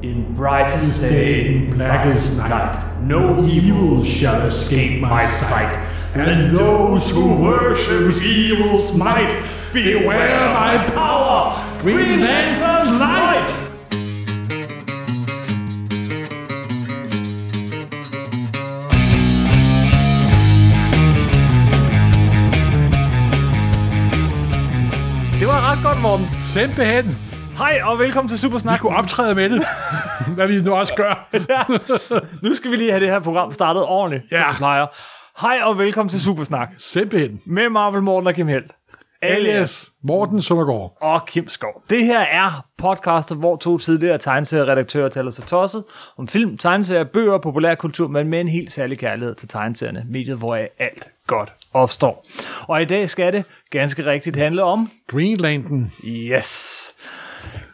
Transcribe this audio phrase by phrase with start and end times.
[0.00, 5.76] In brightest day, in blackest night, no evil shall escape my sight.
[6.14, 9.34] And those who worship evil's might,
[9.72, 13.50] beware my power, Green Lantern's light!
[25.40, 26.26] Det var ret godt, Morten.
[26.40, 27.27] Simpelthen.
[27.58, 28.80] Hej og velkommen til Vi Supersnak.
[28.80, 29.64] kunne optræde med det,
[30.34, 31.28] hvad vi nu også gør.
[32.42, 34.36] Nu skal vi lige have det her program startet ordentligt, ja.
[34.36, 34.50] som Ja.
[34.50, 34.86] vi plejer.
[35.40, 36.68] Hej og velkommen til Supersnak.
[36.78, 37.40] Simpelthen.
[37.44, 38.72] Med Marvel Morten og Kim Helt.
[39.22, 40.96] Alias Morten Søndergaard.
[41.00, 41.82] og Kim Skov.
[41.90, 45.84] Det her er podcastet, hvor to tidligere tegneserieredaktører taler sig tosset
[46.18, 50.38] om film, tegneserier, bøger og populærkultur, men med en helt særlig kærlighed til tegneserierne, mediet,
[50.38, 52.24] hvor alt godt opstår.
[52.68, 55.92] Og i dag skal det ganske rigtigt handle om Green Lantern.
[56.04, 56.94] Yes.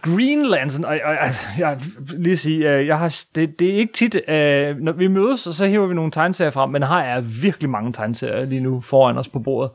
[0.05, 1.81] Green Lantern, og, og altså, jeg
[2.19, 5.55] lige sige, øh, jeg har, det, det er ikke tit, øh, når vi mødes, og
[5.55, 9.19] så hiver vi nogle tegneserier frem, men her er virkelig mange tegneserier lige nu foran
[9.19, 9.71] os på bordet.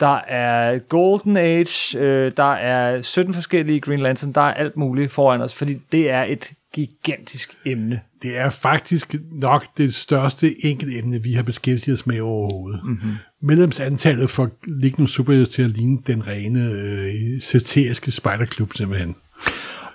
[0.00, 5.12] Der er Golden Age, øh, der er 17 forskellige Green Lantern, der er alt muligt
[5.12, 8.00] foran os, fordi det er et gigantisk emne.
[8.22, 12.80] Det er faktisk nok det største enkelte emne, vi har beskæftiget os med overhovedet.
[12.84, 12.92] Mhm.
[12.92, 13.14] Mm-hmm.
[13.42, 19.14] Medlemsantallet for Lignum Superheroes til at ligne den rene øh, satiriske spejderklub simpelthen.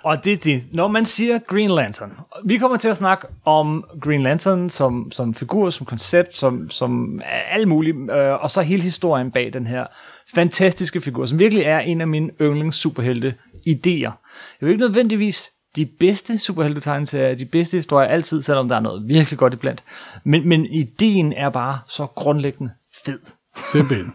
[0.02, 0.64] Og det er det.
[0.72, 5.34] Når man siger Green Lantern, vi kommer til at snakke om Green Lantern som, som
[5.34, 9.86] figur, som koncept, som, som alt muligt, øh, og så hele historien bag den her
[10.34, 13.34] fantastiske figur, som virkelig er en af mine yndlings superhelte
[13.68, 13.84] idéer.
[13.84, 18.80] Det er jo ikke nødvendigvis de bedste superhelte de bedste historier altid, selvom der er
[18.80, 19.84] noget virkelig godt iblandt.
[20.24, 22.72] Men, men ideen er bare så grundlæggende
[23.04, 23.18] fed.
[23.72, 24.12] Simpelthen.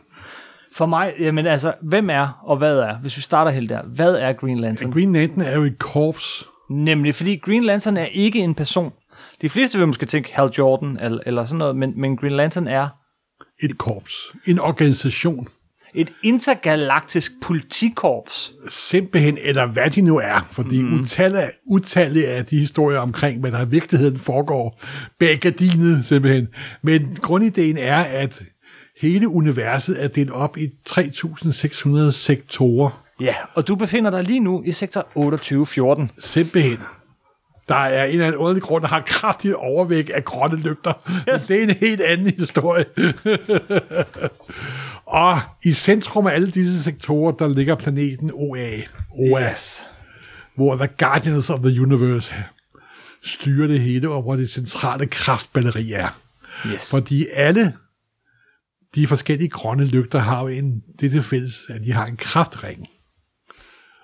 [0.76, 4.16] For mig, jamen altså, hvem er og hvad er, hvis vi starter helt der, hvad
[4.16, 4.92] er Green Lantern?
[4.92, 6.44] Green Lantern er jo et korps.
[6.70, 8.94] Nemlig, fordi Green Lantern er ikke en person.
[9.42, 12.68] De fleste vil måske tænke Hal Jordan eller, eller sådan noget, men, men Green Lantern
[12.68, 12.88] er
[13.64, 14.14] Et korps.
[14.46, 15.48] En organisation.
[15.96, 18.54] et intergalaktisk politikorps.
[18.70, 20.48] Simpelthen, eller hvad de nu er.
[20.52, 21.00] Fordi mm.
[21.00, 24.82] utallige, utallige af de historier omkring, hvad der i virkeligheden foregår
[25.20, 26.48] bag gardinet simpelthen.
[26.84, 28.44] Men grundideen er, at
[29.02, 33.04] hele universet er delt op i 3.600 sektorer.
[33.20, 36.12] Ja, og du befinder dig lige nu i sektor 2814.
[36.20, 36.80] Simpelthen.
[37.70, 40.94] Der er en eller anden underlig grund, der har kraftigt overvæg af grønne lygter.
[41.10, 41.26] Yes.
[41.26, 42.86] Men det er en helt anden historie.
[45.06, 48.70] og i centrum af alle disse sektorer, der ligger planeten OA.
[49.12, 49.52] OA.
[49.52, 49.86] Yes.
[50.56, 52.34] hvor The Guardians of the Universe
[53.24, 56.20] styrer det hele, og hvor det centrale kraftbatteri er.
[56.68, 56.90] Yes.
[56.90, 57.74] Fordi alle
[58.96, 62.88] de forskellige grønne lygter har jo en, det til fælles, at de har en kraftring.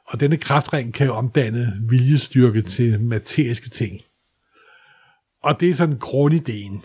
[0.07, 4.01] Og denne kraftring kan jo omdanne viljestyrke til materiske ting.
[5.43, 6.83] Og det er sådan grundideen.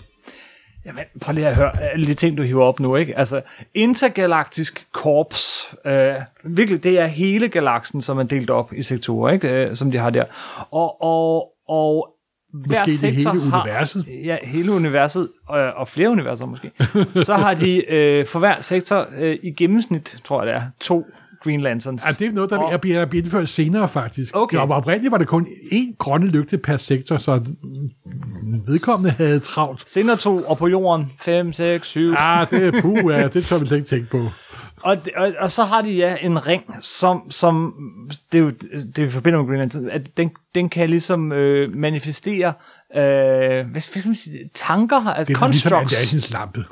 [0.85, 3.19] Jamen, prøv lige at høre alle de ting, du hiver op nu, ikke?
[3.19, 3.43] Altså,
[3.75, 5.75] intergalaktisk korps.
[5.85, 9.49] Øh, virkelig, det er hele galaksen, som er delt op i sektorer, ikke?
[9.49, 10.25] Øh, som de har der.
[10.71, 12.16] Og, og, og
[12.67, 14.07] hver Måske det sektor hele har, universet.
[14.25, 16.71] Ja, hele universet, og, og flere universer måske.
[17.25, 21.07] Så har de øh, for hver sektor øh, i gennemsnit, tror jeg det er, to
[21.45, 22.03] Green Lanterns.
[22.07, 24.37] Ja, det er noget, der Og- er bliver, er bliver indført senere, faktisk.
[24.37, 24.59] Okay.
[24.59, 27.41] Og oprindeligt var det kun én grønne lygte per sektor, så
[28.67, 29.89] vedkommende havde travlt.
[29.91, 32.15] Senere to, og på jorden 5, 6, 7.
[32.19, 34.23] Ah, det er puh, ja, det tør vi slet ikke tænke på.
[34.83, 37.75] Og, og, og så har de ja en ring, som, som
[38.33, 38.51] det er jo
[38.97, 42.53] det jo forbinder med Green Lantern, at den, den kan ligesom øh, manifestere
[42.97, 46.33] øh, hvad, hvad skal man sige, tanker, altså Det er ligesom constructs.
[46.33, 46.65] Lampe.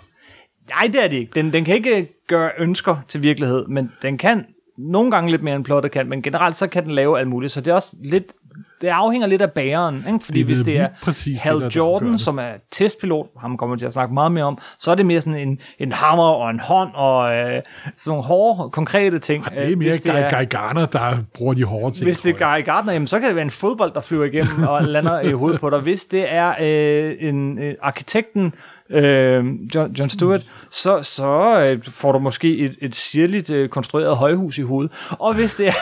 [0.68, 1.32] Nej, det er det ikke.
[1.34, 4.46] Den, den kan ikke gøre ønsker til virkelighed, men den kan
[4.78, 7.52] nogle gange lidt mere end plottet kan, men generelt så kan den lave alt muligt,
[7.52, 8.32] så det er også lidt
[8.80, 10.24] det afhænger lidt af bæreren, ikke?
[10.24, 12.20] fordi Det er hvis det er præcis Hal det, der- der Jordan, det.
[12.20, 15.06] som er testpilot, ham kommer vi til at snakke meget mere om, så er det
[15.06, 17.62] mere sådan en, en hammer og en hånd og øh, sådan
[18.06, 19.44] nogle hårde, konkrete ting.
[19.44, 22.04] Det er Øh, mere hvis Guy, Guy Garner, der bruger de hårde ting.
[22.04, 22.56] hvis det er.
[22.56, 25.32] Guy Gardner, jamen, så kan det være en fodbold, der flyver igennem og lander i
[25.32, 25.78] hovedet på dig.
[25.80, 28.54] Hvis det er øh, en øh, arkitekten,
[28.90, 29.44] øh,
[29.74, 34.58] John, John Stewart, så, så øh, får du måske et, et sirligt øh, konstrueret højhus
[34.58, 34.92] i hovedet.
[35.10, 35.72] Og hvis det er,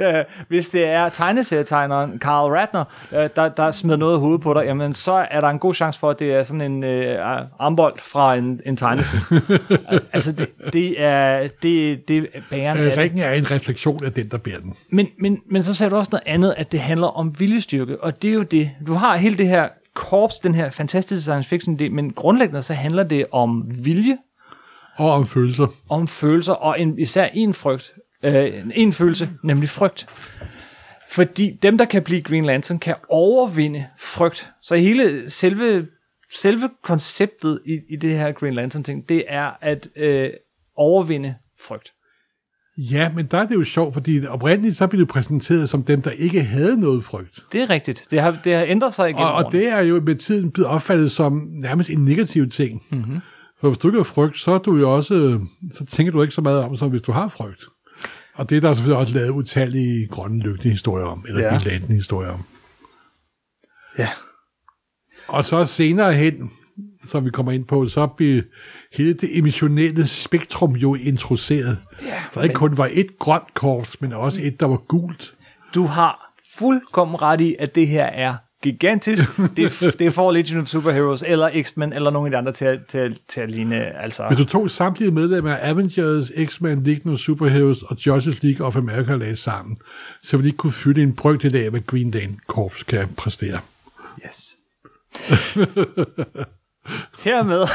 [0.18, 4.54] øh, hvis det er tegneserietegneren Carl Ratner, øh, der, der smider noget i hovedet på
[4.54, 7.18] dig, jamen så er der en god chance for, at det er sådan en øh,
[7.58, 9.42] armbold fra en, en tegnefilm.
[10.12, 12.98] altså, det, det er det, det er af Øh.
[12.98, 14.74] Ringen er en refleksion af den, der bærer den.
[14.90, 18.22] Men, men, men så sagde du også noget andet, at det handler om viljestyrke, og
[18.22, 18.70] det er jo det.
[18.86, 22.74] Du har hele det her korps, den her fantastiske science fiction idé, men grundlæggende så
[22.74, 24.18] handler det om vilje,
[24.96, 25.66] Og om følelser.
[25.88, 30.06] om følelser, og en, især en frygt, øh, en følelse, nemlig frygt.
[31.08, 34.50] Fordi dem, der kan blive Green Lantern, kan overvinde frygt.
[34.60, 35.86] Så hele selve,
[36.30, 40.30] selve konceptet i, i det her Green Lantern-ting, det er at øh,
[40.76, 41.92] overvinde frygt.
[42.78, 46.02] Ja, men der er det jo sjovt, fordi oprindeligt så blev det præsenteret som dem,
[46.02, 47.44] der ikke havde noget frygt.
[47.52, 48.06] Det er rigtigt.
[48.10, 50.70] Det har, det har ændret sig igennem Og, og det er jo med tiden blevet
[50.70, 52.82] opfattet som nærmest en negativ ting.
[52.90, 53.20] Mm-hmm.
[53.60, 55.40] For hvis du ikke har frygt, så, er du jo også,
[55.72, 57.64] så tænker du ikke så meget om, som hvis du har frygt.
[58.34, 61.78] Og det er der selvfølgelig også lavet utallige grønne lygte historier om, eller ja.
[61.88, 62.44] historier om.
[63.98, 64.08] Ja.
[65.28, 66.50] Og så senere hen,
[67.06, 68.42] som vi kommer ind på, så bliver
[68.92, 71.78] hele det emissionelle spektrum jo introduceret.
[72.02, 75.34] Ja, Så ikke kun var et grønt kort, men også et, der var gult.
[75.74, 79.24] Du har fuldkommen ret i, at det her er gigantisk.
[79.56, 82.86] Det, det for Legion of Superheroes, eller X-Men, eller nogle af de andre til, at-
[82.88, 84.02] til, til at ligne.
[84.02, 88.66] Altså, Hvis du tog samtlige medlemmer af Avengers, X-Men, Legion of Superheroes og Justice League
[88.66, 89.76] of America lagde sammen,
[90.22, 93.60] så ville de ikke kunne fylde en brøkdel af, hvad Green Lantern Corps kan præstere.
[94.26, 94.56] Yes.
[97.24, 97.66] Hermed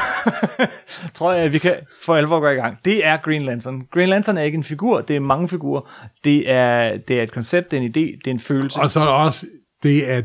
[1.14, 2.78] tror jeg, at vi kan for alvor gå i gang.
[2.84, 3.86] Det er Green Lantern.
[3.90, 6.08] Green Lantern er ikke en figur, det er mange figurer.
[6.24, 8.80] Det er, det er et koncept, det er en idé, det er en følelse.
[8.80, 9.46] Og så er der også
[9.82, 10.24] det, at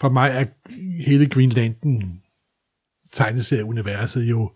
[0.00, 0.44] for mig er
[1.06, 2.20] hele Green Lantern
[3.12, 4.50] tegneserieuniverset jo,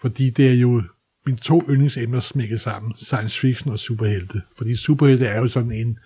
[0.00, 0.82] fordi det er jo
[1.26, 4.42] mine to yndlingsemner smækket sammen, science fiction og superhelte.
[4.56, 5.98] Fordi superhelte er jo sådan en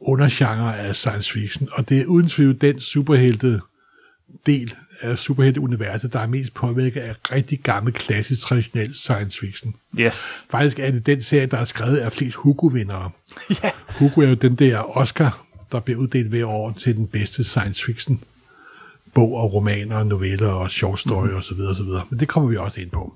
[0.00, 3.60] undergenre af science fiction, og det er uden tvivl den superhelte
[4.46, 9.74] del af superhelteuniverset, der er mest påvirket af rigtig gammel, klassisk, traditionel science fiction.
[9.98, 10.42] Yes.
[10.50, 13.10] Faktisk er det den serie, der er skrevet af flest Hugo-vindere.
[13.62, 13.70] Ja.
[13.98, 17.84] Hugo er jo den der Oscar, der bliver uddelt hver år til den bedste science
[17.84, 18.20] fiction
[19.14, 21.38] bog og romaner, noveller og short story mm-hmm.
[21.38, 21.60] osv.
[21.60, 22.06] osv.
[22.10, 23.14] Men det kommer vi også ind på.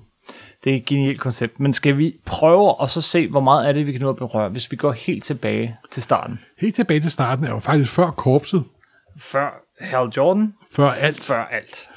[0.63, 1.59] Det er et genialt koncept.
[1.59, 4.15] Men skal vi prøve og så se, hvor meget af det, vi kan nå at
[4.15, 6.39] berøre, hvis vi går helt tilbage til starten.
[6.59, 8.63] Helt tilbage til starten er jo faktisk før korpset,
[9.17, 11.89] Før Hal Jordan, før alt, før alt.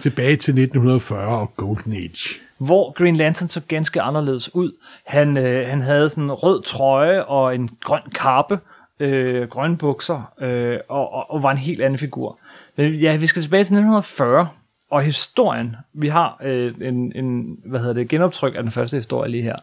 [0.00, 2.40] tilbage til 1940 og Golden Age.
[2.58, 4.72] hvor Green Lantern så ganske anderledes ud.
[5.06, 8.58] Han, øh, han havde sådan en rød trøje og en grøn kappe,
[9.00, 12.38] øh, grønne bukser, øh, og, og, og var en helt anden figur.
[12.76, 14.48] Men ja, vi skal tilbage til 1940,
[14.90, 19.30] og historien, vi har øh, en, en, hvad hedder det, genoptryk af den første historie
[19.30, 19.56] lige her.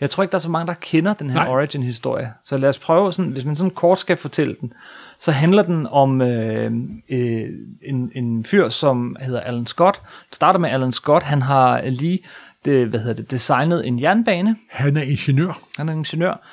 [0.00, 2.32] Jeg tror ikke, der er så mange, der kender den her origin-historie.
[2.44, 4.72] Så lad os prøve, sådan, hvis man sådan kort skal fortælle den,
[5.22, 6.72] så handler den om øh,
[7.08, 7.48] øh,
[7.82, 10.00] en, en fyr, som hedder Alan Scott.
[10.28, 11.24] Det starter med Alan Scott.
[11.24, 12.18] Han har lige
[12.64, 14.56] det, hvad hedder det, designet en jernbane.
[14.70, 15.60] Han er ingeniør.
[15.76, 16.46] Han er ingeniør.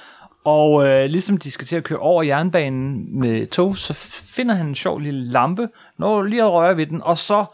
[0.46, 3.94] Og øh, ligesom de skal til at køre over jernbanen med tog, så
[4.36, 7.46] finder han en sjov lille lampe, når lige at røre ved den, og så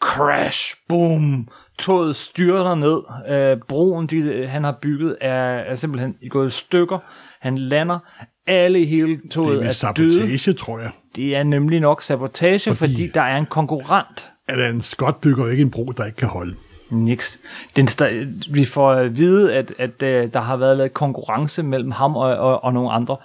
[0.00, 3.02] crash, boom, toget styrter ned.
[3.34, 6.98] Øh, broen, de, han har bygget, er, er simpelthen gået i stykker.
[7.40, 7.98] Han lander.
[8.48, 9.74] Alle i hele Det toget er er, med døde.
[9.74, 10.90] sabotage, tror jeg.
[11.16, 14.30] Det er nemlig nok sabotage, fordi, Fordi- der er en konkurrent.
[14.48, 16.54] Alan Scott bygger jo ikke en bro, der ikke kan holde.
[16.90, 17.38] Niks.
[17.76, 17.88] Den,
[18.50, 22.36] vi får at vide, at, at øh, der har været lavet konkurrence mellem ham og,
[22.36, 23.16] og, og nogle andre,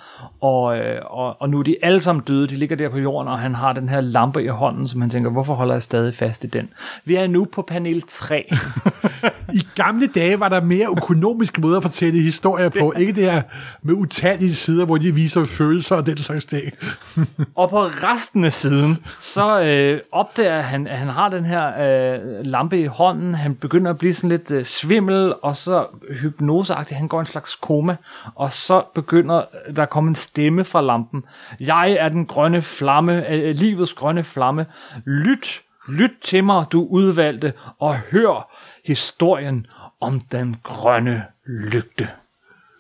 [0.42, 3.28] og, øh, og, og nu er de alle sammen døde, de ligger der på jorden,
[3.28, 6.16] og han har den her lampe i hånden, som han tænker, hvorfor holder jeg stadig
[6.16, 6.70] fast i den?
[7.06, 8.50] Vi er nu på panel 3.
[9.54, 12.94] I gamle dage var der mere økonomiske måder at fortælle historier på.
[12.98, 13.42] Ikke det her
[13.82, 16.74] med utallige sider, hvor de viser følelser og den slags ting.
[17.56, 22.46] og på resten af siden, så øh, opdager han, at han har den her øh,
[22.46, 23.36] lampe i hånden.
[23.36, 25.88] Han begynder at blive sådan lidt øh, svimmel, og så
[26.22, 26.98] hypnoseagtigt.
[26.98, 27.96] Han går i en slags koma,
[28.36, 29.46] og så begynder
[29.76, 31.26] der at komme en stemme fra lampen.
[31.60, 34.66] Jeg er den grønne flamme, øh, livets grønne flamme.
[35.06, 38.52] Lyt, lyt til mig, du udvalgte, og hør
[38.86, 39.68] historien
[40.02, 42.10] om den grønne lygte.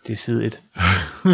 [0.08, 0.62] Det er side 1.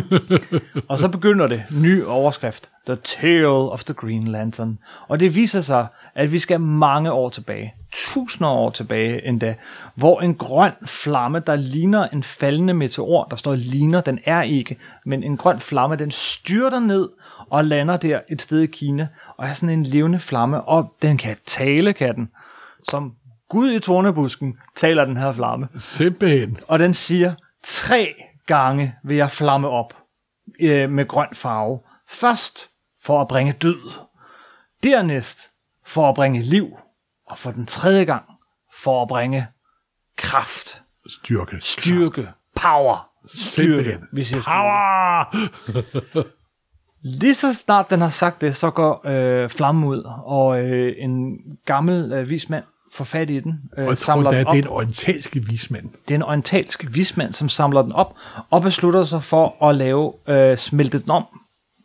[0.90, 1.64] Og så begynder det.
[1.72, 2.70] Ny overskrift.
[2.86, 4.80] The Tale of the Green Lantern.
[5.08, 7.74] Og det viser sig, at vi skal mange år tilbage.
[7.92, 9.56] Tusinder år tilbage endda.
[9.96, 14.78] Hvor en grøn flamme, der ligner en faldende meteor, der står ligner, den er ikke,
[15.06, 17.10] men en grøn flamme, den styrter ned
[17.50, 21.18] og lander der et sted i Kina, og er sådan en levende flamme, og den
[21.18, 22.30] kan tale, kan den.
[22.84, 23.14] Som
[23.50, 25.68] Gud i tornebusken taler den her flamme.
[25.80, 26.58] Simpelthen.
[26.68, 28.16] Og den siger, tre
[28.46, 29.98] gange vil jeg flamme op
[30.60, 31.80] øh, med grøn farve.
[32.08, 32.70] Først
[33.04, 33.92] for at bringe død.
[34.84, 35.50] Dernæst
[35.86, 36.79] for at bringe liv.
[37.30, 38.24] Og for den tredje gang
[38.74, 39.48] for at bringe
[40.18, 41.58] kraft, Styrke.
[41.62, 43.68] styrke, power, styrke.
[43.68, 44.08] Simpelthen.
[44.14, 44.42] Vi siger.
[44.42, 45.36] Power!
[47.20, 51.38] Lige så snart den har sagt det, så går øh, flammen ud, og øh, en
[51.66, 54.48] gammel øh, vismand får fat i den, øh, Og jeg tror, samler da, den det
[54.50, 54.56] op.
[54.56, 55.90] er en orientalsk vismand.
[56.08, 58.16] Det er en orientalsk vismand, som samler den op
[58.50, 61.26] og beslutter sig for at lave øh, smelte den om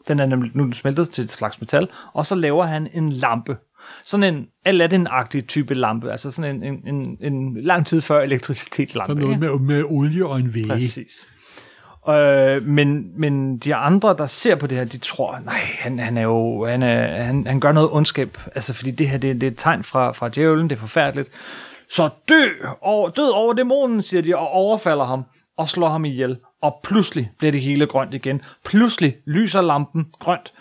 [0.09, 1.89] Den er nemlig nu er den smeltet til et slags metal.
[2.13, 3.57] Og så laver han en lampe.
[4.05, 6.11] Sådan en Aladdin-agtig type lampe.
[6.11, 9.13] Altså sådan en, en, en, en lang tid før elektricitet lampe.
[9.13, 10.69] Så noget med, med olie og en væge.
[10.69, 11.29] Præcis.
[12.09, 16.19] Øh, men, men de andre, der ser på det her, de tror, nej, han, han
[16.19, 19.47] er jo, han, er, han, han gør noget ondskab, altså fordi det her, det, det
[19.47, 21.31] er et tegn fra, fra djævlen, det er forfærdeligt.
[21.91, 22.49] Så dø,
[22.81, 25.25] over, død over dæmonen, siger de, og overfalder ham,
[25.57, 26.39] og slår ham ihjel.
[26.63, 28.43] Og pludselig bliver det hele grønt igen.
[28.65, 30.53] Pludselig lyser lampen grønt.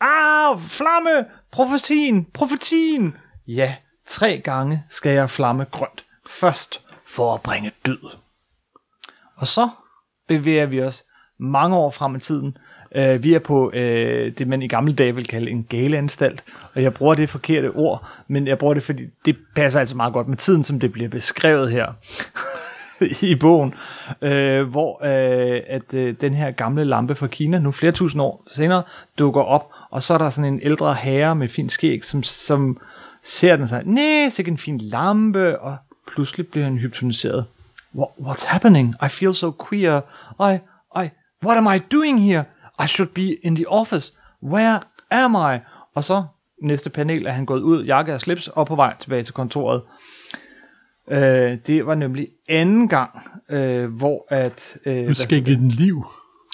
[0.00, 3.16] Ah, flamme, profetien, profetien.
[3.46, 3.74] Ja,
[4.06, 6.04] tre gange skal jeg flamme grønt.
[6.26, 8.16] Først for at bringe død.
[9.36, 9.68] Og så
[10.28, 11.04] bevæger vi os
[11.38, 12.56] mange år frem i tiden.
[12.96, 13.74] Uh, vi er på uh,
[14.38, 16.44] det, man i gamle dage vil kalde en galeanstalt,
[16.74, 20.12] og jeg bruger det forkerte ord, men jeg bruger det, fordi det passer altså meget
[20.12, 21.92] godt med tiden, som det bliver beskrevet her
[23.30, 23.74] i bogen,
[24.22, 28.42] uh, hvor uh, at uh, den her gamle lampe fra Kina, nu flere tusind år
[28.52, 28.82] senere,
[29.18, 32.78] dukker op, og så er der sådan en ældre herre med fin skæg, som, som
[33.22, 35.76] ser den sig, nej, så en fin lampe, og
[36.12, 37.44] pludselig bliver han hypnotiseret.
[37.94, 38.94] What, what's happening?
[39.04, 40.00] I feel so queer.
[40.52, 40.58] I,
[41.04, 41.08] I,
[41.44, 42.44] what am I doing here?
[42.84, 44.12] I should be in the office.
[44.42, 44.80] Where
[45.10, 45.58] am I?
[45.94, 46.24] Og så
[46.62, 49.82] næste panel er han gået ud, jakke og slips, og på vej tilbage til kontoret.
[51.10, 53.10] Øh, det var nemlig anden gang,
[53.50, 54.76] øh, hvor at...
[54.86, 56.04] Øh, Du skænkede den liv.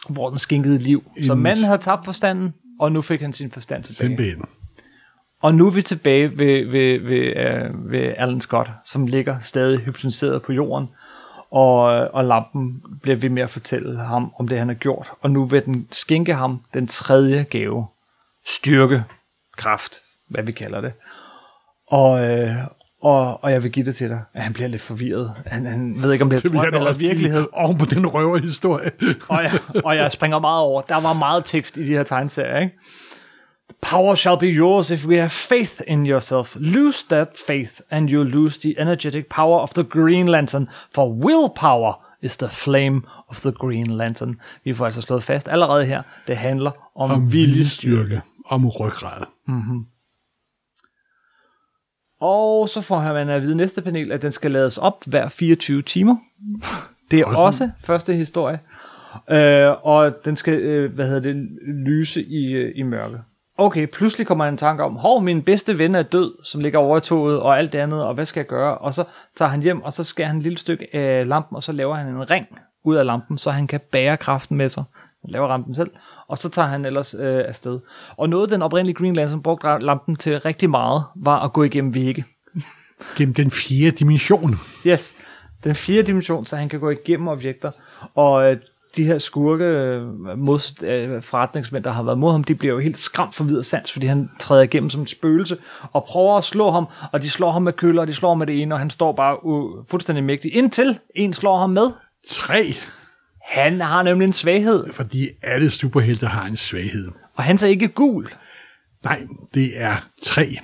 [0.08, 1.10] hvor den skænkede liv.
[1.26, 4.08] Så En- manden havde tabt forstanden, og nu fik han sin forstand tilbage.
[4.08, 4.44] Simpelthen.
[5.42, 9.78] Og nu er vi tilbage ved, ved, ved, øh, ved Alan Scott, som ligger stadig
[9.78, 10.88] hypnotiseret på jorden,
[11.50, 11.80] og,
[12.14, 15.10] og lampen bliver ved med at fortælle ham om det, han har gjort.
[15.20, 17.86] Og nu vil den skænke ham den tredje gave.
[18.46, 19.04] Styrke,
[19.56, 19.94] kraft,
[20.28, 20.92] hvad vi kalder det.
[21.86, 22.56] Og, øh,
[23.02, 25.32] og, og jeg vil give det til dig, at han bliver lidt forvirret.
[25.46, 27.46] Han, han ved ikke, om det er drøm eller virkelighed.
[27.52, 28.90] Oven på den røverhistorie.
[29.28, 30.82] og, jeg, og jeg springer meget over.
[30.82, 32.74] Der var meget tekst i de her tegneserier, ikke?
[33.68, 36.56] The power shall be yours if we have faith in yourself.
[36.60, 41.92] Lose that faith, and you lose the energetic power of the Green Lantern, for willpower
[42.22, 44.40] is the flame of the Green Lantern.
[44.64, 48.20] Vi får altså slået fast allerede her, det handler om, om viljestyrke.
[48.46, 49.22] Om ryggrad.
[52.20, 55.82] Og så får man at vide næste panel, at den skal lades op hver 24
[55.82, 56.16] timer.
[57.10, 58.60] Det er også, Også- også første historie.
[59.30, 61.48] Øh, og den skal, øh, hvad hedder det,
[61.86, 63.18] lyse i, øh, i mørke.
[63.58, 66.78] Okay, pludselig kommer han en tanke om, hov, min bedste ven er død, som ligger
[66.78, 68.78] over i toget, og alt det andet, og hvad skal jeg gøre?
[68.78, 69.04] Og så
[69.36, 71.94] tager han hjem, og så skærer han et lille stykke af lampen, og så laver
[71.94, 72.46] han en ring
[72.84, 74.84] ud af lampen, så han kan bære kraften med sig.
[75.22, 75.90] Han laver lampen selv,
[76.28, 77.80] og så tager han ellers øh, afsted.
[78.16, 81.94] Og noget, den oprindelige Green Lantern brugte lampen til rigtig meget, var at gå igennem
[81.94, 82.24] vægge.
[83.16, 84.54] Gennem den fjerde dimension.
[84.86, 85.14] Yes,
[85.64, 87.70] den fjerde dimension, så han kan gå igennem objekter,
[88.14, 88.56] og øh,
[88.96, 90.02] de her skurke øh,
[90.38, 93.64] mod, øh, forretningsmænd, der har været mod ham, de bliver jo helt skræmt for videre
[93.64, 95.56] sans, fordi han træder igennem som et spøgelse,
[95.92, 98.38] og prøver at slå ham, og de slår ham med køller, og de slår ham
[98.38, 101.90] med det ene, og han står bare uh, fuldstændig mægtig, indtil en slår ham med.
[102.28, 102.74] Tre.
[103.48, 107.08] Han har nemlig en svaghed, Fordi alle superhelte har en svaghed.
[107.36, 108.28] og han er ikke gul.
[109.04, 109.22] Nej,
[109.54, 110.58] det er tre.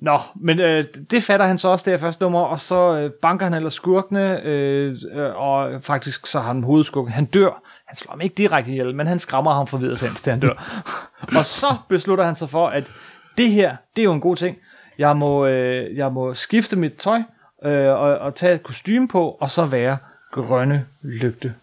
[0.00, 3.10] Nå, men øh, det fatter han så også, det her første nummer, og så øh,
[3.22, 7.12] banker han ellers skurkene, øh, øh, og faktisk så har han hovedskurken.
[7.12, 7.62] Han dør.
[7.86, 10.82] Han slår ham ikke direkte ihjel, men han skræmmer ham for videre til han dør.
[11.38, 12.92] og så beslutter han sig for, at
[13.38, 14.56] det her, det er jo en god ting.
[14.98, 17.22] Jeg må, øh, jeg må skifte mit tøj,
[17.64, 19.98] øh, og, og tage et kostume på, og så være
[20.42, 21.54] grønne lygte.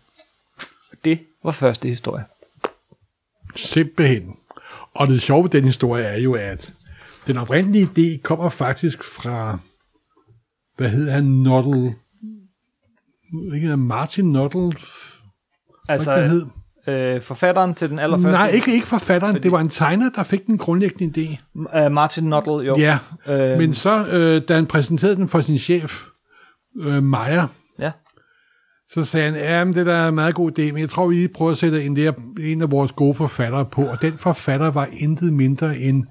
[1.06, 2.24] Det var første historie.
[3.56, 4.36] Simpelthen.
[4.94, 6.74] Og det sjove ved den historie er jo, at
[7.28, 9.58] den oprindelige idé kommer faktisk fra,
[10.78, 11.96] hvad hedder han, Noddle,
[13.56, 14.72] ikke Martin Noddle,
[15.90, 16.46] Altså, hvad hed?
[16.88, 18.32] øh, forfatteren til den allerførste...
[18.32, 21.38] Nej, ikke, ikke forfatteren, det var en tegner, der fik den grundlæggende idé.
[21.86, 22.76] Uh, Martin Nuttall, jo.
[22.78, 22.98] Ja,
[23.28, 26.02] Øh, men så, øh, da han præsenterede den for sin chef,
[26.82, 27.48] øh, Meyer,
[27.80, 27.92] Ja.
[28.94, 31.08] Så sagde han, ja, men det der er en meget god idé, men jeg tror,
[31.08, 34.18] vi lige prøver at sætte en, der, en af vores gode forfattere på, og den
[34.18, 36.04] forfatter var intet mindre end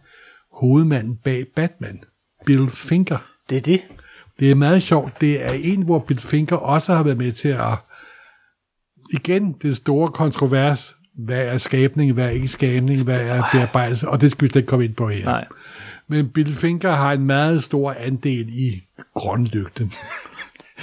[0.52, 2.00] hovedmanden bag Batman,
[2.46, 3.18] Bill Finger.
[3.50, 3.80] Det er det.
[4.40, 5.20] Det er meget sjovt.
[5.20, 7.78] Det er en, hvor Bill Finger også har været med til at...
[9.12, 10.96] Igen, det store kontrovers.
[11.14, 14.60] Hvad er skabning, hvad er ikke skabning, hvad er bearbejdelse, og det skal vi slet
[14.60, 15.24] ikke komme ind på her.
[15.24, 15.46] Nej.
[16.08, 18.82] Men Bill Finger har en meget stor andel i
[19.14, 19.92] grønlygten.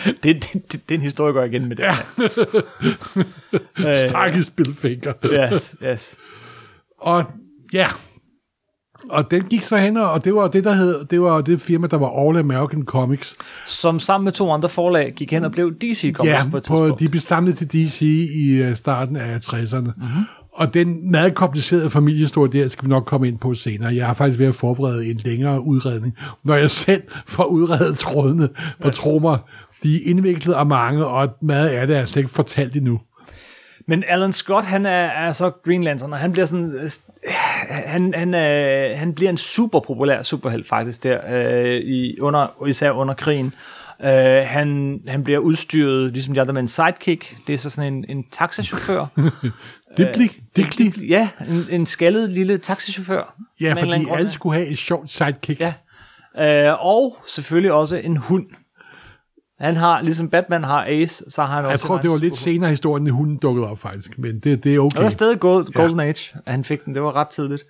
[0.24, 1.84] Det, det, det, den historie går igen med det.
[1.84, 1.96] Ja.
[4.10, 5.14] Stakkels Bill Finger.
[5.54, 6.16] yes, yes.
[6.98, 7.24] Og
[7.74, 7.88] ja,
[9.10, 11.88] og den gik så hen, og det var det, der hed, det var det firma,
[11.88, 13.36] der var All American Comics.
[13.68, 16.64] Som sammen med to andre forlag gik hen og blev DC Comics Ja, på et
[16.64, 17.00] på, tidspunkt.
[17.00, 18.02] de blev samlet til DC
[18.36, 19.78] i øh, starten af 60'erne.
[19.78, 19.94] Mhm.
[19.98, 20.24] Mm-hmm.
[20.54, 23.96] Og den meget komplicerede familiehistorie der skal vi nok komme ind på senere.
[23.96, 28.50] Jeg har faktisk ved at forberede en længere udredning, når jeg selv får udredet trådene.
[28.82, 29.38] For tro mig,
[29.84, 33.00] de er indviklet og mange, og meget af det er slet ikke fortalt endnu.
[33.90, 36.72] Men Alan Scott, han er, er så Green Lantern, og han bliver sådan...
[36.76, 36.90] øh,
[37.70, 42.92] Han, han, øh, han bliver en super populær superhelt faktisk der, øh, i, under, især
[42.92, 43.54] under krigen.
[44.04, 47.38] Øh, han, han bliver udstyret, ligesom de andre, med en sidekick.
[47.48, 49.06] Det er så sådan en, en taxachauffør.
[49.98, 53.36] Det bliver det bliver- ja, en, en skaldet lille taxachauffør.
[53.62, 55.62] Ja, fordi alle skulle have et sjovt sidekick.
[55.62, 55.74] Ja.
[56.70, 58.46] Øh, og selvfølgelig også en hund.
[59.60, 62.38] Han har, ligesom Batman har Ace, så har han også Jeg tror, det var lidt
[62.38, 64.98] senere historien, at hunden dukkede op faktisk, men det, det er okay.
[64.98, 66.94] Det var stadig Gold, Golden Age, at han fik den.
[66.94, 67.64] Det var ret tidligt.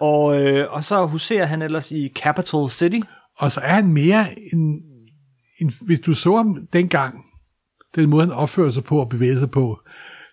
[0.00, 3.00] Og, øh, og så huserer han ellers i Capital City.
[3.38, 4.80] Og så er han mere en,
[5.60, 5.72] en...
[5.80, 7.14] Hvis du så ham dengang,
[7.94, 9.80] den måde, han opfører sig på og bevæger sig på,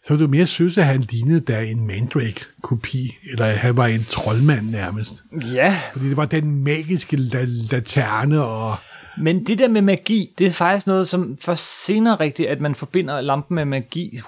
[0.06, 3.86] så ville du mere synes, at han lignede der en Mandrake-kopi, eller at han var
[3.86, 5.24] en troldmand nærmest.
[5.54, 5.76] Ja.
[5.92, 8.76] Fordi det var den magiske la- laterne, og
[9.18, 12.76] Men det der med magi, det er faktisk noget, som for senere rigtigt, at man
[12.76, 14.24] forbinder lampen med magi 100%.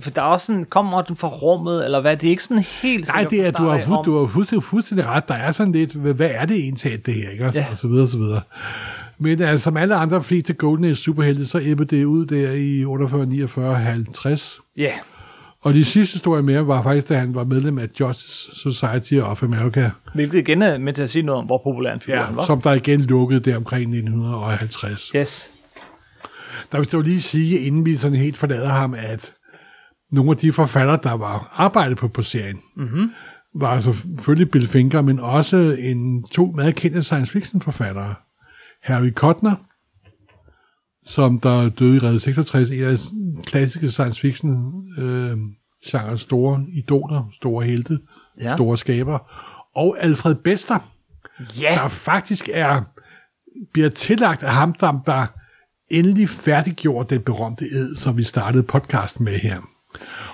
[0.00, 2.16] For der er også sådan, kommer den fra rummet, eller hvad?
[2.16, 5.06] Det er ikke sådan helt nej, det er, du har, fuld, du har fuldstændig, fuldstændig
[5.06, 5.28] ret.
[5.28, 7.46] Der er sådan lidt, hvad er det egentlig, det her, ikke?
[7.46, 7.66] Og, Ja.
[7.70, 8.40] og så videre, og så videre.
[9.18, 12.84] Men altså, som alle andre fleste Golden Age superhelte, så æbber det ud der i
[12.84, 14.60] 48, 49, 50.
[14.76, 14.92] Ja,
[15.64, 19.42] Og de sidste historier mere var faktisk, da han var medlem af Justice Society of
[19.42, 22.22] America, hvilket igen er med til at sige noget om, hvor populær en figur ja,
[22.22, 22.44] han var.
[22.44, 25.08] som der igen lukkede der omkring 1950.
[25.16, 25.50] Yes.
[26.72, 29.34] Der vil jeg lige sige, inden vi sådan helt forlader ham, at
[30.12, 33.10] nogle af de forfattere, der var arbejdet på, på serien, mm-hmm.
[33.54, 38.14] var altså selvfølgelig Bill Finger, men også en, to meget kendte science fiction forfattere.
[38.82, 39.54] Harry Cotner,
[41.06, 42.98] som der døde i redde 66, en af
[43.46, 45.36] klassiske science fiction øh,
[45.86, 47.98] genre store idoler, store helte,
[48.40, 48.56] Ja.
[48.56, 49.18] store skaber,
[49.76, 50.78] og Alfred Bester,
[51.60, 52.82] Ja, der faktisk er,
[53.72, 55.26] bliver tillagt af ham, der, der
[55.88, 59.60] endelig færdiggjorde den berømte ed, som vi startede podcasten med her.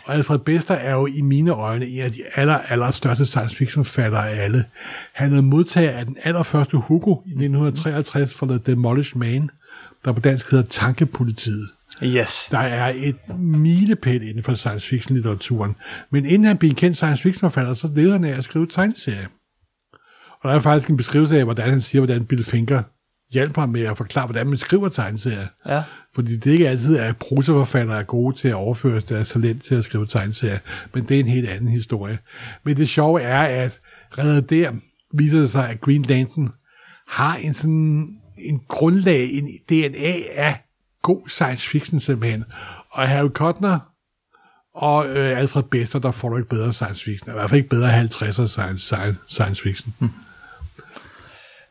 [0.05, 3.57] Og Alfred Bester er jo i mine øjne en af de aller, aller største science
[3.57, 4.65] fiction forfattere af alle.
[5.13, 9.51] Han er modtager af den allerførste Hugo i 1953 for The Demolished Man,
[10.05, 11.69] der på dansk hedder Tankepolitiet.
[12.03, 12.49] yes.
[12.51, 15.77] Der er et milepæl inden for science fiction litteraturen.
[16.11, 18.67] Men inden han blev en kendt science fiction forfatter, så levede han af at skrive
[18.67, 19.27] tegneserier.
[20.41, 22.83] Og der er faktisk en beskrivelse af, hvordan han siger, hvordan Bill Finger
[23.33, 25.47] hjælper ham med at forklare, hvordan man skriver tegneserier.
[25.67, 25.83] Ja.
[26.15, 29.75] Fordi det ikke altid er, at prosaforfattere er gode til at overføre deres talent til
[29.75, 30.59] at skrive tegneserier,
[30.95, 32.19] men det er en helt anden historie.
[32.65, 33.81] Men det sjove er, at
[34.19, 34.73] redder der
[35.15, 36.49] viser det sig, at Green Lantern
[37.09, 40.65] har en sådan en grundlag, en DNA af
[41.03, 42.45] god science fiction simpelthen.
[42.91, 43.79] Og Harry Cotner
[44.75, 47.31] og øh, Alfred Bester, der får du ikke bedre science fiction.
[47.31, 49.95] I hvert fald ikke bedre 50'er science, science, science fiction.
[49.99, 50.11] Hmm.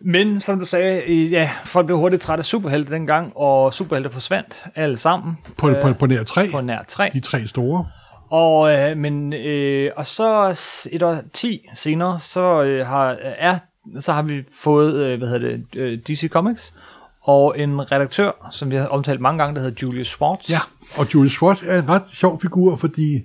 [0.01, 4.65] Men som du sagde, ja, folk blev hurtigt trætte af superhelte dengang, og superhelte forsvandt
[4.75, 7.09] alle sammen På, øh, på, på nær tre, på nær tre.
[7.13, 7.85] de tre store.
[8.31, 10.59] Og, øh, men, øh, og så
[10.91, 13.59] et år 10 senere, så, øh, har, er,
[13.99, 16.73] så har vi fået øh, hvad hedder det, øh, DC Comics,
[17.21, 20.49] og en redaktør, som vi har omtalt mange gange, der hedder Julius Schwartz.
[20.49, 20.59] Ja,
[20.97, 23.21] og Julius Schwartz er en ret sjov figur, fordi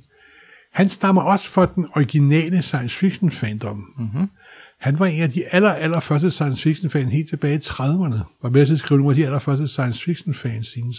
[0.73, 3.85] han stammer også fra den originale science fiction fandom.
[3.99, 4.29] Mm-hmm.
[4.81, 8.19] Han var en af de aller, aller første science fiction fans helt tilbage i 30'erne.
[8.43, 10.97] Var med til at skrive nogle af de aller første science fiction fanzines.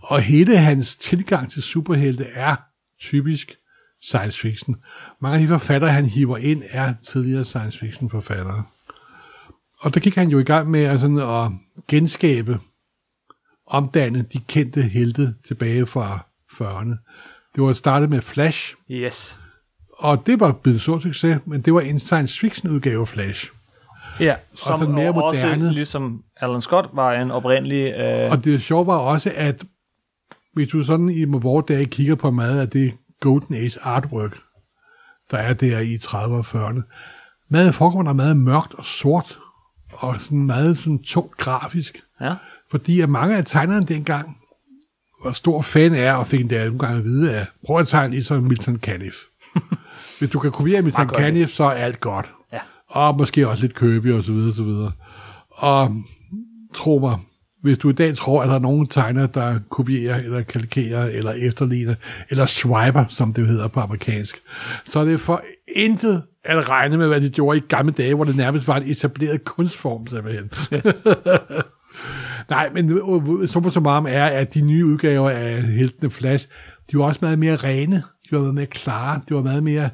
[0.00, 2.56] Og hele hans tilgang til superhelte er
[3.00, 3.54] typisk
[4.02, 4.76] science fiction.
[5.22, 8.64] Mange af de forfattere, han hiver ind, er tidligere science fiction forfattere.
[9.80, 11.50] Og der gik han jo i gang med at, sådan, at
[11.88, 12.58] genskabe
[13.66, 16.96] omdanne de kendte helte tilbage fra 40'erne.
[17.54, 19.38] Det var startet med Flash, Yes.
[19.98, 23.50] og det var blevet stor succes, men det var en science fiction udgave af Flash.
[24.20, 25.72] Ja, som sådan mere og også, moderne.
[25.72, 27.94] ligesom Alan Scott, var en oprindelig...
[27.94, 29.64] Øh, Og det sjove var også, at
[30.54, 34.38] hvis du sådan i vores dage kigger på meget af det Golden Age artwork,
[35.30, 36.80] der er der i 30'erne og 40'erne,
[37.48, 39.38] meget forekommer der meget mørkt og sort,
[39.92, 42.02] og sådan meget sådan tungt grafisk.
[42.20, 42.34] ja.
[42.70, 44.36] Fordi at mange af tegnerne dengang
[45.24, 48.10] var stor fan af, og fik endda nogle gange at vide, at prøv at tegne
[48.10, 49.16] ligesom Milton Caniff.
[50.18, 52.32] Hvis du kan kopiere Milton Caniff, så er alt godt.
[52.52, 52.58] Ja.
[52.88, 54.92] Og måske også lidt købe og så videre, og så videre.
[55.50, 55.96] Og
[56.74, 57.18] tro mig,
[57.62, 61.32] hvis du i dag tror, at der er nogen tegner, der kopierer, eller kalkerer, eller
[61.32, 61.94] efterligner,
[62.30, 64.42] eller swiper, som det hedder på amerikansk,
[64.84, 65.42] så er det for
[65.74, 68.82] intet at regne med, hvad de gjorde i gamle dage, hvor det nærmest var en
[68.90, 70.50] etableret kunstform, simpelthen.
[70.74, 71.04] Yes.
[72.50, 76.48] Nej, men øh, summa summarum er, at de nye udgaver af Heltene Flash,
[76.92, 79.90] de var også meget mere rene, de var meget mere klare, de var meget mere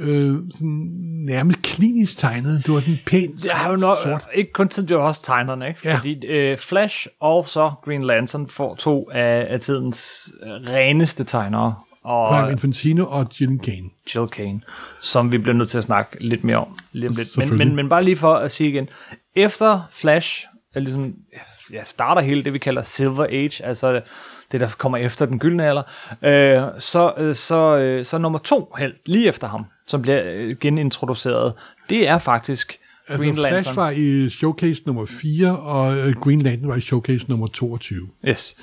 [0.00, 0.88] øh, sådan
[1.26, 2.66] nærmest klinisk tegnet.
[2.66, 4.24] Det var den pænt Det har jo nok, sort.
[4.34, 5.80] ikke kun til det var også tegnerne, ikke?
[5.84, 5.96] Ja.
[5.96, 10.30] Fordi øh, Flash og så Green Lantern får to af, af tidens
[10.68, 11.74] reneste tegnere.
[12.04, 13.90] Og Prime Infantino og Jill Kane.
[14.14, 14.60] Jill Kane,
[15.00, 16.68] som vi bliver nødt til at snakke lidt mere om.
[16.68, 17.38] Om lidt.
[17.38, 18.88] Men, men, men bare lige for at sige igen.
[19.36, 21.14] Efter Flash er ligesom,
[21.72, 24.00] ja, starter hele det, vi kalder Silver Age, altså
[24.52, 25.82] det, der kommer efter den gyldne alder,
[26.22, 30.56] øh, så, øh, så, øh, så nummer to helt lige efter ham, som bliver øh,
[30.60, 31.52] genintroduceret,
[31.88, 33.76] det er faktisk Green Altså, Flash Lantern.
[33.76, 38.08] var i showcase nummer 4, og øh, Green Lantern var i showcase nummer 22.
[38.28, 38.56] Yes.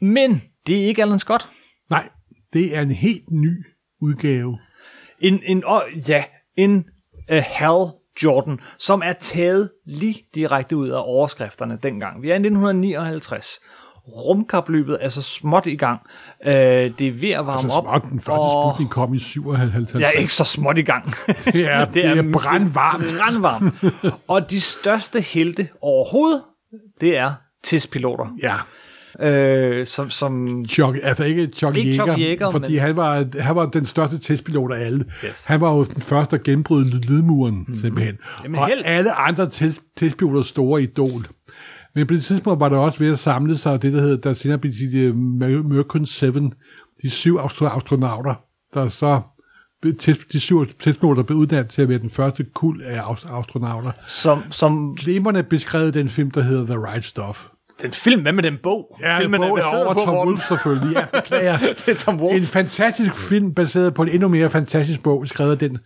[0.00, 1.48] Men det er ikke Alan Scott.
[1.90, 2.08] Nej,
[2.52, 3.66] det er en helt ny
[4.02, 4.58] udgave.
[5.20, 6.24] En, en, oh, ja,
[6.56, 6.84] en
[7.32, 7.86] uh, Hal
[8.22, 12.22] Jordan, som er taget lige direkte ud af overskrifterne dengang.
[12.22, 13.60] Vi er i 1959.
[14.08, 16.00] Rumkapløbet er så småt i gang.
[16.46, 17.84] Uh, det er ved at varme Altså, op.
[17.84, 20.00] smart, den første og- Sputnik kom i 57.
[20.02, 21.04] Jeg er ikke så småt i gang.
[21.44, 23.04] Det er, det er, brandvarmt.
[23.18, 23.74] brandvarmt.
[24.28, 26.42] og de største helte overhovedet,
[27.00, 27.32] det er
[27.64, 28.36] TIS-piloter.
[28.42, 28.54] Ja,
[29.22, 33.26] Øh, som, som Chuck, altså ikke Chuck Ikke Yeager, Chuck Yeager, fordi men- han, var,
[33.40, 35.04] han var den største testpilot af alle.
[35.24, 35.44] Yes.
[35.44, 37.78] Han var jo den første gennembryde lyd- lydmuren, mm-hmm.
[37.78, 38.18] simpelthen.
[38.44, 38.82] Jamen, og held.
[38.84, 41.26] alle andre test, testpiloter store idol.
[41.94, 44.32] Men på det tidspunkt var der også ved at samle sig det, der hedder, der
[44.32, 46.50] senere blev de uh, Mercury 7,
[47.02, 48.34] de syv astro- astronauter,
[48.74, 49.20] der så
[50.32, 53.90] de syv testpiloter blev uddannet til at være den første kul af ast- astronauter.
[54.06, 57.46] som, som Glimrende beskrevet den film, der hedder The Right Stuff.
[57.82, 58.96] Den film, hvad med den bog?
[59.00, 60.14] Ja, Filmen bogen er baseret over på, Tom.
[60.16, 60.96] Wolfe selvfølgelig.
[60.96, 61.58] Ja, beklager.
[61.86, 62.36] det er Tom Wolfe.
[62.36, 65.78] En fantastisk film, baseret på en endnu mere fantastisk bog, skrevet af den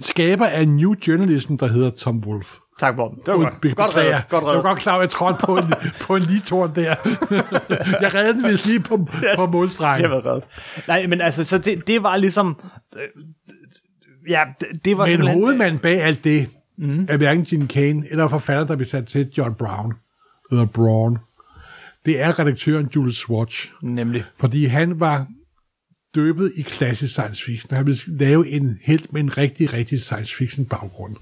[0.00, 2.56] skaber af New Journalism, der hedder Tom Wolfe.
[2.78, 3.12] Tak, Bob.
[3.26, 3.60] Det var godt.
[3.60, 4.12] Be- Godt reddet.
[4.28, 4.62] Godt Jeg var reddet.
[4.62, 5.64] godt klar, at jeg trådte på en,
[6.06, 6.82] på en ligetorn der.
[8.02, 10.02] jeg reddede den vist lige på, på målstregen.
[10.02, 10.44] Jeg var reddet.
[10.88, 12.56] Nej, men altså, så det, det var ligesom...
[14.28, 17.06] Ja, det, det var Men hovedmanden bag alt det, mm.
[17.08, 19.94] er hverken Jim Kane eller forfatteren, der blev sat til John Brown,
[20.50, 21.18] eller Braun.
[22.06, 23.72] Det er redaktøren Jules Swatch.
[23.82, 24.24] Nemlig.
[24.36, 25.26] Fordi han var
[26.14, 27.76] døbet i klassisk science fiction.
[27.76, 31.16] Han ville lave en helt med en rigtig, rigtig science fiction baggrund.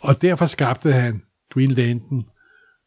[0.00, 1.22] Og derfor skabte han
[1.54, 2.22] Green Lantern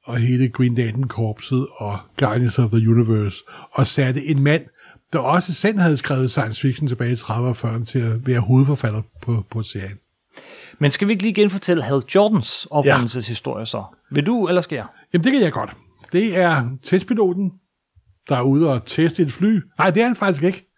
[0.03, 3.37] og hele Green Lantern korpset og Guardians of the Universe
[3.71, 4.65] og satte en mand,
[5.13, 8.39] der også selv havde skrevet science fiction tilbage i 30'erne og 40'erne til at være
[8.39, 9.97] hovedforfatter på, på serien.
[10.79, 13.83] Men skal vi ikke lige genfortælle Hal Jordans oprindelseshistorie så?
[14.11, 14.85] Vil du, eller skal jeg?
[15.13, 15.73] Jamen det kan jeg godt.
[16.13, 17.51] Det er testpiloten,
[18.29, 19.59] der er ude og teste et fly.
[19.77, 20.69] Nej, det er han faktisk ikke.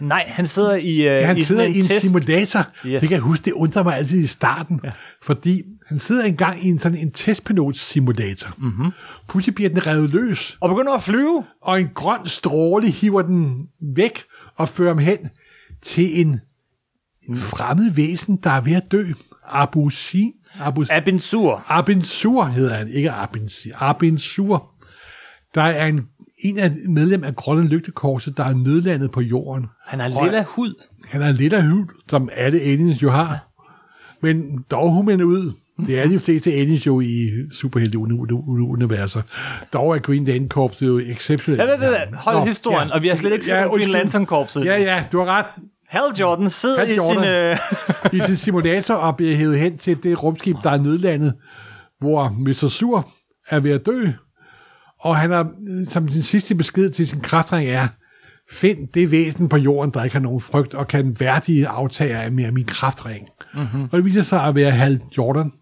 [0.00, 2.00] Nej, han sidder i, uh, Ja, han i sidder sådan i en test.
[2.06, 2.58] simulator.
[2.86, 3.00] Yes.
[3.00, 4.80] Det kan jeg huske, det undrer mig altid i starten.
[4.84, 4.92] Ja.
[5.22, 8.54] Fordi han sidder engang i en sådan en testpilot-simulator.
[8.58, 8.90] Mm-hmm.
[9.28, 11.44] Pludselig bliver den revet løs, Og begynder at flyve.
[11.62, 13.54] og en grøn stråle hiver den
[13.96, 14.22] væk
[14.56, 15.18] og fører ham hen
[15.82, 16.40] til en
[17.36, 19.04] fremmed væsen, der er ved at dø.
[19.44, 20.32] Abu Si.
[20.60, 21.62] Abu, Abin Sur.
[21.68, 23.70] Abin Sur hedder han, ikke Abin Si.
[23.74, 24.70] Abin Sur.
[25.54, 26.00] Der er en,
[26.38, 29.66] en af medlem af Grønne Lygtekorset, der er nødlandet på jorden.
[29.86, 30.74] Han har lilla hud.
[31.08, 33.46] Han har lidt af hud, som alle aliens jo har.
[34.20, 35.52] Men dog humane ud.
[35.86, 39.22] Det er de fleste aliens jo i superhelte-universer.
[39.72, 41.62] Dog er Green Lantern Corps jo exceptionelt.
[41.62, 43.92] Ja, ja, ja, hold Nå, historien, og vi har slet ikke ja, Green undskyld.
[43.92, 44.64] Lantern Korpset.
[44.64, 45.46] Ja, ja, du har ret.
[45.90, 47.00] Hal Jordan sidder Hal i sin...
[47.00, 47.24] Jordan.
[47.24, 47.58] Øh,
[48.18, 51.34] I sin simulator og bliver hævet hen til det rumskib, der er nødlandet,
[52.00, 52.68] hvor Mr.
[52.68, 53.08] Sur
[53.48, 54.08] er ved at dø.
[55.00, 55.50] Og han har,
[55.88, 57.88] som sin sidste besked til sin kraftring er,
[58.50, 62.32] find det væsen på jorden, der ikke har nogen frygt, og kan værdige aftage af
[62.32, 63.28] mere min kraftring.
[63.54, 63.82] Mm-hmm.
[63.82, 65.52] Og det viser sig at være Hal Jordan.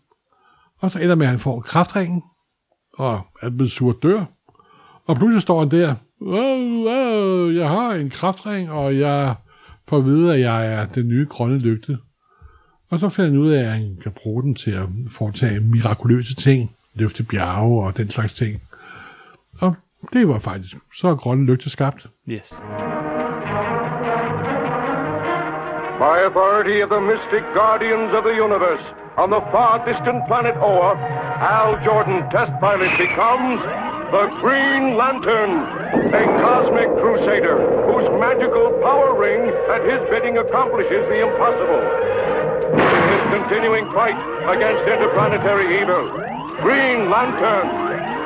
[0.80, 2.22] Og så ender med, at han får kraftringen,
[2.94, 3.66] og at Mr.
[3.66, 4.24] Sur dør.
[5.06, 6.38] Og pludselig står han der, oh,
[6.86, 9.34] oh, jeg har en kraftring, og jeg
[9.88, 11.98] får at vide, at jeg er den nye grønne lygte.
[12.90, 16.34] Og så finder han ud af, at han kan bruge den til at foretage mirakuløse
[16.34, 18.62] ting, løfte bjerge og den slags ting.
[19.60, 19.74] Og
[20.12, 22.06] det var faktisk, så er grønne lygte skabt.
[22.28, 22.62] yes.
[25.98, 28.84] By authority of the mystic guardians of the universe,
[29.22, 30.92] on the far distant planet Oa,
[31.56, 33.58] Al Jordan, test pilot, becomes
[34.14, 35.52] the Green Lantern,
[36.20, 37.56] a cosmic crusader
[37.88, 39.40] whose magical power ring
[39.74, 41.82] at his bidding accomplishes the impossible.
[42.76, 44.18] In his continuing fight
[44.54, 46.04] against interplanetary evil,
[46.64, 47.66] Green Lantern,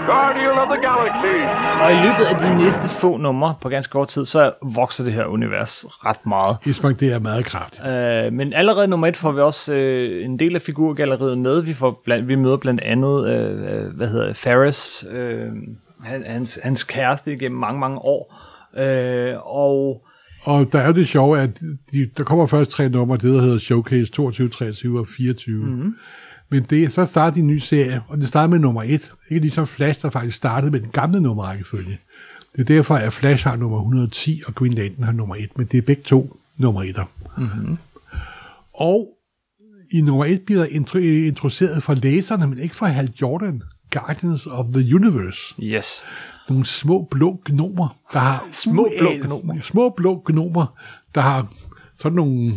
[0.06, 1.36] Guardian of the Galaxy.
[1.82, 5.12] Og i løbet af de næste få numre på ganske kort tid, så vokser det
[5.12, 6.56] her univers ret meget.
[6.66, 7.86] Ismark, det er meget kraftigt.
[7.86, 11.62] Øh, men allerede nummer et får vi også øh, en del af figurgalleriet med.
[11.62, 15.48] Vi, får blandt, vi møder blandt andet, øh, øh, hvad hedder Ferris, øh,
[16.04, 18.34] hans, hans kæreste igennem mange, mange år.
[18.76, 20.04] Øh, og
[20.44, 21.60] Og der er jo det sjove, at
[21.92, 25.66] de, der kommer først tre numre, det der hedder Showcase 22, 23 og 24.
[25.66, 25.94] Mm-hmm.
[26.50, 29.12] Men det, så starter de en ny serie, og det starter med nummer 1.
[29.30, 31.98] Ikke ligesom Flash, der faktisk startede med den gamle nummerrækkefølge.
[32.52, 35.66] Det er derfor, at Flash har nummer 110, og Green Lantern har nummer 1, men
[35.66, 37.04] det er begge to nummer 1'er.
[37.38, 37.76] Mm-hmm.
[38.74, 39.08] Og
[39.92, 44.46] i nummer 1 bliver der intro- introduceret for læserne, men ikke for Hal Jordan, Guardians
[44.46, 45.54] of the Universe.
[45.62, 46.06] Yes.
[46.48, 48.44] Nogle små blå gnomer, der har...
[48.52, 49.62] Små blå gnomer.
[49.62, 50.66] Små blå gnomer,
[51.14, 51.46] der har
[51.98, 52.54] sådan nogle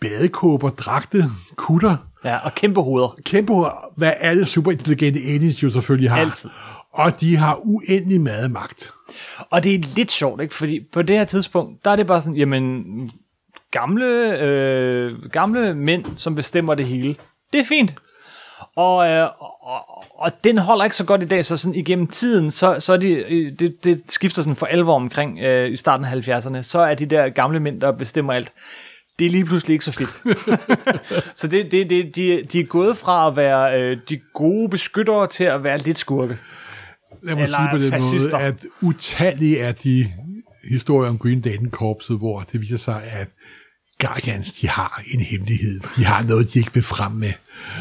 [0.00, 3.16] badekåber, dragte, kutter, Ja, og kæmpe hoveder.
[3.24, 6.18] kæmpe hoveder, hvad alle superintelligente aliens jo selvfølgelig har.
[6.20, 6.50] Altid.
[6.92, 8.92] Og de har uendelig meget magt.
[9.50, 10.54] Og det er lidt sjovt, ikke?
[10.54, 12.84] Fordi på det her tidspunkt, der er det bare sådan, jamen,
[13.70, 17.16] gamle, øh, gamle mænd, som bestemmer det hele.
[17.52, 17.94] Det er fint.
[18.80, 19.28] Og, øh,
[19.62, 22.92] og, og den holder ikke så godt i dag, så sådan igennem tiden, så, så
[22.92, 26.62] er de, øh, det, det skifter sådan for alvor omkring øh, i starten af 70'erne,
[26.62, 28.52] så er de der gamle mænd, der bestemmer alt,
[29.18, 30.10] det er lige pludselig ikke så fedt.
[31.38, 35.26] så det, det, det, de, de er gået fra at være øh, de gode beskyttere
[35.26, 36.38] til at være lidt skurke.
[37.22, 38.38] Lad mig Eller sige på den fascister.
[38.38, 40.12] måde, at utallige er de
[40.70, 43.28] historier om Green Lantern Korpset, hvor det viser sig, at
[44.00, 45.80] Guardians, de har en hemmelighed.
[45.96, 47.32] De har noget, de ikke vil frem med.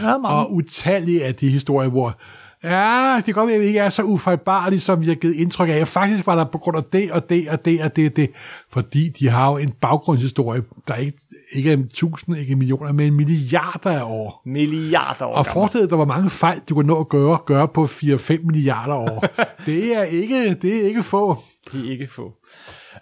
[0.02, 0.14] Ja.
[0.24, 2.18] Og utallige er de historier, hvor
[2.64, 5.34] Ja, det kan godt være, at vi ikke er så ufejlbarlige, som vi har givet
[5.34, 5.88] indtryk af.
[5.88, 8.30] Faktisk var der på grund af det og det og det og det og det.
[8.70, 11.18] Fordi de har jo en baggrundshistorie, der ikke,
[11.54, 14.42] ikke er tusind, ikke millioner, men milliarder af år.
[14.46, 17.84] Milliarder år Og forestil dig, hvor mange fejl du kan nå at gøre, gøre på
[17.84, 19.26] 4-5 milliarder år.
[19.66, 21.44] det er ikke, det er ikke få.
[21.72, 22.34] De er ikke få.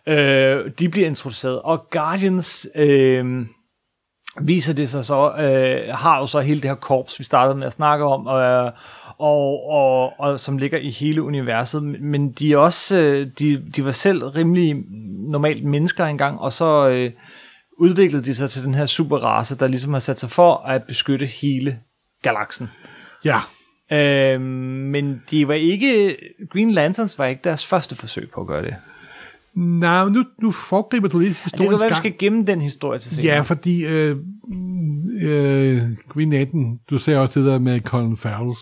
[0.07, 3.45] Øh, de bliver introduceret, og Guardians øh,
[4.41, 7.67] viser det sig så, øh, har jo så hele det her korps, vi startede med
[7.67, 8.71] at snakke om, øh,
[9.17, 13.85] og, og, og som ligger i hele universet, men de er også, øh, de, de
[13.85, 14.83] var selv rimelig
[15.29, 17.11] normalt mennesker engang, og så øh,
[17.79, 21.25] udviklede de sig til den her superrace, der ligesom har sat sig for at beskytte
[21.25, 21.79] hele
[22.23, 22.69] galaksen.
[23.25, 23.39] Ja,
[23.91, 26.17] Øh, men de var ikke,
[26.49, 28.75] Green Lanterns var ikke deres første forsøg på at gøre det.
[29.57, 33.11] Nej, nu, nu foregriber du lidt Det kan være, vi skal gemme den historie til
[33.15, 33.35] senere.
[33.35, 34.15] Ja, fordi øh,
[35.23, 38.59] øh, Green Lantern, du ser også det der med Colin Farrells.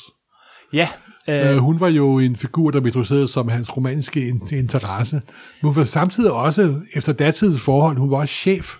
[0.73, 0.87] Ja.
[1.29, 5.15] Øh, Øh, hun var jo en figur, der introduceret som hans romantiske in- interesse.
[5.15, 5.23] Men
[5.63, 8.75] hun var samtidig også, efter datidens forhold, hun var også chef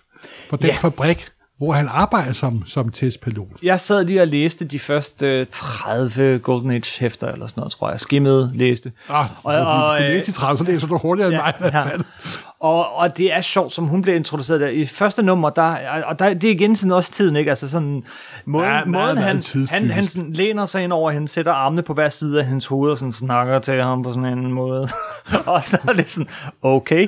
[0.50, 0.76] for den Ja.
[0.76, 3.48] fabrik, hvor han arbejdede som, som testpilot.
[3.64, 7.72] jeg sad lige og læste de første øh, 30 Golden Age hæfter, eller sådan noget,
[7.72, 8.00] tror jeg.
[8.00, 8.92] Skimmede, læste.
[9.10, 11.54] Ah, og, og, og, du øh, læste de 30, så læser du hurtigere end mig
[11.58, 11.84] i hvert ja.
[11.84, 12.02] fald.
[12.60, 14.68] Og, og det er sjovt, som hun bliver introduceret der.
[14.68, 17.52] I første nummer, der, og der, det er igen sådan også tiden, ikke?
[17.52, 18.04] Altså sådan,
[18.46, 21.82] måden, Ja, ja, måden han, han, han sådan læner sig ind over hende, sætter armene
[21.82, 24.82] på hver side af hendes hoved, og sådan snakker til ham på sådan en måde.
[25.46, 26.28] og så er det sådan,
[26.62, 27.08] okay.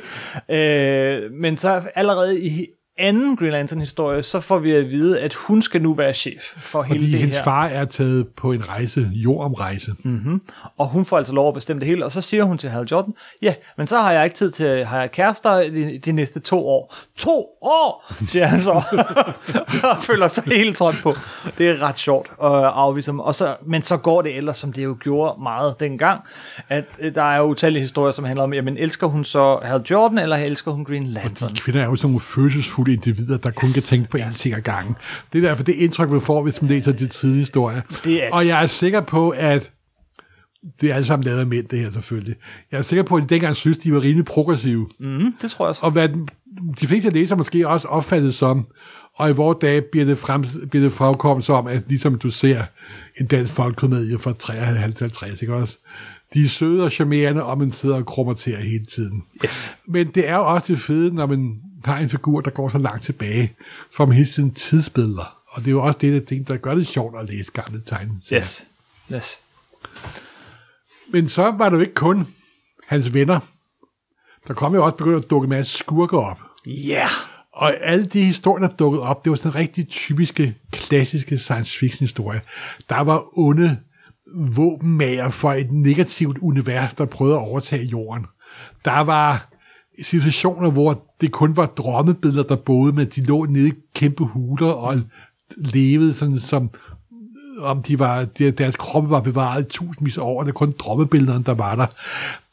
[0.50, 5.34] Øh, men så allerede i anden Green Lantern historie, så får vi at vide, at
[5.34, 7.44] hun skal nu være chef for hele Fordi det hendes her.
[7.44, 9.96] far er taget på en rejse, jordomrejse.
[10.04, 10.42] Mm.
[10.78, 12.88] Og hun får altså lov at bestemme det hele, og så siger hun til Hal
[12.92, 16.40] Jordan, ja, men så har jeg ikke tid til, har jeg kærester de, de næste
[16.40, 16.96] to år.
[17.18, 18.72] To år, siger han så,
[19.92, 21.16] og føler sig helt trådt på.
[21.58, 23.20] Det er ret sjovt at afvise ham.
[23.20, 26.22] Og så, men så går det ellers, som det jo gjorde meget dengang,
[26.70, 29.82] at øh, der er jo utallige historier, som handler om, jamen elsker hun så Hal
[29.92, 31.56] Jordan, eller elsker hun Green Lantern?
[31.56, 34.62] Kvinder er jo sådan nogle følelsesfulde individer, der kun kan tænke på én ting ad
[34.62, 34.96] gangen.
[35.34, 37.82] Det er derfor det indtryk, man får, hvis man læser de tidlige historier.
[38.04, 39.72] Det er- Og jeg er sikker på, at
[40.82, 42.36] det er alle sammen lavet af mænd, det her selvfølgelig.
[42.72, 44.90] Jeg er sikker på, at de dengang synes, de var rimelig progressive.
[45.00, 45.82] Mm, det tror jeg også.
[45.86, 46.10] Og hvad
[46.80, 48.66] de fleste læser måske også opfattet som,
[49.16, 52.64] og i vores dage bliver det, frem, bliver det fremkommet som, at ligesom du ser
[53.20, 55.78] en dansk folkekomedie fra 53, ikke også?
[56.34, 59.24] De er søde og charmerende, og man sidder og krummer til hele tiden.
[59.46, 59.76] Yes.
[59.88, 62.78] Men det er jo også det fede, når man har en figur, der går så
[62.78, 63.54] langt tilbage,
[63.92, 65.38] får man hele tiden tidsbilleder.
[65.48, 67.82] Og det er jo også det, der, ting, der gør det sjovt at læse gamle
[67.86, 68.24] tegn.
[68.34, 68.68] Yes.
[69.14, 69.40] Yes.
[71.10, 72.28] Men så var det jo ikke kun
[72.88, 73.40] hans venner.
[74.48, 76.40] Der kom jo også begyndt at dukke en masse skurker op.
[76.66, 76.94] Ja.
[76.94, 77.10] Yeah.
[77.54, 82.04] Og alle de historier, der dukkede op, det var sådan rigtig typiske, klassiske science fiction
[82.04, 82.42] historie.
[82.90, 83.80] Der var onde
[84.36, 88.26] våbenmager for et negativt univers, der prøvede at overtage jorden.
[88.86, 89.50] Der var
[90.04, 94.68] situationer, hvor det kun var drømmebilleder, der boede, men de lå nede i kæmpe huler
[94.72, 95.02] og
[95.58, 96.70] levede sådan som
[97.60, 100.74] om de var, de- deres kroppe var bevaret tusindvis af år, og det er kun
[100.80, 101.88] drømmebillederne, der var der.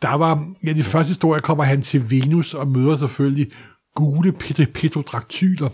[0.02, 3.50] Der var, ja, de første historier kommer han til Venus og møder selvfølgelig
[3.94, 5.68] gule pet- petrodraktyler,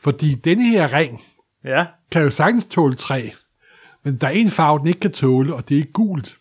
[0.00, 1.20] fordi denne her ring
[1.64, 1.86] Ja.
[2.10, 3.28] kan jo sagtens tåle træ,
[4.04, 6.36] men der er en farve, den ikke kan tåle, og det er gult.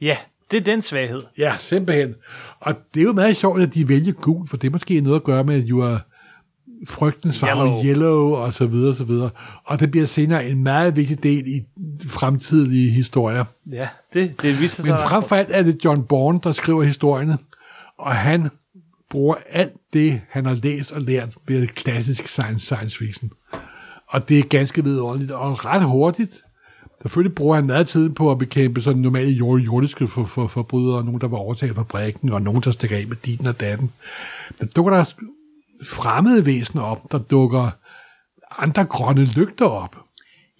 [0.00, 0.16] Ja,
[0.50, 1.20] det er den svaghed.
[1.38, 2.14] Ja, simpelthen.
[2.60, 5.16] Og det er jo meget sjovt, at de vælger gul, for det er måske noget
[5.16, 5.98] at gøre med, at jo er
[6.86, 7.84] frygtens farve, yellow.
[7.84, 9.30] yellow, og så videre, og så videre.
[9.64, 11.64] Og det bliver senere en meget vigtig del i
[12.08, 13.44] fremtidige historier.
[13.72, 14.92] Ja, det, det viser sig.
[14.92, 17.38] Men frem for alt er det John Bourne, der skriver historierne,
[17.98, 18.48] og han
[19.10, 23.30] bruger alt det, han har læst og lært ved klassisk science, science fiction.
[24.08, 26.42] Og det er ganske vidunderligt, og ret hurtigt.
[27.02, 31.04] Selvfølgelig bruger han meget tid på at bekæmpe sådan normale jord- jordiske for, for, forbrydere,
[31.04, 33.92] nogen, der var overtaget fabrikken, og nogen, der stikker af med din og datten.
[34.60, 35.04] Der dukker der
[35.86, 37.70] fremmede væsener op, der dukker
[38.58, 39.96] andre grønne lygter op.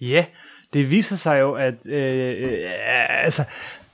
[0.01, 0.25] Ja,
[0.73, 1.73] det viser sig jo, at...
[1.85, 2.69] Øh, øh,
[3.23, 3.43] altså,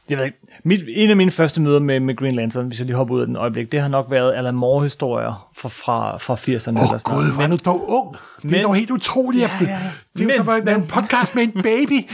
[0.09, 2.85] jeg ved ikke, mit, en af mine første møder med, med Green Lantern, hvis jeg
[2.85, 6.33] lige hopper ud af den øjeblik, det har nok været Alan Moore-historier fra, fra, fra
[6.35, 6.77] 80'erne.
[6.77, 6.99] Åh oh,
[7.37, 8.15] gud, er du dog ung.
[8.41, 9.41] Det Men- er dog helt utroligt.
[9.43, 9.79] Ja, ja, ja.
[10.17, 12.09] Det er Men- en podcast med en baby.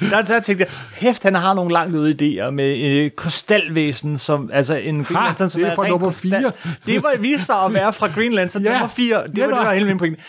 [0.10, 0.68] Der, der tænkte jeg,
[1.08, 2.10] hæft, han har nogle langt ude
[2.44, 5.88] idéer med øh, krystalvæsen, som, altså en Green Ha, Lantern, som det er er, fra
[5.88, 6.30] nummer krystal.
[6.30, 6.52] fire.
[6.86, 9.16] Det var viste sig at være fra Green Lantern Ja, nummer 4.
[9.26, 10.20] Det var, det var hele min pointe.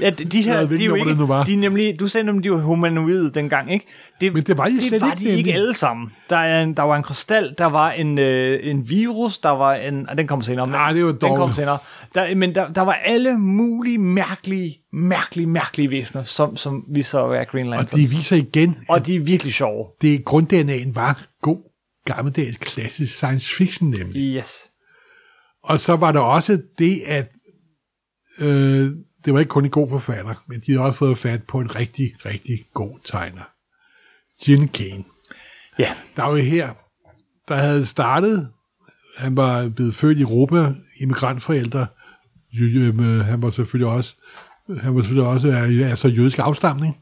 [0.00, 1.44] Ja, de her, ved de er jo det ikke, var.
[1.44, 3.86] de er nemlig, du sagde nemlig, de var humanoide dengang, ikke?
[4.20, 6.12] Det, Men det var de det var ikke, de ikke alle sammen.
[6.30, 9.74] Der, er en, der var en krystal, der var en, øh, en virus, der var
[9.74, 10.66] en, ah, den kom senere.
[10.66, 11.78] men Ah, det var dog- kom senere.
[12.14, 17.26] Der, men der, der var alle mulige mærkelige, mærkelige, mærkelige væsener, som, som vi så
[17.28, 18.16] være Green Og de Lanterns.
[18.18, 19.86] viser igen, Og de er virkelig sjove.
[20.02, 21.70] det grund-DNA'en var god,
[22.04, 24.22] gammeldags, klassisk science fiction nemlig.
[24.36, 24.52] Yes.
[25.62, 27.30] Og så var der også det, at
[28.40, 28.90] øh,
[29.24, 31.74] det var ikke kun en god forfatter, men de havde også fået fat på en
[31.74, 33.42] rigtig, rigtig god tegner.
[34.44, 35.04] Gene Kane.
[35.78, 36.68] Ja, Der var jo her,
[37.48, 38.48] der havde startet,
[39.16, 41.86] han var blevet født i Europa, immigrantforældre,
[42.52, 44.14] Jo- øh, han var selvfølgelig også,
[44.80, 46.96] han var selvfølgelig også af altså jødisk afstamning,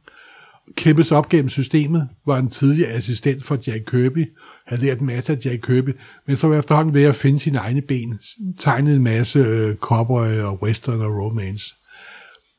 [0.77, 4.33] kæmpede sig op gennem systemet, var en tidligere assistent for Jack Kirby,
[4.67, 7.59] havde lært en masse af Jack Kirby, men så var efterhånden ved at finde sine
[7.59, 8.21] egne ben,
[8.59, 11.75] tegnede en masse øh, cowboy og western og romance.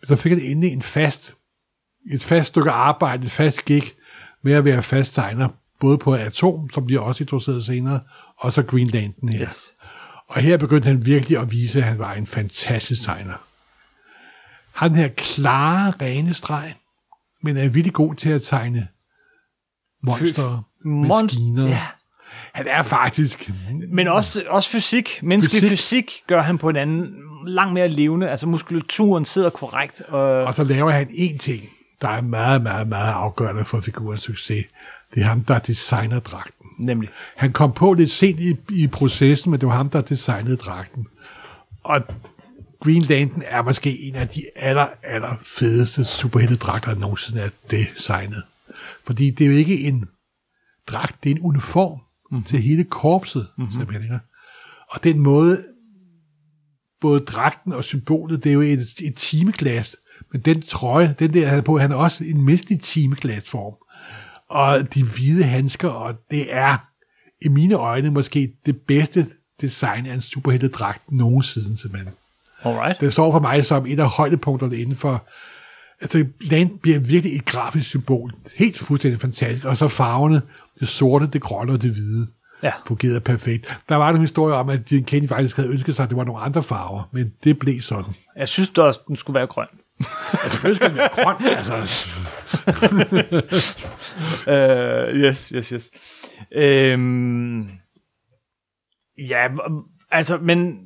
[0.04, 1.36] Så fik han endelig en fast,
[2.14, 3.84] et fast stykke arbejde, et fast gig
[4.44, 8.00] med at være fast tegner, både på Atom, som bliver også introduceret senere,
[8.38, 9.48] og så Green Lantern her.
[9.48, 9.73] yes.
[10.34, 13.34] Og her begyndte han virkelig at vise, at han var en fantastisk tegner.
[14.72, 16.74] Han den her klare, rene streg,
[17.42, 18.88] men er virkelig god til at tegne
[20.04, 21.68] monster, Monst- maskiner.
[21.68, 21.86] Ja.
[22.54, 23.52] Han er faktisk...
[23.88, 25.20] Men også, også fysik.
[25.24, 25.78] Menneskelig fysik.
[25.78, 26.24] Fysik.
[26.28, 27.16] gør han på en anden,
[27.48, 28.30] langt mere levende.
[28.30, 30.02] Altså muskulaturen sidder korrekt.
[30.02, 31.64] Og, Og så laver han en ting,
[32.02, 34.66] der er meget, meget, meget afgørende for figurens succes.
[35.16, 36.63] Det er ham, der designer dragten.
[36.86, 37.10] Nemlig.
[37.36, 41.08] Han kom på lidt sent i, i processen, men det var ham, der designede dragten.
[41.84, 42.02] Og
[42.80, 48.44] Green Lantern er måske en af de aller, aller fedeste superheltedragter, der nogensinde er designet.
[49.06, 50.06] Fordi det er jo ikke en
[50.88, 52.00] dragt, det er en uniform
[52.32, 52.44] mm-hmm.
[52.44, 53.74] til hele korpset, mm-hmm.
[53.74, 54.20] simpelthen.
[54.90, 55.64] Og den måde,
[57.02, 59.96] både dragten og symbolet, det er jo et, et timeglas,
[60.32, 63.74] men den trøje, den der han havde på, han er også en mistelig timeglasform.
[64.54, 66.78] Og de hvide handsker, og det er
[67.42, 69.28] i mine øjne måske det bedste
[69.62, 72.14] design af en superheltedragt nogensinde, simpelthen.
[72.64, 73.02] Alright.
[73.02, 75.28] Det står for mig som et af højdepunkterne inden for...
[76.02, 78.34] Altså, land bliver virkelig et grafisk symbol.
[78.56, 79.66] Helt fuldstændig fantastisk.
[79.66, 80.42] Og så farverne,
[80.80, 82.28] det sorte, det grønne og det hvide,
[82.64, 82.72] Ja.
[82.88, 83.80] fungerede perfekt.
[83.90, 86.24] Der var en historie om, at Gene Kane faktisk havde ønsket sig, at det var
[86.24, 88.14] nogle andre farver, men det blev sådan.
[88.38, 89.68] Jeg synes da også, den skulle være grøn.
[90.00, 91.36] Altså, selvfølgelig skal den være grøn.
[91.58, 92.08] Altså,
[94.48, 95.92] Uh, yes, yes, yes.
[96.56, 97.62] Øhm,
[99.18, 99.48] ja,
[100.12, 100.78] altså, men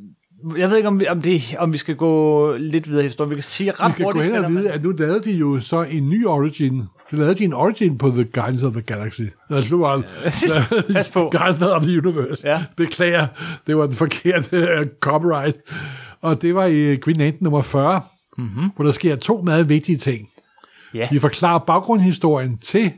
[0.58, 3.30] jeg ved ikke, om vi, om, det, om vi skal gå lidt videre i historien.
[3.30, 5.32] Vi kan sige ret vi kan gå hurtigt, hen og vide, at nu lavede de
[5.32, 6.84] jo så en ny origin.
[7.12, 9.22] De lavede de en origin på The Guardians of the Galaxy.
[9.50, 10.04] Os nu bare...
[10.94, 11.30] Pas på.
[11.30, 12.48] Guardians of the Universe.
[12.48, 12.64] Ja.
[12.78, 13.28] Beklager,
[13.68, 15.58] det var den forkerte uh, copyright.
[16.22, 18.02] Og det var i Green Lantern nummer 40,
[18.38, 18.70] mm-hmm.
[18.76, 20.30] hvor der sker to meget vigtige ting.
[20.94, 21.08] Ja.
[21.12, 22.92] De forklarer baggrundshistorien til,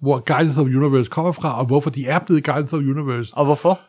[0.00, 2.90] hvor Guardians of the Universe kommer fra, og hvorfor de er blevet Guardians of the
[2.90, 3.34] Universe.
[3.36, 3.80] Og hvorfor?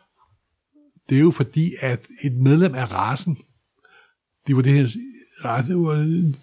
[1.08, 3.36] Det er jo fordi, at et medlem af rasen,
[4.46, 4.86] de var det her
[5.44, 5.72] race,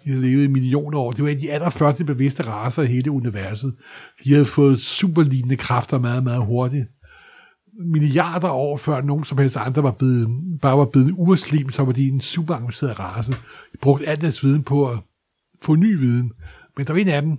[0.04, 3.76] de har levet i millioner år, det var de allerførste bevidste racer i hele universet.
[4.24, 6.84] De havde fået superlignende kræfter meget, meget hurtigt.
[7.78, 10.28] Milliarder år før nogen som helst andre var blevet,
[10.62, 13.32] bare var blevet urslim, så var de en super avanceret race.
[13.32, 14.98] De brugte alt deres viden på at
[15.62, 16.32] få ny viden.
[16.76, 17.38] Men der var en af dem,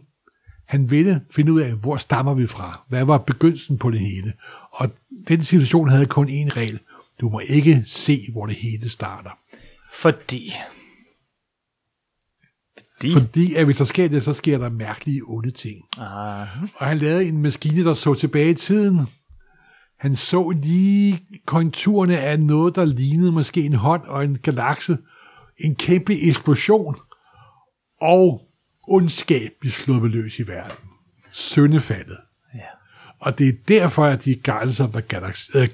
[0.68, 2.82] han ville finde ud af, hvor stammer vi fra?
[2.90, 4.34] Hvad var begyndelsen på det hele?
[4.72, 4.90] Og
[5.28, 6.80] den situation havde kun én regel.
[7.22, 9.30] Du må ikke se, hvor det hele starter.
[9.94, 10.54] Fordi...
[12.98, 13.14] Fordi...
[13.14, 15.82] Fordi at hvis der sker det, så sker der mærkelige onde ting.
[15.98, 19.08] Ah, Og han lavede en maskine, der så tilbage i tiden.
[19.98, 24.98] Han så lige konturerne af noget, der lignede måske en hånd og en galakse.
[25.58, 26.96] En kæmpe eksplosion.
[28.02, 28.42] Og
[28.88, 30.78] ondskab blev sluppet løs i verden.
[31.32, 32.18] Søndefaldet.
[32.56, 32.60] Ja.
[33.20, 35.50] Og det er derfor, at de Guardians of the Galaxy.
[35.56, 35.68] Øh,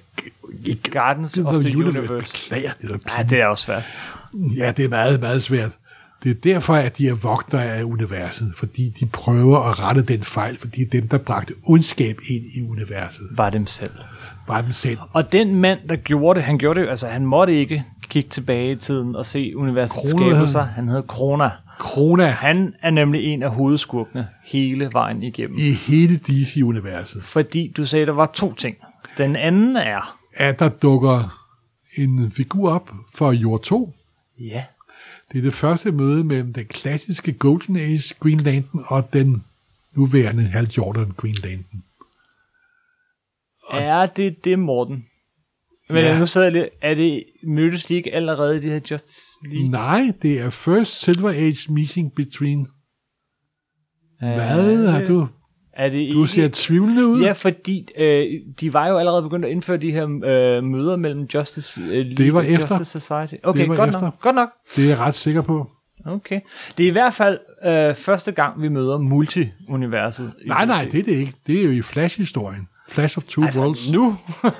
[0.65, 2.33] ikke Gardens of the Universe.
[2.33, 3.83] Beklager, det er Ja, det er også svært.
[4.33, 5.71] Ja, det er meget, meget svært.
[6.23, 10.23] Det er derfor, at de er vogtere af universet, fordi de prøver at rette den
[10.23, 13.27] fejl, fordi det er dem, der bragte ondskab ind i universet.
[13.31, 13.91] Var dem selv.
[14.47, 14.97] Bare dem selv.
[15.13, 18.71] Og den mand, der gjorde det, han gjorde det, altså han måtte ikke kigge tilbage
[18.71, 20.63] i tiden og se universets hed skabelser.
[20.63, 20.87] han.
[20.87, 21.49] Hedder Krona.
[21.79, 25.57] Krona Han er nemlig en af hovedskurkene hele vejen igennem.
[25.59, 28.75] i hele DC-universet, Fordi du sagde, der var to ting.
[29.17, 31.39] Den anden er, at der dukker
[31.97, 33.93] en figur op for Jord 2.
[34.39, 34.63] ja,
[35.31, 39.43] Det er det første møde mellem den klassiske Golden Age Green Lantern og den
[39.95, 41.83] nuværende Hal Jordan Green Lantern.
[43.71, 45.05] Er det det, Morten?
[45.89, 46.19] Men Ja.
[46.19, 49.69] nu sidder jeg lidt, er det mødtes de ikke allerede i det her Justice League?
[49.69, 52.67] Nej, det er First Silver Age Meeting Between...
[54.19, 55.27] Hvad har du...
[55.73, 56.27] Er det Du ikke?
[56.27, 57.21] ser tvivlende ud.
[57.21, 58.25] Ja, fordi øh,
[58.59, 62.15] de var jo allerede begyndt at indføre de her øh, møder mellem Justice øh, League
[62.17, 62.77] Det var og efter.
[62.77, 63.33] Justice Society.
[63.43, 64.01] Okay, Det var godt efter.
[64.01, 64.19] nok.
[64.21, 64.49] Godt nok.
[64.75, 65.71] Det er jeg ret sikker på.
[66.05, 66.39] Okay.
[66.77, 70.33] Det er i hvert fald øh, første gang, vi møder multi-universet.
[70.47, 71.33] Nej, nej, det er det ikke.
[71.47, 72.67] Det er jo i Flash-historien.
[72.93, 73.91] Flash of Two altså, Worlds.
[73.91, 74.17] nu.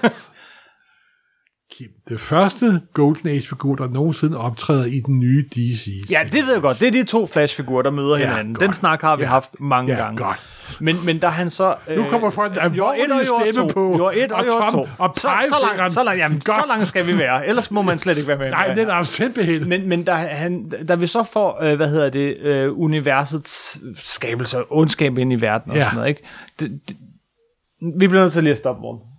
[1.78, 5.88] Kim, det første Golden Age-figur, der nogensinde optræder i den nye DC.
[6.10, 6.80] Ja, det ved jeg godt.
[6.80, 8.54] Det er de to Flash-figurer, der møder Ja, hinanden.
[8.54, 8.66] godt.
[8.66, 9.30] Den snak har vi Ja.
[9.30, 10.18] haft mange Ja, gange.
[10.18, 10.40] godt.
[10.80, 11.76] Men, men da han så...
[11.88, 13.74] Øh, Nu kommer folk, der er et stemme to.
[13.74, 14.88] på, Jord 1 og, og tom- 2.
[14.98, 15.30] og så, så,
[15.78, 16.58] langt, så, langt, jamen, Godt.
[16.62, 17.48] så langt skal vi være.
[17.48, 18.50] Ellers må man slet ikke være med.
[18.50, 19.70] Nej, den er simpelthen...
[19.70, 24.58] Men, men da, han, da vi så får, øh, hvad hedder det, øh, universets skabelse
[24.72, 25.84] ondskab ind i verden og Ja.
[25.84, 26.22] sådan noget, ikke?
[26.60, 26.98] Det, det,
[27.84, 29.10] vi bliver nødt til lige at stoppe, Morten.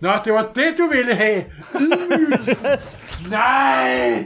[0.00, 1.44] Nå, det var det, du ville have.
[3.30, 4.24] Nej!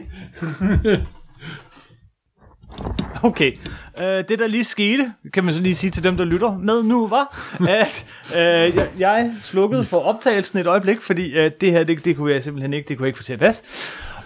[3.23, 3.53] Okay,
[4.01, 6.83] øh, det der lige skete, kan man så lige sige til dem, der lytter med
[6.83, 11.85] nu, var, at øh, jeg, jeg slukkede for optagelsen et øjeblik, fordi øh, det her,
[11.85, 13.65] det, det kunne jeg simpelthen ikke, det kunne jeg ikke få til at passe.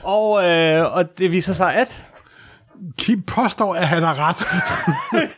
[0.03, 2.03] Og, øh, og det viser sig, at
[2.99, 4.37] Kim påstår, at han har ret.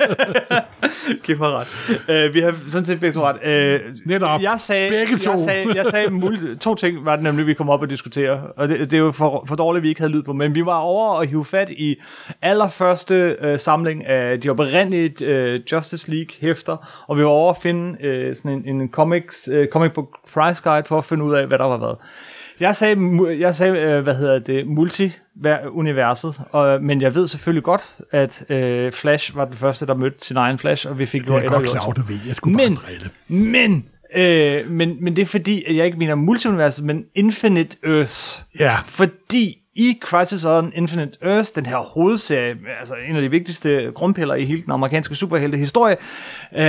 [1.24, 1.68] Kim har ret.
[2.10, 3.44] Øh, vi har sådan set begge to ret.
[3.44, 4.40] Øh, Netop.
[4.40, 5.30] Jeg sagde, Begge to.
[5.30, 8.40] Jeg sagde, jeg sagde multi, to ting var det nemlig, vi kom op og diskutere.
[8.56, 10.32] Og det, det er jo for, for dårligt, vi ikke havde lyd på.
[10.32, 11.96] Men vi var over og hive fat i
[12.42, 17.04] allerførste øh, samling af de oprindelige øh, Justice League hæfter.
[17.06, 20.62] Og vi var over at finde øh, sådan en, en comics, øh, comic book price
[20.62, 21.96] guide for at finde ud af, hvad der var hvad.
[22.60, 22.96] Jeg sagde,
[23.40, 28.92] jeg sagde øh, hvad hedder det, multi-universet, og, men jeg ved selvfølgelig godt, at øh,
[28.92, 31.44] Flash var den første, der mødte sin egen Flash, og vi fik Det jord jeg
[31.46, 31.86] 1 og godt jord klar 2.
[31.86, 32.16] over, du ved.
[32.26, 33.10] Jeg skulle bare Men, drille.
[33.28, 33.86] men,
[34.16, 38.42] øh, men, men det er fordi, at jeg ikke mener multiuniverset, men Infinite Earths.
[38.60, 43.92] Ja, Fordi i Crisis on Infinite Earths, den her hovedserie, altså en af de vigtigste
[43.94, 45.96] grundpiller i hele den amerikanske superheltehistorie,
[46.56, 46.62] øh,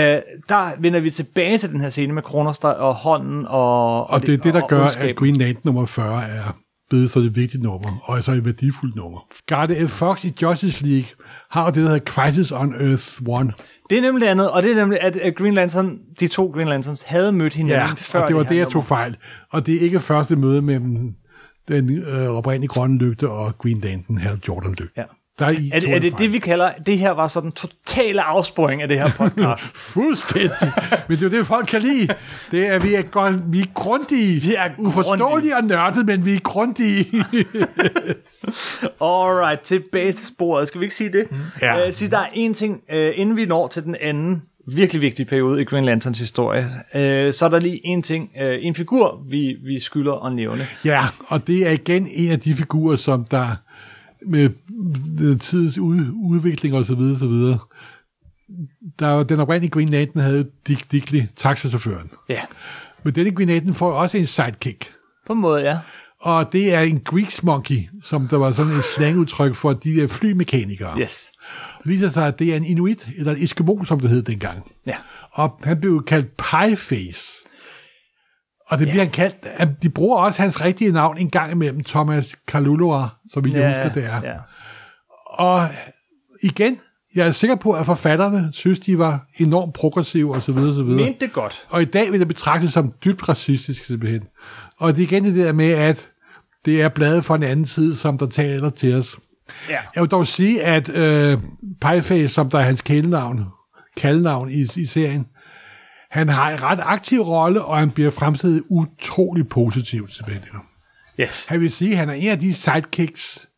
[0.49, 4.33] der vender vi tilbage til den her scene med Kronos og hånden og og det
[4.33, 5.09] er det, der og gør, ondskaben.
[5.09, 6.55] at Green Lantern nummer 40 er
[6.89, 9.19] blevet så et vigtigt nummer, og så et værdifuldt nummer.
[9.49, 11.09] Guardian Fox i Justice League
[11.51, 13.53] har jo det, der hedder Crisis on Earth 1.
[13.89, 16.51] Det er nemlig det andet, og det er nemlig, at at Green Lantern, de to
[16.53, 19.17] Green Lanterns, havde mødt hinanden Ja, før og det var her det, jeg tog fejl.
[19.51, 21.15] Og det er ikke første møde mellem
[21.67, 24.93] den øh, oprindelige grønne lygte og Green Lantern, her Jordan lygte.
[24.97, 25.03] Ja.
[25.39, 28.21] Der er, I Er, det- er det det, vi kalder, det her var sådan totale
[28.21, 29.77] afsporing af det her podcast?
[29.93, 30.51] Fuldstændig.
[31.07, 32.07] Men det er jo det, folk kan lide.
[32.51, 34.41] Det er, vi er, godt, vi er grundige.
[34.41, 37.05] Vi er Uforståelige og nørdet, men vi er grundige.
[39.01, 40.67] Alright, tilbage til sporet.
[40.67, 41.27] Skal vi ikke sige det?
[41.61, 41.87] Ja.
[41.87, 45.25] Uh, sige, der er en ting, uh, inden vi når til den anden virkelig vigtige
[45.25, 46.63] periode i Green Lanterns historie,
[46.95, 50.67] uh, så er der lige en ting, uh, en figur, vi, vi skylder at nævne.
[50.85, 53.47] ja, og det er igen en af de figurer, som der
[54.27, 54.49] med
[55.21, 57.59] øh, tidens ud, udvikling og så videre, så videre.
[58.99, 62.09] Der, var- den oprindelige Green Lantern havde Dick Dickley, taxachaufføren.
[62.29, 62.41] Ja,
[63.03, 64.91] Men denne Green Lantern får også en sidekick.
[65.27, 65.77] på en måde, ja.
[66.21, 70.07] Og det er en Greeks monkey, som der var sådan et slangudtryk for de der
[70.07, 70.99] flymekanikere.
[70.99, 71.31] Yes.
[71.85, 74.71] Det viser sig, at det er en inuit, eller en eskimo, som det hed dengang.
[74.85, 74.95] Ja.
[75.31, 77.31] Og han blev kaldt Pieface.
[78.69, 81.83] Og det bliver han kaldt, at de bruger også hans rigtige navn en gang imellem,
[81.83, 84.21] Thomas Kalulua, som jeg ja, husker, det er.
[84.23, 84.37] Ja.
[85.25, 85.69] Og
[86.43, 86.77] igen,
[87.15, 90.57] jeg er sikker på, at forfatterne synes, de var enormt progressive osv.
[90.57, 90.83] osv.
[90.83, 91.65] Mente det godt.
[91.69, 94.21] Og i dag vil det betragtes som dybt racistisk simpelthen.
[94.77, 96.09] Og det er igen det der med, at
[96.65, 99.17] det er bladet fra en anden side, som der taler til os.
[99.69, 99.79] Ja.
[99.95, 101.39] Jeg vil dog sige, at øh,
[101.81, 103.45] Pieface, som der er hans kælenavn,
[103.97, 105.27] kaldnavn i, i serien,
[106.09, 110.43] han har en ret aktiv rolle, og han bliver fremstillet utrolig positivt simpelthen.
[111.19, 111.45] Yes.
[111.47, 113.49] Han vil sige, at han er en af de sidekicks,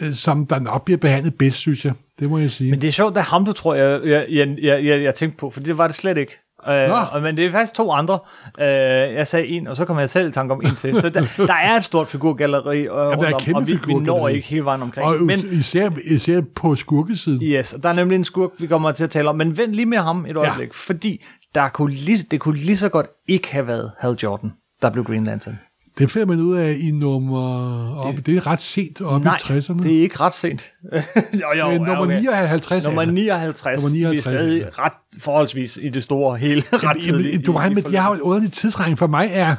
[0.00, 1.92] øh, som der nok bliver behandlet bedst, synes jeg.
[2.18, 2.70] Det må jeg sige.
[2.70, 5.14] Men det er sjovt, det er ham, du tror, jeg, jeg, jeg, jeg, jeg, jeg
[5.14, 6.38] tænkte på, for det var det slet ikke.
[6.68, 8.18] Øh, og, men det er faktisk to andre.
[8.60, 8.66] Øh,
[9.14, 11.00] jeg sagde en, og så kommer jeg selv i tanke om en til.
[11.00, 14.28] Så der, der er et stort figurgalleri, og, der er om, og vi, vi når
[14.28, 15.06] ikke hele vejen omkring.
[15.06, 17.42] og men, men, især, især på skurkesiden.
[17.42, 19.36] yes, og der er nemlig en skurk, vi kommer til at tale om.
[19.36, 20.72] Men vent lige med ham et øjeblik, ja.
[20.74, 24.52] fordi der kunne lige, det kunne lige så godt ikke have været Hal Jordan,
[24.82, 25.58] der blev Green Lantern.
[26.00, 27.96] Det finder man ud af i nummer...
[27.96, 29.82] Op, det, det er ret sent op Nej, i 60'erne.
[29.82, 30.72] det er ikke ret sent.
[31.42, 32.20] jo, jo, Øh, nummer okay.
[32.20, 33.14] 59 Nummer er det.
[33.14, 36.62] 59, Nummer 59, vi er stadig ret forholdsvis i det store hele.
[36.72, 38.98] ret tidligt Jamen, du har, i men jeg har jo en underlig tidsregning.
[38.98, 39.56] For mig er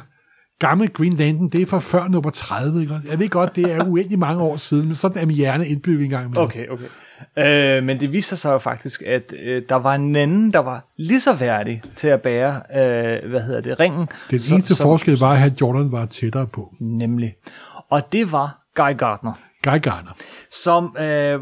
[0.68, 2.80] gammel Green Lantern, det er fra før nummer 30.
[2.80, 2.94] Ikke?
[3.10, 6.04] Jeg ved godt, det er uendelig mange år siden, men sådan er min hjerne indbygget
[6.04, 6.28] engang.
[6.30, 6.38] Med.
[6.38, 6.84] Okay, okay.
[7.78, 10.84] Øh, men det viser sig jo faktisk, at øh, der var en anden, der var
[10.98, 14.08] lige så værdig til at bære, øh, hvad hedder det, ringen.
[14.30, 16.74] Den Så- eneste som- forskel var, at Jordan var tættere på.
[16.80, 17.34] Nemlig.
[17.90, 19.32] Og det var Guy Gardner,
[19.64, 20.10] Guy Garner.
[20.62, 21.40] som øh,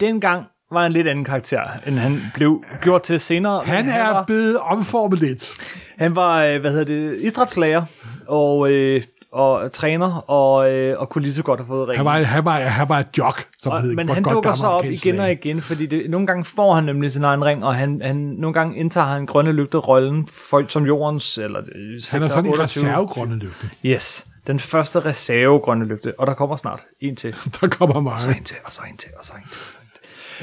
[0.00, 3.62] dengang var en lidt anden karakter, end han blev gjort til senere.
[3.64, 5.50] Han Men er var, blevet omformet lidt.
[5.98, 7.84] han var, øh, hvad hedder det, idrætslærer
[8.28, 9.02] og, øh,
[9.32, 11.96] og træner, og, øh, og kunne lige så godt have fået ringen.
[11.96, 13.94] Han var, han var, han var et jock, som Og, hed.
[13.94, 17.12] men han dukker så op igen og igen, fordi det, nogle gange får han nemlig
[17.12, 20.86] sin egen ring, og han, han, nogle gange indtager han grønne lygte rollen for, som
[20.86, 22.84] jordens, eller øh, Han er sådan en 28.
[22.84, 23.70] reservegrønne lygte.
[23.84, 28.14] Yes, den første reserve grønne lygte, og der kommer snart en til, Der kommer mange.
[28.14, 29.10] og så en til, og så en til.
[29.18, 29.60] Og så en til.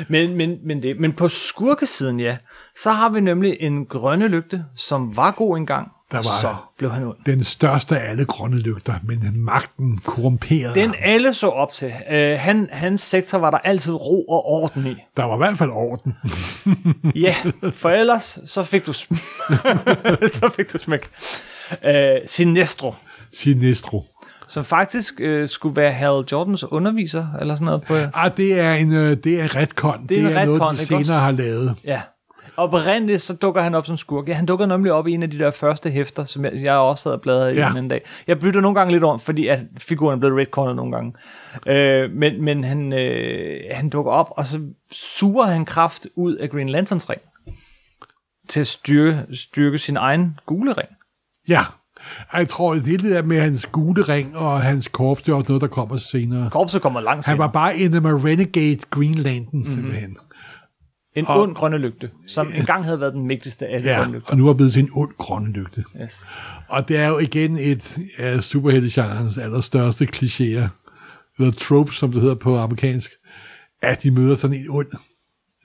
[0.08, 2.38] Men, men, men, det, men på skurkesiden, ja,
[2.78, 6.92] så har vi nemlig en grønne lygte, som var god engang, Der var- så blev
[6.92, 7.16] han ond.
[7.26, 10.96] Den største af alle grønne lygter, men magten korrumperede Den ham.
[11.02, 11.88] alle så op til.
[11.88, 14.96] Uh, han, hans sektor var der altid ro og orden i.
[15.18, 16.14] Der var i hvert fald orden.
[17.16, 17.36] Ja,
[17.72, 19.16] for ellers så fik du, sm-
[20.40, 21.10] så fik du smæk.
[21.86, 21.92] Uh,
[22.26, 22.94] Sinestro,
[23.34, 24.06] Sinestro.
[24.52, 27.94] Som faktisk uh, skulle være Hal Jordans underviser, eller sådan noget på...
[28.14, 30.08] Ah, det er en, øh, det er en retcon.
[30.10, 31.14] Det er en det er noget, retcon, de ikke senere også?
[31.14, 31.76] har lavet.
[31.84, 32.02] Ja.
[32.58, 34.28] Oprindeligt så dukker han op som skurk.
[34.28, 36.76] Ja, han dukker nemlig op i en af de der første hæfter, som jeg, jeg
[36.76, 37.66] også havde bladret i Ja.
[37.70, 38.02] en anden dag.
[38.28, 41.14] Jeg bytter nogle gange lidt om, fordi at figuren er blevet retconnet nogle gange.
[41.68, 44.60] Øh, men men han, øh, han dukker op, og så
[44.92, 47.22] suger han kraft ud af Green Lanterns ring.
[48.50, 50.90] Til at styrke, styrke sin egen gule ring.
[51.50, 51.62] Ja.
[52.34, 55.46] Jeg tror, det er der med hans gule ring og hans korps, det er også
[55.48, 56.50] noget, der kommer senere.
[56.50, 57.38] Korpset kommer langt Han senere.
[57.40, 59.74] var bare en af Renegade Green Lantern, Mhm.
[59.74, 60.18] simpelthen.
[61.16, 64.14] En og- ond grønne lygte, som engang havde været den mægtigste af alle Ja, grønne
[64.14, 64.32] lygter.
[64.32, 65.84] og nu er blevet til en ond grønne lygte.
[66.04, 66.28] Yes.
[66.68, 70.68] Og det er jo igen et af superheltegenrens allerstørste klichéer,
[71.40, 73.12] eller trope, som det hedder på amerikansk,
[73.82, 74.88] at de møder sådan en ond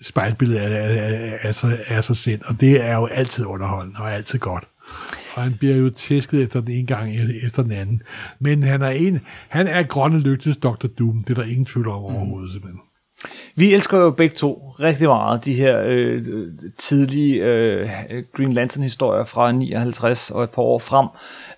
[0.03, 0.70] spejlbillede af,
[1.12, 4.64] af, af, sig, af sig selv, og det er jo altid underholdende og altid godt.
[5.37, 7.16] Og han bliver jo tæsket efter den ene gang
[7.47, 8.03] efter den anden.
[8.39, 10.87] Men han er en, han er grønne lygtes Dr.
[10.99, 12.80] Doom, det er der ingen tvivl om overhovedet, simpelthen.
[13.57, 16.22] Vi elsker jo begge to rigtig meget de her øh,
[16.78, 17.89] tidlige øh,
[18.37, 21.09] Green Lantern-historier fra 59 og et par år frem.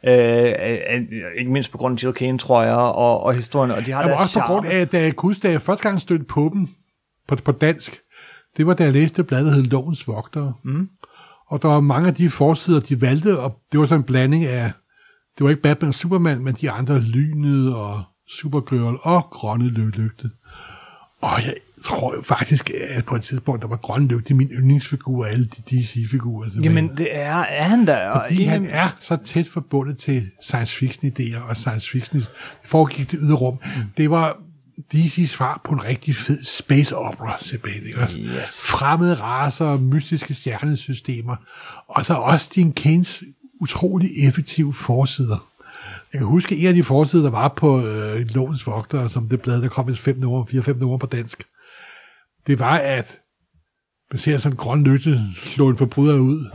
[0.05, 0.55] Øh,
[0.93, 3.71] øh, ikke mindst på grund af Jill Kane, tror jeg, og, og historien.
[3.71, 4.81] Og de har deres også på grund charme.
[4.81, 6.69] af, da jeg kunne huske, da jeg første gang stødte på dem
[7.29, 8.01] på, på dansk,
[8.57, 10.55] det var da jeg læste bladet, der hed Lovens Vogtere.
[10.65, 10.89] Mm.
[11.49, 14.45] Og der var mange af de forsider, de valgte, og det var sådan en blanding
[14.45, 14.73] af,
[15.39, 20.31] det var ikke Batman og Superman, men de andre Lynet og Supergirl og Grønne Lygte.
[21.21, 25.25] Og jeg tror jo faktisk, at på et tidspunkt, der var Grønne Lygte min yndlingsfigur
[25.27, 26.49] af alle de DC-figurer.
[26.63, 28.09] Jamen, det er, er han der.
[28.11, 32.23] Og Fordi en- han er så tæt forbundet til science fiction idéer og science fiction
[32.65, 33.55] foregik det ydre rum.
[33.55, 33.83] Mm.
[33.97, 34.39] Det var
[34.95, 37.87] DC's svar på en rigtig fed space opera, simpelthen.
[37.87, 38.01] Ikke?
[38.01, 38.19] også?
[38.19, 38.63] Yes.
[38.67, 41.37] Fremmede raser, mystiske stjernesystemer,
[41.89, 43.23] og så også din Keynes
[43.61, 45.49] utrolig effektive forsider.
[46.13, 49.41] Jeg kan huske en af de forsider, der var på øh, Lovens Vogter, som det
[49.41, 51.45] blad, der kom i fem nummer, fire-fem nummer på dansk.
[52.47, 53.21] Det var, at
[54.11, 56.51] man ser sådan en grøn lytte slå en forbryder ud,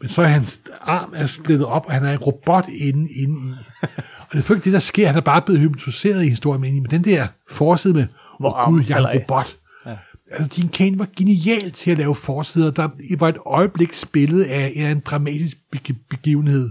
[0.00, 3.34] men så er hans arm er splittet op, og han er en robot inde, inde
[3.34, 3.86] i.
[4.32, 5.06] Og det er ikke det, der sker.
[5.06, 8.06] Han er bare blevet hypnotiseret i historien, men den der forside med,
[8.40, 9.56] hvor oh, gud, jeg er en robot.
[9.86, 9.96] Ja.
[10.30, 14.72] Altså, Dean Kane var genial til at lave forsider, der var et øjeblik spillet af
[14.74, 16.70] en, en dramatisk begi- begivenhed.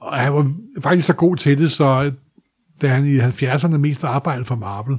[0.00, 2.12] Og han var faktisk så god til det, så
[2.82, 4.96] da han i 70'erne mest arbejdede for Marvel,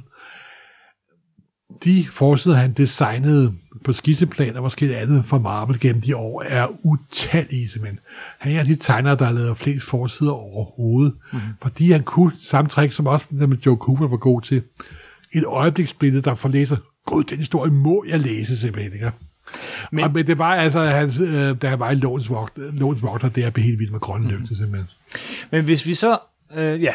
[1.84, 3.53] de forsider, han designede
[3.84, 7.99] på skitseplan og måske et andet for Marvel gennem de år, er utallige simpelthen.
[8.39, 11.47] Han er de tegnere, der har lavet flest forsider overhovedet, mm-hmm.
[11.61, 14.61] fordi han kunne samme trick, som også med Joe Cooper var god til.
[15.34, 19.11] Et øjebliksbillede, der får læser, gud, den historie må jeg læse simpelthen, ikke?
[19.91, 22.30] Men, og, men det var altså, hans, øh, da han var i Låns
[23.01, 24.89] Vogter, der blev helt vildt med grønne lygte, simpelthen.
[25.51, 26.17] Men hvis vi så,
[26.55, 26.93] øh, ja,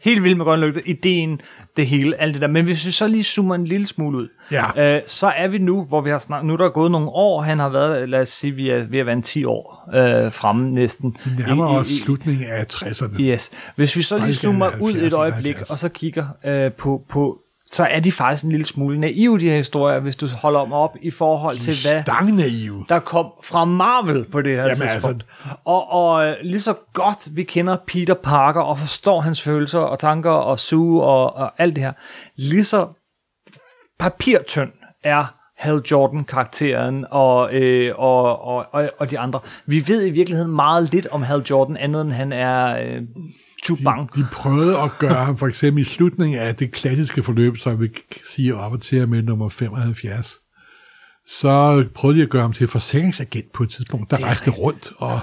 [0.00, 1.40] helt vildt med grønne lygte, ideen,
[1.76, 2.48] det hele, alt det der.
[2.48, 4.96] Men hvis vi så lige zoomer en lille smule ud, Ja.
[4.96, 7.40] øh, så er vi nu, hvor vi har snart, nu er der gået nogle år,
[7.42, 10.32] han har været, lad os sige, vi er ved at være en 10 år øh,
[10.32, 11.16] fremme næsten.
[11.38, 13.20] Nærmere I- i- også slutningen af 60'erne.
[13.20, 13.50] Yes.
[13.76, 15.70] Hvis vi så lige er zoomer ud 70 et øjeblik, 70.
[15.70, 17.38] og så kigger øh, på, på,
[17.72, 20.72] så er de faktisk en lille smule naive, de her historier, hvis du holder dem
[20.72, 22.84] op i forhold til, hvad Stangnaive.
[22.88, 25.26] der kom fra Marvel på det her Jamen, tidspunkt.
[25.34, 25.56] Altså...
[25.64, 29.98] Og, og øh, lige så godt vi kender Peter Parker og forstår hans følelser og
[29.98, 31.92] tanker og Sue og, og alt det her,
[32.36, 32.88] lige så
[33.98, 34.70] papirtynd
[35.04, 39.40] er Hal Jordan-karakteren og, øh, og, og, og, og de andre.
[39.66, 43.02] Vi ved i virkeligheden meget lidt om Hal Jordan, andet end han er øh,
[43.64, 44.14] Chubang.
[44.14, 47.88] De prøvede at gøre ham for eksempel i slutningen af det klassiske forløb, som vi
[48.34, 50.34] siger op og til med nummer 75.
[51.28, 55.20] Så prøvede de at gøre ham til forsikringsagent på et tidspunkt, der rejste rundt og,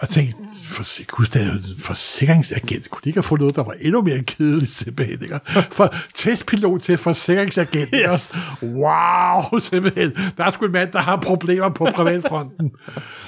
[0.00, 0.82] og tænkte, for,
[1.16, 2.90] husk, det er jo en forsikringsagent.
[2.90, 5.22] Kunne de ikke have fået noget, der var endnu mere kedeligt simpelthen?
[5.22, 5.40] Ikke?
[5.70, 7.94] For testpilot til forsikringsagent.
[8.10, 8.34] Yes.
[8.62, 10.12] Wow, simpelthen.
[10.36, 12.70] Der er sgu en mand, der har problemer på privatfronten.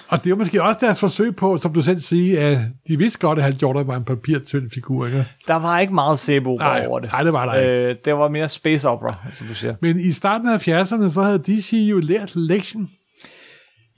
[0.09, 2.59] og det var måske også deres forsøg på, som du selv siger, at
[2.89, 5.07] de vidste godt, at Hal Jordan var en papirtynd figur.
[5.07, 5.27] Ikke?
[5.47, 6.21] Der var ikke meget
[6.59, 7.12] Nej, over det.
[7.12, 7.73] nej, det var der ikke.
[7.73, 9.75] Øh, det var mere space opera, som du siger.
[9.83, 12.91] Men i starten af 70'erne, så havde DC jo lært lektion.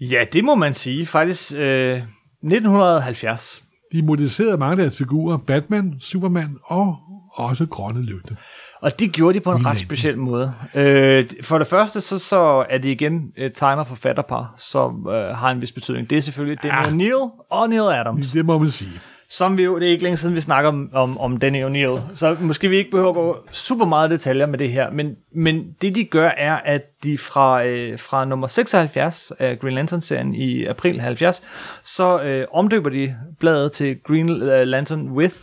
[0.01, 1.07] Ja, det må man sige.
[1.07, 2.03] Faktisk øh,
[2.43, 3.63] 1970.
[3.93, 6.97] De modificerede mange af deres figurer, Batman, Superman og
[7.35, 8.37] også Grønne Lygte.
[8.81, 10.55] Og det gjorde de på en ret speciel måde.
[10.75, 15.61] Øh, for det første, så, så er det igen et tegner-forfatterpar, som øh, har en
[15.61, 16.11] vis betydning.
[16.11, 17.17] Det er selvfølgelig Daniel Ja.
[17.17, 18.31] O'Neill og Neil Adams.
[18.33, 19.01] Det må man sige.
[19.33, 22.01] Som vi jo, det er ikke længe siden, vi snakker om, om, om Daniel O'Neill,
[22.15, 25.77] så måske vi ikke behøver at gå super meget detaljer med det her, men, men
[25.81, 30.65] det de gør er, at de fra, øh, fra nummer 76 af Green Lantern-serien i
[30.65, 31.43] april 70,
[31.85, 35.37] så øh, omdøber de bladet til Green øh, Lantern with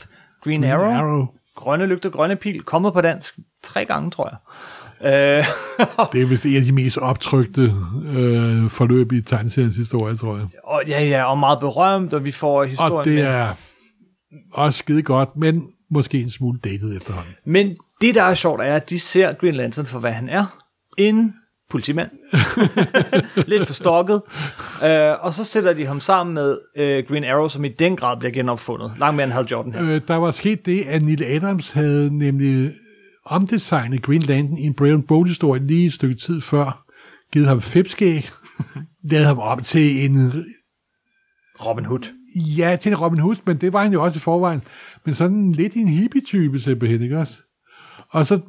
[0.44, 0.92] Green, Arrow.
[0.92, 1.28] Arrow.
[1.56, 4.38] Grønne lygte, grønne pil, kommet på dansk tre gange, tror jeg.
[5.02, 5.46] Øh,
[6.14, 7.62] Det er vist en af de mest optrykte
[8.06, 10.46] øh, forløb i tegneseriens historie, tror jeg.
[10.64, 13.48] og, ja, ja, og meget berømt, og vi får historien Og det med.
[14.54, 17.34] Også skide godt, men måske en smule datet efterhånden.
[17.46, 20.60] Men det, der er sjovt, er, at de ser Green Lantern for, hvad han er.
[20.98, 21.34] En
[21.70, 22.10] politimand.
[23.48, 24.22] Lidt forstokket.
[24.84, 28.18] Øh, og så sætter de ham sammen med øh, Green Arrow, som i den grad
[28.18, 28.94] bliver genopfundet.
[28.98, 29.84] Langt mere end Hal Jordan her.
[29.84, 32.74] Øh, der var sket det, at Neil Adams havde nemlig
[33.26, 36.86] omdesignet Green Lantern i en Brian Bolt-historie lige et stykke tid før,
[37.32, 38.30] givet ham fipskæg,
[39.12, 40.46] lavet ham om til en
[41.66, 42.19] Robin Hood.
[42.36, 44.62] Ja, til Robin Hood, men det var han jo også i forvejen.
[45.06, 47.34] Men sådan lidt en hippie-type simpelthen, ikke også?
[48.12, 48.40] Og så,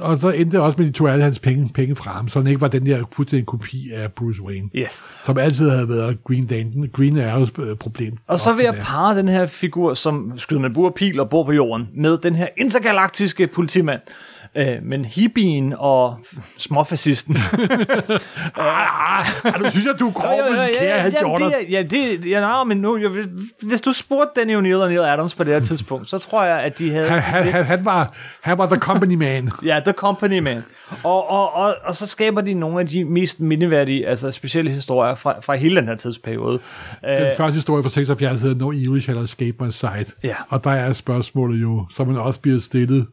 [0.00, 2.28] og så endte det også med, at de tog alle hans penge, penge fra ham,
[2.28, 5.04] så han ikke var den der fuldstændig kopi af Bruce Wayne, Yes.
[5.26, 8.16] som altid havde været Green Lantern, Green Arrows øh, problem.
[8.26, 8.82] Og så vil jeg da.
[8.82, 12.18] parre den her figur, som skyder med bur og pil og bor på jorden, med
[12.18, 14.00] den her intergalaktiske politimand.
[14.56, 16.16] Øh, men hippien og
[16.58, 17.36] småfascisten.
[18.56, 21.50] Ah, ah, nu synes jeg, du er grov med din kære Hal Jordan.
[21.50, 23.10] det, ja, det, ja, nej, men nu, jeg,
[23.62, 26.60] hvis, du spurgte Danny O'Neill og Neil Adams på det her tidspunkt, så tror jeg,
[26.60, 27.08] at de havde...
[27.08, 29.50] Han, han, han, han, var, han var the company man.
[29.64, 30.64] Ja, The Company Man.
[31.04, 35.14] Og, og, og, og så skaber de nogle af de mest mindeværdige, altså specielle historier
[35.14, 36.58] fra, fra hele den her tidsperiode.
[37.04, 40.14] Den Øh, første historie fra 76 hedder No Evil Shall Escape My Sight.
[40.22, 40.34] Ja.
[40.48, 43.06] Og der er spørgsmålet jo, som man også bliver stillet.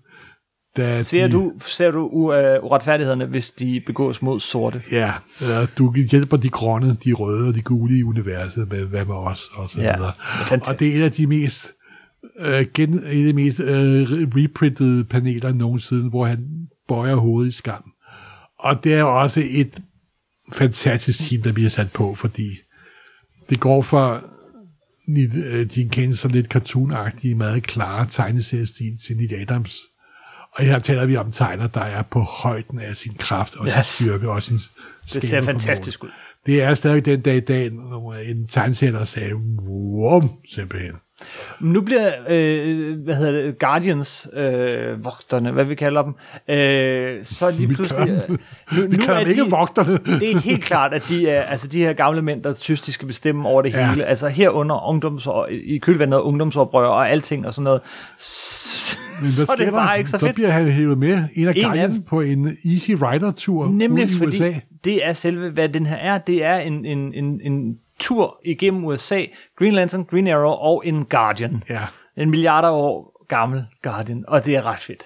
[0.77, 4.81] Da ser, de, du, ser du uh, uretfærdighederne, hvis de begås mod sorte?
[4.91, 5.11] Ja,
[5.41, 9.15] øh, du hjælper de grønne, de røde og de gule i universet med, hvad med
[9.15, 10.11] os og så Ja, videre.
[10.19, 10.69] er fantastisk.
[10.73, 11.71] Og det er et af de mest
[12.39, 16.45] øh, gen, et af de mest øh, reprintede paneler nogensinde, hvor han
[16.87, 17.83] bøjer hovedet i skam.
[18.59, 19.81] Og det er også et
[20.53, 22.49] fantastisk team, der bliver sat på, fordi
[23.49, 24.23] det går for
[25.09, 29.77] øh, Gene Kane så lidt cartoonagtige, meget klare tegneseriestil til Neil Adams.
[30.55, 33.73] Og her taler vi om tegner, der er på højden af sin kraft og Yes.
[33.87, 34.57] sin styrke og sin
[35.13, 36.09] Det ser fantastisk ud.
[36.45, 39.35] Det er stadig den dag i dag, når en tegneserie, der sagde,
[39.69, 40.21] wow,
[40.55, 40.91] simpelthen.
[41.59, 46.13] Nu bliver, øh, hvad hedder det, Guardians, øh, vogterne, hvad vi kalder dem,
[46.55, 48.09] øh, så lige pludselig...
[48.09, 48.37] Øh, nu,
[48.89, 49.99] Vi kalder er ikke vogterne.
[50.19, 52.91] Det er helt klart, at de er, altså de her gamle mænd, der synes, de
[52.91, 53.89] skal bestemme over det Ja.
[53.89, 54.05] hele.
[54.05, 57.81] Altså herunder ungdoms, i kølvandet ungdomsoprør og alting og sådan noget.
[59.21, 59.71] Hvad så er det der?
[59.71, 60.29] bare ikke så fedt.
[60.29, 62.01] Så bliver han hævet med, en af dem.
[62.03, 64.53] på en Easy Rider-tur Nemlig i fordi USA.
[64.83, 66.17] det er selve, hvad den her er.
[66.17, 69.21] Det er en, en, en, en tur igennem USA,
[69.59, 71.63] Green Lantern, Green Arrow og en Guardian.
[71.69, 71.81] Ja.
[72.17, 75.03] En milliarder år gammel Guardian, og det er ret fedt.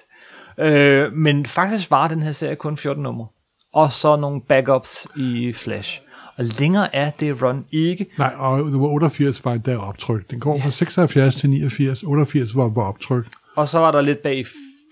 [0.58, 3.26] Øh, men faktisk var den her serie kun 14 numre.
[3.72, 6.00] Og så nogle backups i Flash.
[6.38, 8.06] Og længere er det run ikke.
[8.18, 10.30] Nej, og nummer 88 var der optryk.
[10.30, 12.02] Den går fra 76 til 89.
[12.02, 13.26] 88 var på optryk.
[13.56, 14.44] Og så var der lidt bag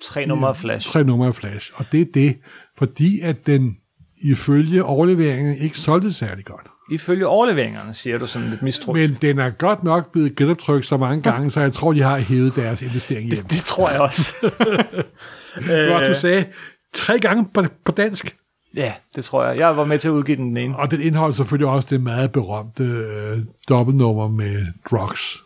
[0.02, 0.88] tre numre af Flash.
[0.88, 1.72] Tre numre af Flash.
[1.74, 2.38] Og det er det,
[2.78, 3.76] fordi at den
[4.24, 6.66] ifølge overleveringen ikke solgte særlig godt.
[6.90, 8.92] Ifølge overleveringerne, siger du sådan lidt mistro.
[8.92, 12.18] Men den er godt nok blevet genoptrykt så mange gange, så jeg tror, de har
[12.18, 13.42] hævet deres investering hjem.
[13.42, 14.34] det, det tror jeg også.
[15.88, 16.44] Godt, du sagde
[16.94, 18.36] tre gange på, på dansk.
[18.76, 19.58] ja, det tror jeg.
[19.58, 20.76] Jeg var med til at udgive den, den ene.
[20.76, 23.38] Og den indeholder selvfølgelig også det meget berømte øh,
[23.68, 25.43] dobbeltnummer med drugs.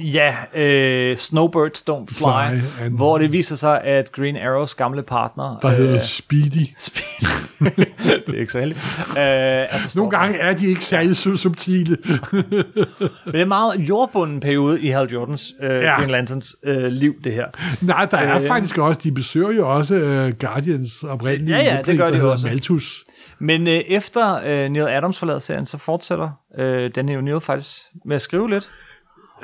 [0.00, 5.02] Ja, øh, Snowbirds Don't Fly, Fly, and- hvor det viser sig, at Green Arrows gamle
[5.02, 5.58] partner...
[5.62, 6.66] Der hedder Speedy.
[6.78, 7.28] Speed.
[8.26, 8.80] det er ikke heldigt.
[9.18, 9.96] Øh.
[9.96, 11.96] Nogle gange er de ikke særlig så subtile.
[13.32, 15.96] Det er meget jordbunden periode i Hal Jordans øh, Ja.
[15.98, 17.46] Green Lanterns øh, liv, det her.
[17.82, 18.46] Nej, der er Øh.
[18.48, 22.46] faktisk også, de besøger jo også øh, Guardians oprindelige Ja, ja, det gør de også.
[22.46, 23.04] Malthus.
[23.38, 28.16] Men øh, efter øh, Neil Adams forlader serien, så fortsætter øh, Daniel O'Neill faktisk med
[28.16, 28.70] at skrive lidt.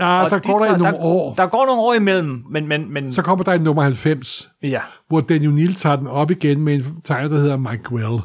[0.01, 1.35] Ja, der de går der tager- nogle år.
[1.35, 4.81] Der går nogle år imellem, men, men, men Så kommer der en nummer 90, ja.
[5.09, 8.21] hvor Daniel Neal tager den op igen med en tegner, der hedder Mike Well.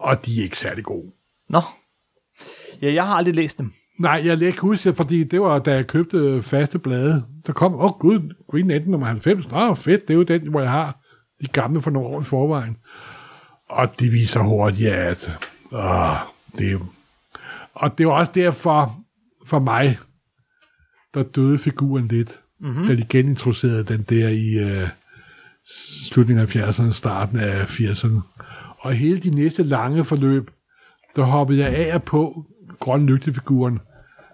[0.00, 1.12] Og de er ikke særlig gode.
[1.48, 1.60] Nå.
[2.82, 3.72] Ja, jeg har aldrig læst dem.
[3.98, 7.24] Nej, jeg kan ikke huske det, fordi det var, da jeg købte faste blade.
[7.46, 9.50] Der kom, åh oh, gud, Green Lantern nummer 90.
[9.50, 11.00] Nå, fedt, det er jo den, hvor jeg har
[11.42, 12.76] de gamle for nogle år i forvejen.
[13.68, 15.38] Og de viser hurtigt, at
[15.72, 16.16] åh,
[16.58, 16.80] det.
[17.74, 18.96] Og det var også derfor,
[19.46, 19.98] for mig,
[21.14, 22.86] der døde figuren lidt, mm-hmm.
[22.86, 24.88] da de genintroducerede den der i øh,
[26.10, 28.20] slutningen af 70'erne, starten af 80'erne.
[28.78, 30.50] Og hele de næste lange forløb,
[31.16, 32.46] der hoppede jeg af og på
[32.80, 33.78] grøn lygtefiguren.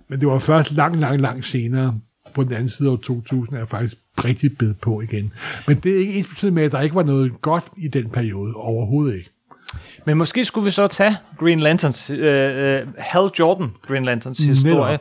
[0.09, 2.01] Men det var først lang, lang, lang senere,
[2.35, 5.33] på den anden side af 2000, at jeg faktisk rigtig bed på igen.
[5.66, 8.55] Men det er ikke ens med, at der ikke var noget godt i den periode.
[8.55, 9.30] Overhovedet ikke.
[10.07, 14.99] Men måske skulle vi så tage Green Lanterns, øh, øh, Hal Jordan Green Lanterns historie,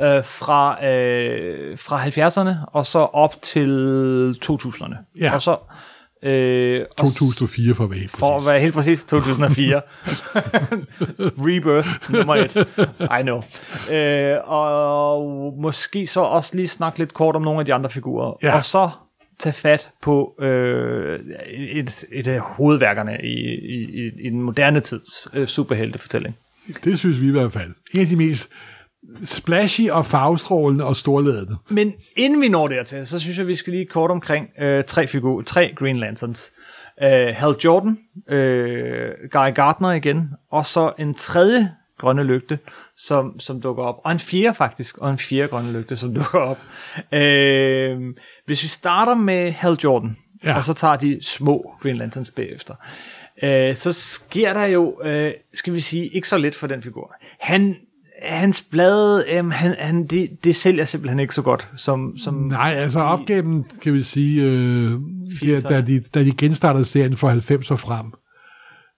[0.00, 4.94] øh, fra, øh, fra 70'erne og så op til 2000'erne.
[5.20, 5.34] Ja.
[5.34, 5.56] Og så...
[6.24, 8.46] Øh, og s- 2004 for at være helt For at præcis.
[8.46, 9.80] være helt præcis, 2004.
[11.46, 12.56] Rebirth, nummer et.
[13.18, 13.42] I know.
[13.96, 18.32] Øh, og måske så også lige snakke lidt kort om nogle af de andre figurer.
[18.42, 18.56] Ja.
[18.56, 18.90] Og så
[19.42, 21.20] tage fat på øh,
[21.50, 26.36] et, et af hovedværkerne i, i, i, den moderne tids øh, superheltefortælling.
[26.84, 27.74] Det synes vi i hvert fald.
[27.94, 28.48] En af de mest
[29.24, 31.56] splashy og farvestrålende og storladende.
[31.68, 35.06] Men inden vi når dertil, så synes jeg, vi skal lige kort omkring øh, tre
[35.06, 36.52] figurer, tre Green Lanterns.
[37.02, 42.58] Øh, Hal Jordan, øh, Guy Gardner igen, og så en tredje grønne lygte,
[42.96, 44.00] som, som dukker op.
[44.04, 46.58] Og en fjerde faktisk, og en fjerde grønne lygte, som dukker op.
[47.12, 48.00] Øh,
[48.46, 50.56] hvis vi starter med Hal Jordan, Ja.
[50.56, 52.74] og så tager de små Green Lanterns bagefter,
[53.42, 57.14] øh, så sker der jo, øh, skal vi sige, ikke så lidt for den figur.
[57.40, 57.76] Han
[58.22, 62.74] hans blade, øhm, han, han, det, det sælger simpelthen ikke så godt, som, som Nej,
[62.76, 64.90] altså opgaven, kan vi sige, øh,
[65.42, 65.68] ja, 80'erne.
[65.68, 68.06] da, de, da de genstartede serien for 90 og frem,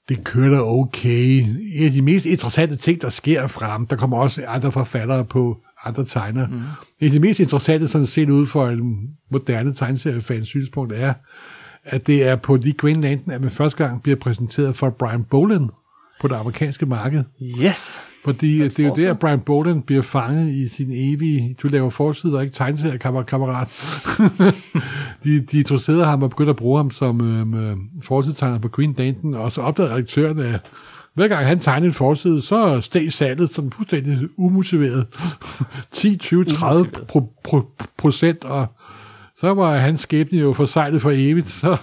[0.09, 1.45] det kører da okay.
[1.75, 5.57] En af de mest interessante ting, der sker frem, der kommer også andre forfattere på
[5.85, 6.49] andre tegner.
[6.49, 6.55] Mm.
[6.55, 11.15] En af de mest interessante, sådan set ud for en moderne tegneseriefans synspunkt, er,
[11.85, 15.25] at det er på de Green Lantern, at man første gang bliver præsenteret for Brian
[15.25, 15.69] Boland
[16.21, 17.25] på det amerikanske marked.
[17.65, 18.03] Yes.
[18.25, 22.37] Fordi det er jo der, Brian Boland bliver fanget i sin evige, du laver forside
[22.37, 23.69] og ikke tegneserie, kammer- kammerat.
[25.25, 29.35] de, de interesserede ham og begyndte at bruge ham som øhm, forsidetegner på Green Lantern,
[29.35, 30.61] og så opdagede redaktøren, at
[31.15, 35.07] hver gang han tegnede en forside, så steg salget sådan fuldstændig umotiveret.
[35.91, 37.63] 10, 20, 30 pro, pro,
[37.99, 38.67] procent, og
[39.37, 41.49] så var hans skæbne jo forsejlet for evigt.
[41.49, 41.77] Så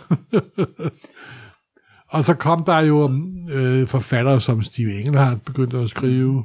[2.14, 3.12] og så kom der jo
[3.52, 6.44] øh, forfattere som Steve Engelhardt begyndte at skrive.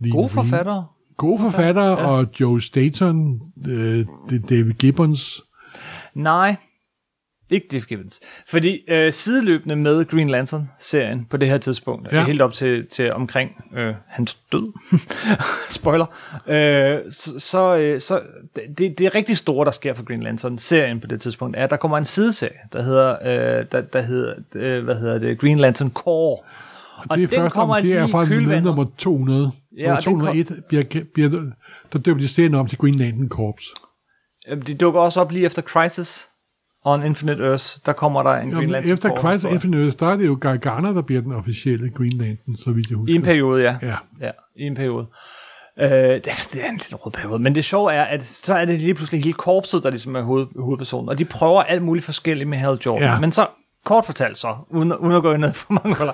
[0.00, 0.86] Lee Gode forfattere.
[1.16, 2.06] Gode forfattere, ja.
[2.06, 5.42] og Joe Staton, øh, David Gibbons.
[6.14, 6.56] Nej,
[7.52, 8.20] ikke Dave Gibbons.
[8.48, 12.24] Fordi øh, sideløbende med Green Lantern-serien på det her tidspunkt, Ja.
[12.24, 14.72] helt op til, til omkring øh, hans død,
[15.70, 16.06] spoiler,
[16.46, 18.20] øh, så, så, øh, så
[18.78, 21.76] det, det rigtig store, der sker for Green Lantern-serien på det tidspunkt, er, at der
[21.76, 23.10] kommer en sideserie, der hedder,
[23.60, 26.38] øh, der, der hedder øh, hvad hedder det, Green Lantern Core.
[27.08, 28.64] Og det er først om, det er fra kølvandet.
[28.64, 29.50] nummer 200.
[29.78, 31.50] Ja, nummer og den kom- 201 bliver, bliver,
[31.92, 33.64] der døber de serien om til Green Lantern Corps.
[34.48, 36.28] Jamen, De dukker også op lige efter Crisis,
[36.84, 39.54] On Infinite Earths, der kommer der en Green Jamen, Lantern efter Crisis historie.
[39.54, 42.70] Infinite Earths, der er det jo Guy Garner, der bliver den officielle Green Lantern, så
[42.70, 43.12] vidt jeg husker.
[43.12, 43.76] I en periode, ja.
[43.82, 43.96] Ja.
[44.20, 45.06] ja i en periode.
[45.80, 48.54] Øh, det, er, det er en lidt rød periode, men det sjove er, at så
[48.54, 51.82] er det lige pludselig hele korpset, der ligesom er hoved, hovedpersonen, og de prøver alt
[51.82, 53.20] muligt forskelligt med Hal Jordan, Ja.
[53.20, 53.46] men så
[53.84, 56.12] kort fortalt så, uden, uden at gå ned for mange huller,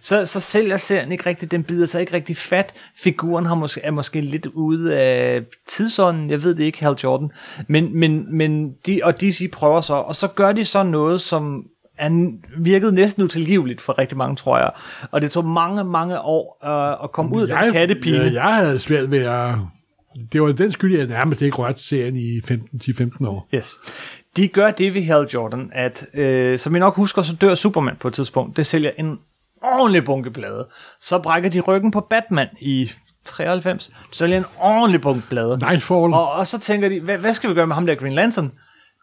[0.00, 2.74] så, så sælger serien ikke rigtigt, den bider sig ikke rigtig fat.
[2.96, 7.30] Figuren har måske, er måske lidt ude af tidsånden, jeg ved det ikke, Hal Jordan.
[7.66, 11.64] Men, men, men de, og DC prøver så, og så gør de så noget, som
[11.98, 14.70] er, virkede næsten utilgiveligt for rigtig mange, tror jeg.
[15.10, 18.18] Og det tog mange, mange år øh, at komme ud af den kattepine.
[18.18, 19.54] Jeg, jeg havde svært ved at...
[20.32, 23.48] Det var den skyld, jeg nærmest ikke rørte serien i 15, 10-15 år.
[23.54, 23.78] Yes.
[24.36, 27.96] De gør det ved Hal Jordan, at øh, som I nok husker, så dør Superman
[28.00, 28.56] på et tidspunkt.
[28.56, 29.18] Det sælger en
[29.62, 30.68] ordentlig bunke blade.
[31.00, 32.90] Så brækker de ryggen på Batman i
[33.24, 33.86] 93.
[33.86, 35.58] Det sælger en ordentlig bunke blade.
[35.58, 36.14] Nightfall.
[36.14, 38.52] Og, og så tænker de, hvad, hvad skal vi gøre med ham der Green Lantern?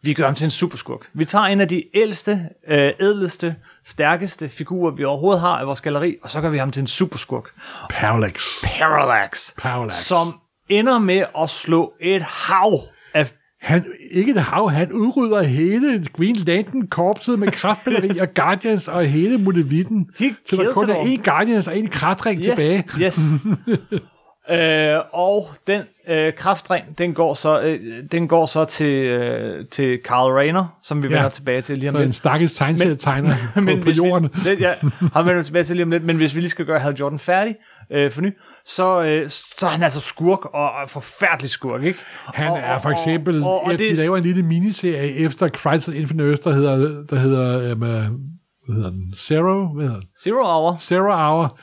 [0.03, 1.09] Vi gør ham til en superskurk.
[1.13, 5.81] Vi tager en af de ældste, øh, ædleste, stærkeste figurer, vi overhovedet har i vores
[5.81, 7.49] galleri, og så gør vi ham til en superskurk.
[7.89, 8.41] Parallax.
[8.63, 9.55] Parallax.
[9.57, 9.95] Parallax.
[9.95, 10.39] Som
[10.69, 12.79] ender med at slå et hav
[13.65, 19.05] Han, ikke et hav, han udrydder hele Green Lantern korpset med kraftbatteri og Guardians og
[19.05, 19.37] hele.
[20.19, 22.83] He Så der kun er én Guardians og en kraftring yes, tilbage.
[22.99, 23.19] Yes.
[24.55, 27.79] øh, og den øh, kraftring, den går så, øh,
[28.11, 31.13] den går så til, øh, til Carl Rayner, som vi Ja.
[31.15, 32.15] vender tilbage til lige om Så en lidt.
[32.15, 34.29] stakkels tegneserietegner på, på hvis jorden.
[34.43, 34.73] Vi, det, ja,
[35.13, 36.93] ham vender vi tilbage til lige om lidt, men hvis vi lige skal gøre Hal
[36.93, 37.55] Jordan færdig
[37.91, 38.33] øh, for ny,
[38.65, 41.99] så, øh, så er han altså skurk, og og forfærdelig skurk, ikke?
[42.33, 45.49] Han og, er for eksempel, og, og, og de det, laver en lille miniserie efter
[45.49, 49.13] Crisis Infinite Earth, der hedder, der hedder, um, hvad hedder den?
[49.17, 49.67] Zero?
[49.75, 50.09] Hvad hedder den?
[50.23, 50.77] Zero Hour.
[50.79, 51.59] Zero Hour,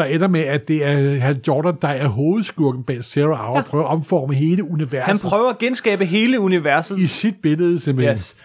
[0.00, 3.62] der ender med, at det er Hal Jordan, der er hovedskurken bag Zero Hour, ja.
[3.62, 6.98] prøver at omforme hele universet Han prøver at genskabe hele universet.
[6.98, 8.12] i sit billede, simpelthen.
[8.12, 8.36] Yes.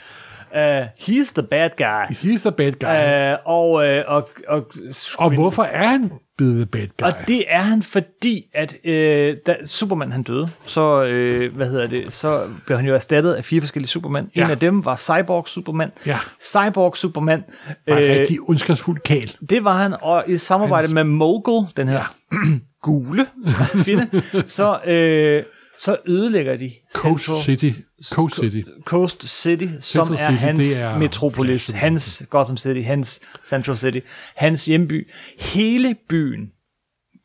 [0.55, 2.13] Uh, he's the bad guy.
[2.13, 3.33] He's the bad guy.
[3.33, 4.71] Uh, og, uh, og, og,
[5.17, 7.05] og hvorfor er han blevet the bad guy?
[7.05, 11.87] Og det er han, fordi at øh, da Superman han døde, så, øh, hvad hedder
[11.87, 14.29] det, så blev han jo erstattet af fire forskellige Superman.
[14.35, 14.45] Ja.
[14.45, 15.91] En af dem var Cyborg Superman.
[16.05, 16.17] Ja.
[16.41, 17.43] Cyborg Superman,
[17.87, 19.35] var øh, rigtig ondskabsfuld kæl.
[19.49, 22.37] det var han, og i samarbejde med Mogul, den her ja.
[22.83, 23.25] gule
[23.85, 25.43] fjende, så, øh,
[25.77, 27.71] så ødelægger de Coast Central- City.
[28.11, 28.61] Coast City.
[28.85, 31.75] Coast City, som Central er City, hans er metropolis, Flash.
[31.75, 33.99] hans Gotham City, hans Central City,
[34.35, 35.07] hans hjemby.
[35.39, 36.51] Hele byen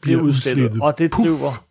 [0.02, 0.82] bliver udslettet, udslettet.
[0.82, 1.26] og det Puff.
[1.28, 1.64] driver,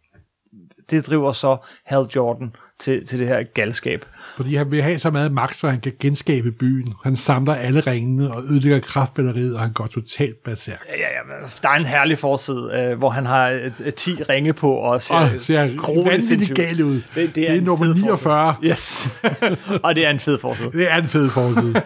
[0.89, 4.05] det driver så Hal Jordan til, til det her galskab.
[4.39, 6.93] Fordi han vil have så meget magt, så han kan genskabe byen.
[7.03, 10.79] Han samler alle ringene og ødelægger kraftbatteriet, og han går totalt berserk.
[10.89, 14.53] Ja, ja, der er en herlig forside, øh, hvor han har et, et 10 ringe
[14.53, 16.93] på og ser, Og ser vanvittigt sindssygt ud.
[16.95, 18.17] Det, det, Det er en nummer fed 49.
[18.17, 18.71] forside.
[18.71, 19.09] Yes.
[19.85, 20.71] og det er en fed forside.
[20.71, 21.81] Det er en fed forside.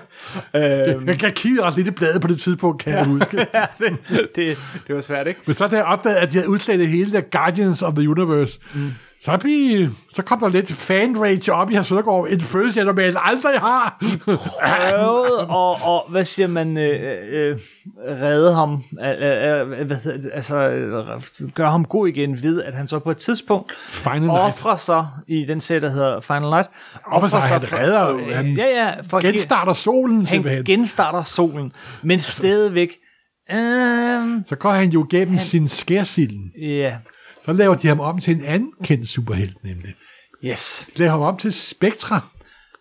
[0.95, 3.37] øhm, jeg kan kigge også lidt i bladet på det tidspunkt, kan jeg huske.
[3.53, 3.97] ja, det,
[4.35, 5.39] det, det var svært, ikke?
[5.45, 8.59] Men så da jeg opdagede, at de havde udslettet hele der Guardians of the Universe,
[8.73, 8.91] mm.
[9.25, 12.27] Så, blev, så kom der lidt fan-rage op i Hans Søndergaard.
[12.29, 13.97] En følelse, jeg normalt aldrig har.
[14.63, 17.57] prøvede og, og hvad siger man, øh, øh,
[18.07, 21.07] redde ham, øh, øh, det, altså øh,
[21.53, 24.39] gøre ham god igen ved, at han så på et tidspunkt Final Night.
[24.39, 26.69] offrer sig i den serie, der hedder Final Night.
[27.11, 30.63] Offrer sig, han redder for, han ja, ja, for Genstarter solen han simpelthen.
[30.65, 31.71] genstarter solen,
[32.01, 32.89] men stadigvæk,
[33.51, 33.57] øh,
[34.45, 36.51] Så går han jo gennem sin skærsilden.
[36.61, 36.95] ja,
[37.45, 39.93] Så laver de ham om til en anden kendt superhelt, nemlig.
[40.45, 40.87] yes.
[40.93, 42.19] De laver ham om til Spectra.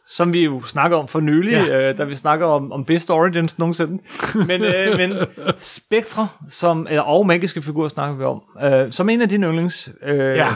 [0.09, 1.91] som vi jo snakker om for nylig, ja.
[1.91, 4.03] Øh, da vi snakker om, om Best Origins nogensinde.
[4.35, 5.13] Men, øh, men
[5.59, 9.91] Spectre, som, eller, og magiske figurer snakker vi om, øh, som en af dine yndlings.
[10.07, 10.49] Øh, Ja.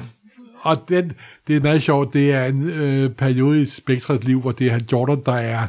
[0.61, 1.13] Og den,
[1.47, 4.81] det er meget sjovt, det er en øh, periode i Spectras liv, hvor det er
[4.93, 5.67] Jordan, der er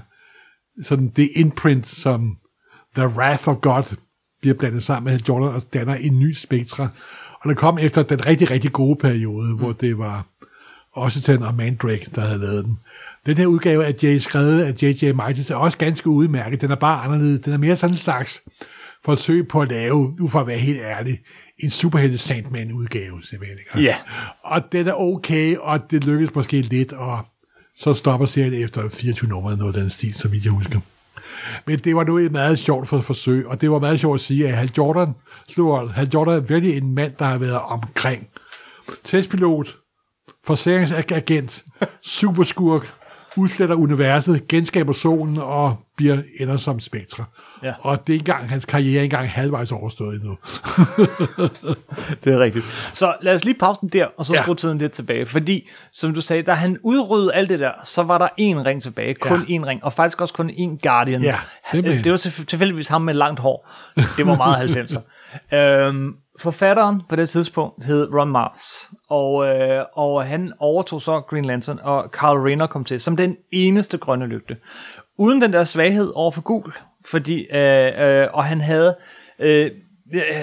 [0.84, 2.38] sådan det imprint, som
[2.96, 3.96] The Wrath of God
[4.42, 6.88] bliver blandet sammen med Jordan og danner en ny Spectra.
[7.42, 9.58] Og det kom efter den rigtig, rigtig gode periode, mm.
[9.58, 10.26] hvor det var
[10.94, 12.80] Ossitan og Mandrake, der havde lavet den.
[13.26, 14.18] Den her udgave af J.
[14.18, 15.12] skrevet af J.J.
[15.12, 16.62] Michaels er også ganske udmærket.
[16.62, 17.42] Den er bare anderledes.
[17.42, 18.42] Den er mere sådan en slags
[19.06, 21.20] forsøg på at lave, nu for at være helt ærlig,
[21.60, 23.58] en superhelte Sandman-udgave, simpelthen.
[23.60, 23.88] ikke?
[23.88, 23.96] Ja.
[24.44, 27.26] Og den er okay, og det lykkes måske lidt, og
[27.76, 30.80] så stopper serien efter 24 numre, noget af den stil, som jeg husker.
[31.66, 34.22] Men det var nu et meget sjovt for forsøg, og det var meget sjovt at
[34.22, 35.14] sige, at Hal Jordan,
[35.50, 38.28] slår, Hal Jordan er virkelig en mand, der har været omkring.
[39.04, 39.78] Testpilot,
[40.46, 41.64] forsikringsagent,
[42.02, 42.94] superskurk,
[43.38, 47.26] udsletter universet, genskaber solen og bliver ender som spektre.
[47.64, 47.74] Ja.
[47.80, 50.38] Og det er engang, hans karriere er engang halvvejs overstået endnu.
[52.24, 52.66] Det er rigtigt.
[52.94, 54.42] Så lad os lige pause den der, og så Ja.
[54.42, 55.26] skrue tiden lidt tilbage.
[55.26, 58.82] Fordi, som du sagde, da han udryddede alt det der, så var der én ring
[58.84, 59.14] tilbage.
[59.16, 59.58] Kun Ja.
[59.58, 59.84] én ring.
[59.84, 61.22] Og faktisk også kun én Guardian.
[61.22, 61.36] Ja,
[61.72, 62.04] simpelthen.
[62.04, 63.70] det var tilf- tilfældigvis ham med langt hår.
[64.18, 64.70] Det var meget
[65.52, 65.58] 90'er.
[65.58, 68.90] øhm, forfatteren på det tidspunkt hed Ron Mars.
[69.10, 73.36] Og, øh, og han overtog så Green Lantern, og Carl Rayner kom til som den
[73.52, 74.58] eneste grønne lygte.
[75.18, 76.74] Uden den der svaghed over for gul.
[77.12, 78.96] Fordi, øh, øh, og han havde...
[79.40, 79.72] Øh,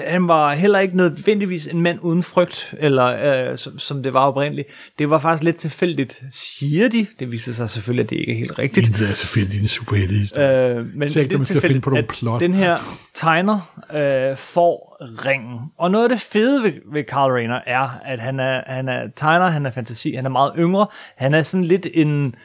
[0.07, 4.19] han var heller ikke nødvendigvis en mand uden frygt, eller øh, som, som det var
[4.19, 4.67] oprindeligt.
[4.99, 7.07] Det var faktisk lidt tilfældigt, siger de.
[7.19, 8.87] Det viser sig selvfølgelig, at det ikke er helt rigtigt.
[8.87, 12.39] Det er selvfølgelig en superhelte Øh, men ikke, det er skal finde på nogle plot.
[12.39, 12.77] Den her
[13.13, 15.59] tegner øh, får ringen.
[15.77, 19.07] Og noget af det fede ved, ved Carl Rayner er, at han er, han er
[19.15, 20.87] tegner, han er fantasi, han er meget yngre.
[21.15, 22.35] Han er sådan lidt en...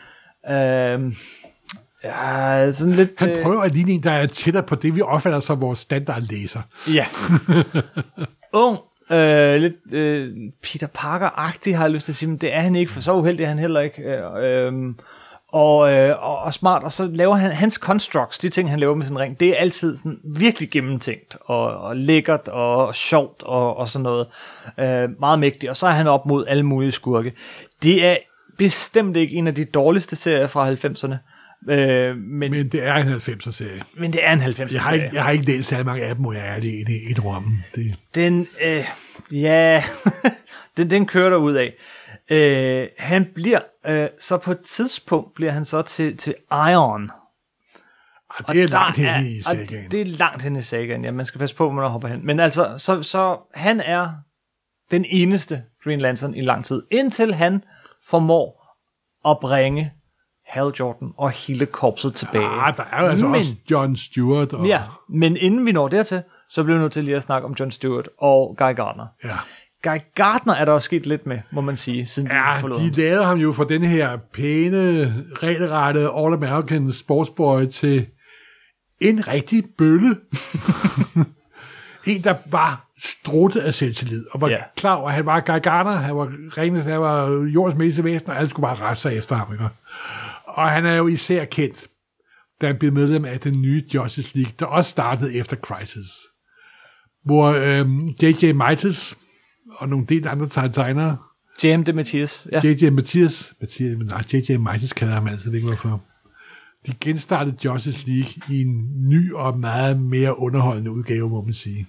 [0.50, 1.12] Øh,
[2.04, 3.10] ja, sådan lidt...
[3.18, 5.78] Han øh, prøver at ligne en, der er tættere på det, vi opfatter som vores
[5.78, 6.60] standardlæser.
[6.94, 7.06] Ja.
[8.52, 8.78] Ung,
[9.10, 12.76] øh, lidt øh, Peter Parker-agtig, har jeg lyst til at sige, men det er han
[12.76, 14.02] ikke, for så uheldig er han heller ikke.
[14.02, 14.94] Øh, øh,
[15.52, 18.94] og, øh, og, og smart, og så laver han hans constructs, de ting, han laver
[18.94, 23.76] med sin ring, det er altid sådan virkelig gennemtænkt, og, og lækkert, og sjovt, og,
[23.76, 24.26] og sådan noget.
[24.78, 27.32] Øh, meget mægtigt, og så er han op mod alle mulige skurke.
[27.82, 28.16] Det er
[28.58, 31.14] bestemt ikke en af de dårligste serier fra 90'erne,
[31.68, 33.82] øh, men, men, det er en 90'er serie.
[33.94, 36.14] men det er en 90'er Jeg har, ikke, jeg har ikke læst særlig mange af
[36.14, 37.62] dem, hvor jeg er det i et, et rum.
[37.74, 38.84] Det, Den, øh,
[39.32, 39.84] ja,
[40.76, 41.74] den, den kører der ud af.
[42.30, 47.10] Øh, han bliver, øh, så på et tidspunkt bliver han så til, til Iron.
[48.28, 49.68] og det er der langt henne i og sagaen.
[49.68, 51.10] Det, det er langt hen i sagaen, ja.
[51.10, 52.26] Man skal passe på, hvor man hopper hen.
[52.26, 54.10] Men altså, så, så han er
[54.90, 57.64] den eneste Green Lantern i lang tid, indtil han
[58.06, 58.76] formår
[59.30, 59.92] at bringe
[60.50, 62.46] Hal Jordan og hele korpset tilbage.
[62.46, 64.52] Ah, der er jo altså Men- også John Stewart.
[64.52, 67.48] Og, Ja, men inden vi når dertil, så bliver vi nødt til lige at snakke
[67.48, 69.06] om John Stewart og Guy Gardner.
[69.24, 69.36] ja.
[69.82, 72.90] Guy Gardner er der også sket lidt med, må man sige, siden Ja, forlod de
[73.00, 78.06] lavede ham jo fra den her pæne, regelrette All-American sportsboy til
[79.00, 80.16] en rigtig bølle.
[82.06, 84.54] en, der var struttet af selvtillid, og var Ja.
[84.54, 84.62] ja.
[84.76, 88.30] klar over, at han var Guy Gardner, han var renest, han var jordens meste væsen,
[88.30, 89.52] og alle skulle bare rette sig efter ham.
[89.52, 89.64] Ikke?
[90.60, 91.88] Og han er jo især kendt,
[92.60, 96.08] da han blev medlem af den nye Justice League, der også startede efter Crisis.
[97.24, 98.52] Hvor øhm, J.J.
[98.52, 99.18] Mites
[99.70, 101.16] og nogle del andre tegnere,
[101.64, 101.84] J.M.
[101.84, 102.46] de Mathias.
[102.52, 102.60] Ja.
[102.64, 102.90] J.J.
[102.90, 104.56] Mathias, Mathias, nej, J.J.
[104.56, 106.02] Mites kalder ham altid, ikke hvorfor.
[106.86, 111.86] De genstartede Justice League i en ny og meget mere underholdende udgave, må man sige.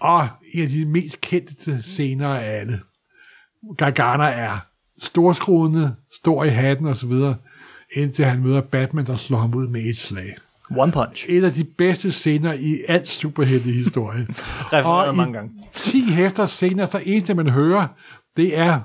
[0.00, 2.80] Og en af de mest kendte scener af alle.
[3.76, 4.58] Gargana er
[5.02, 7.36] storskruende, stor i hatten og så videre,
[7.92, 10.36] indtil han møder Batman, der slår ham ud med et slag.
[10.76, 11.26] One Punch.
[11.28, 14.26] En af de bedste scener i alt superheltehistorie.
[14.84, 15.50] Og mange gange.
[15.74, 17.86] 10 hæfter senere, så eneste man hører,
[18.36, 18.80] det er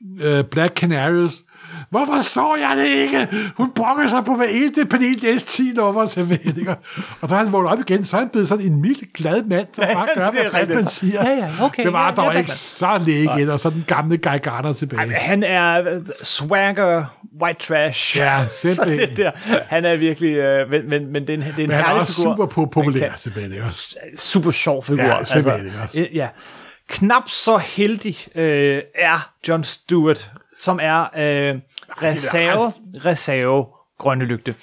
[0.00, 1.44] uh, Black Canaries.
[1.90, 3.28] Hvorfor så jeg det ikke?
[3.56, 6.74] Hun brokker sig på hver eneste panel det 10 nummer til ikke?
[7.20, 9.42] Og så er han vågnet op igen, så er han blevet sådan en mild, glad
[9.42, 11.30] mand, der bare gør, det hvad Batman siger.
[11.30, 13.84] Ja, ja, okay, det var ja, dog ja, ikke så længe igen, og så den
[13.86, 15.14] gamle Guy Gardner tilbage.
[15.14, 17.04] Han er øh, swagger,
[17.42, 18.16] white trash.
[18.16, 18.98] Ja, simpelthen.
[19.08, 19.30] det der.
[19.68, 21.84] Han er virkelig, øh, men, men, men det er en, det er en Men han
[21.96, 22.32] er også figur.
[22.36, 23.44] super po- populær Han tilbage.
[23.46, 23.60] Ikke?
[23.62, 25.02] kan- Super sjov figur.
[25.02, 25.98] Ja, simpelthen, ikke også?
[26.00, 26.28] øh, ja.
[26.88, 31.54] Knap så heldig øh, er John Stewart, som er øh,
[32.02, 32.72] reserve,
[33.04, 33.66] reserve
[33.98, 34.54] grønne lygte.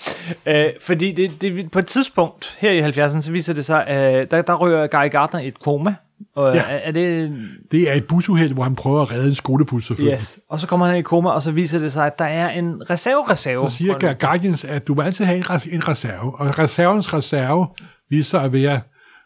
[0.46, 4.28] Øh, fordi det, det, på et tidspunkt her i 70'erne, så viser det sig, øh,
[4.32, 5.96] der, der rører Guy Gardner i et koma.
[6.36, 6.60] Og, Ja.
[6.62, 7.32] er, er det
[7.72, 10.18] Det er et busuheld, hvor han prøver at redde en skolebus, selvfølgelig.
[10.20, 10.40] Yes.
[10.50, 12.90] Og så kommer han i koma, og så viser det sig, at der er en
[12.90, 13.70] reserve-reserve.
[13.70, 17.68] Så siger Guardians, at du må altid have en, res- en reserve, og reservens reserve
[18.10, 18.82] viser sig at være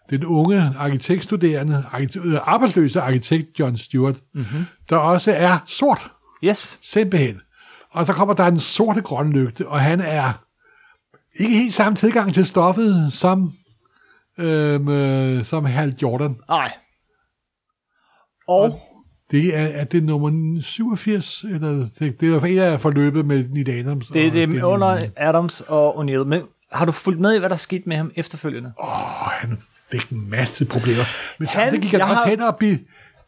[0.09, 4.65] den unge arkitektstuderende, arkite- øh, arbejdsløse arkitekt John Stewart, mm-hmm.
[4.89, 6.11] der også er sort,
[6.43, 6.79] Yes.
[6.83, 7.41] simpelthen.
[7.91, 10.33] Og så kommer der en sorte grønne lygte, og han er
[11.39, 13.53] ikke helt samme tilgang til stoffet som,
[14.37, 16.35] øhm, øh, som Hal Jordan.
[16.49, 16.71] Nej.
[18.47, 18.79] Og
[19.31, 23.69] Det er, er det nummer 87, eller det, det er en af forløbet med Neil
[23.69, 24.07] Adams.
[24.07, 26.23] det er og det under Adams og O'Neill.
[26.23, 28.73] Men har du fulgt med i, hvad der skete med ham efterfølgende?
[28.83, 28.87] Åh,
[29.31, 29.57] han
[29.91, 31.03] fik en masse problemer.
[31.39, 32.79] Men Han- samtidig gik han også har- hen og blive,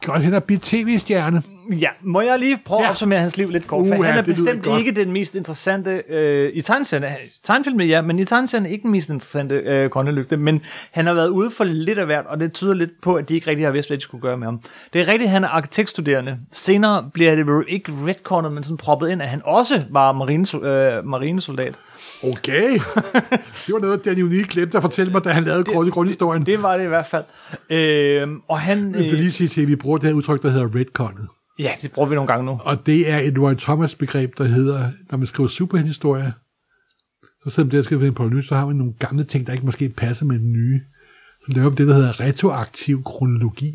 [0.08, 1.44] også hen og blive tv-stjerne.
[1.80, 2.86] Ja, må jeg lige prøve ja.
[2.86, 3.88] At opsummere hans liv lidt kort?
[3.88, 4.80] For Uha, han er bestemt godt.
[4.80, 7.06] ikke den mest interessante øh, i tegneserien.
[7.44, 10.38] Tegnefilmen, ja, men i tegneserien er ikke den mest interessante øh, grønne lygte.
[10.38, 13.30] Men han har været ude for lidt af hvert, og det tyder lidt på, at
[13.30, 14.62] de ikke rigtig har vidst, hvad de skulle gøre med ham.
[14.94, 16.38] Det er rigtigt, at han er arkitektstuderende.
[16.52, 21.06] Senere bliver det ikke retcornet, men sådan proppet ind, at han også var marineso- øh,
[21.06, 21.76] marinesoldat.
[22.24, 22.70] Okay.
[23.66, 26.46] det var noget, Danny Unique glemte at fortælle mig, da han lavede grund, grundhistorien.
[26.46, 27.24] Det var det i hvert fald.
[27.70, 28.92] Øh, og han...
[28.96, 31.28] Jeg vil Øh, lige sige til, at vi bruger det her udtryk, der hedder redconnet.
[31.60, 32.60] ja, det bruger vi nogle gange nu.
[32.64, 36.34] Og det er et Roy Thomas begreb, der hedder, når man skriver superhelthistorie,
[37.44, 39.66] så selvom det, jeg skriver på nyt, så har man nogle gamle ting, der ikke
[39.66, 40.82] måske passer med den nye.
[41.46, 43.72] Så laver vi det, der hedder retroaktiv kronologi,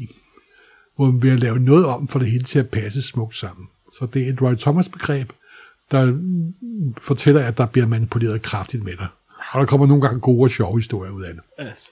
[0.96, 3.66] hvor man vil lave noget om for det hele til at passe smukt sammen.
[3.98, 5.32] Så det er et Roy Thomas begreb,
[5.90, 6.18] der
[7.00, 9.06] fortæller, at der bliver manipuleret kraftigt med dig.
[9.52, 11.66] Og der kommer nogle gange gode og sjove historier ud af det.
[11.68, 11.90] Yes.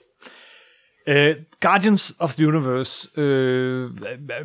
[1.07, 3.91] Uh, Guardians of the Universe uh,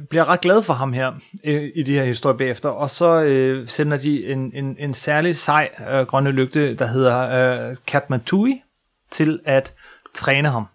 [0.08, 1.12] bliver ret glad for ham her
[1.44, 5.36] uh, i de her historier bagefter, og så uh, sender de en, en, en særlig
[5.36, 8.62] sej uh, grønne lygte, der hedder uh, Katmatui,
[9.10, 9.74] til at
[10.14, 10.66] træne ham.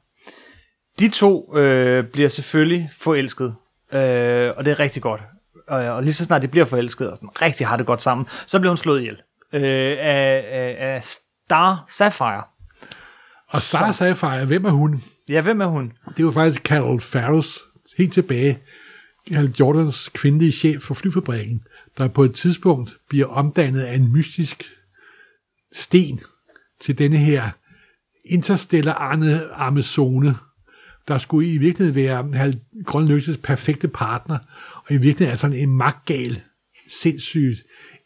[0.99, 5.21] De to uh, bliver selvfølgelig forelsket, uh, og det er rigtig godt.
[5.68, 8.28] Og, og lige så snart de bliver forelsket og sådan, rigtig har det godt sammen,
[8.45, 9.22] så bliver hun slået ihjel
[9.53, 12.43] uh, af, af, af Star Sapphire.
[13.49, 15.03] Og Star Sapphire, hvem er hun?
[15.30, 15.93] Ja, hvem er hun?
[16.18, 17.59] Det var faktisk Carol Farrows
[17.97, 18.59] helt tilbage.
[19.32, 21.61] Hal Jordans kvindelige chef for flyfabrikken,
[21.97, 24.63] der på et tidspunkt bliver omdannet af en mystisk
[25.74, 26.20] sten
[26.82, 27.49] til denne her
[28.26, 30.36] interstellarne Amazone,
[31.07, 34.38] der skulle i virkeligheden være Hal Grønløses perfekte partner,
[34.88, 36.41] og i virkeligheden er sådan en magtgal,
[37.01, 37.59] sindssygt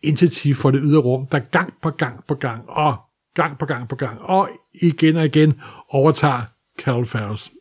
[0.03, 2.97] entity for det ydre rum, der gang på gang på gang, og
[3.36, 4.49] gang på gang på gang, og
[4.82, 6.41] igen og igen overtager
[6.79, 7.51] Carol Farrows.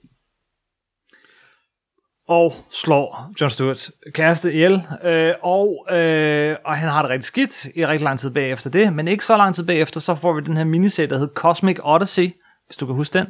[2.31, 7.65] og slår John Stewarts kæreste ihjel, øh, og, øh, og han har det rigtig skidt
[7.75, 10.41] i rigtig lang tid bagefter det, men ikke så lang tid bagefter, så får vi
[10.41, 12.31] den her miniserie, der hedder Cosmic Odyssey,
[12.67, 13.27] hvis du kan huske den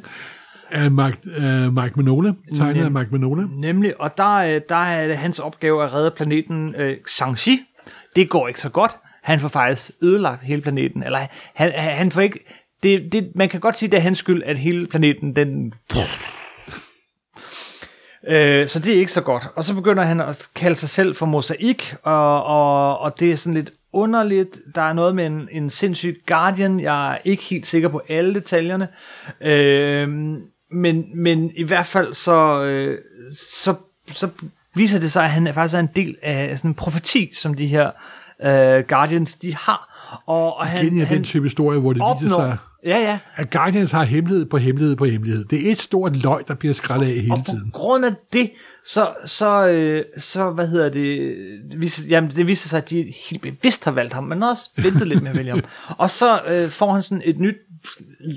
[0.71, 3.43] af Mike, uh, Mike Minola, tegnet af Mike Minola.
[3.49, 7.51] Nemlig, og der, øh, der er det hans opgave at redde planeten øh, Shang-Chi.
[8.15, 8.97] Det går ikke så godt.
[9.21, 11.19] Han får faktisk ødelagt hele planeten, eller
[11.53, 12.39] han, han får ikke...
[12.83, 15.73] Det, det, man kan godt sige, det er hans skyld, at hele planeten, den...
[18.27, 19.47] Øh, så det er ikke så godt.
[19.55, 23.35] Og så begynder han at kalde sig selv for mosaik, og, og, og det er
[23.35, 24.59] sådan lidt underligt.
[24.75, 26.79] Der er noget med en, en sindssyg guardian.
[26.79, 28.87] Jeg er ikke helt sikker på alle detaljerne.
[29.41, 30.37] Øh,
[30.71, 32.97] men, men i hvert fald så, øh,
[33.35, 33.75] så,
[34.11, 34.29] så
[34.75, 37.53] viser det sig, at han er faktisk er en del af sådan en profeti, som
[37.53, 37.91] de her
[38.43, 39.87] øh, guardians, de har.
[40.25, 42.49] Og, og han, Igen er han den type historie, hvor det viser opnår...
[42.49, 43.19] sig, Ja, ja.
[43.35, 45.45] at Guardians har hemmelighed på hemmelighed på hemmelighed.
[45.45, 47.71] Det er et stort løg, der bliver skrællet af hele Og på tiden.
[47.71, 48.51] grund af det,
[48.85, 51.35] så, så, øh, så hvad hedder det,
[51.77, 55.07] vis, jamen det viser sig, at de helt bevidst har valgt ham, men også ventet
[55.07, 55.63] lidt med at vælge ham.
[55.97, 57.55] Og så øh, får han sådan et nyt,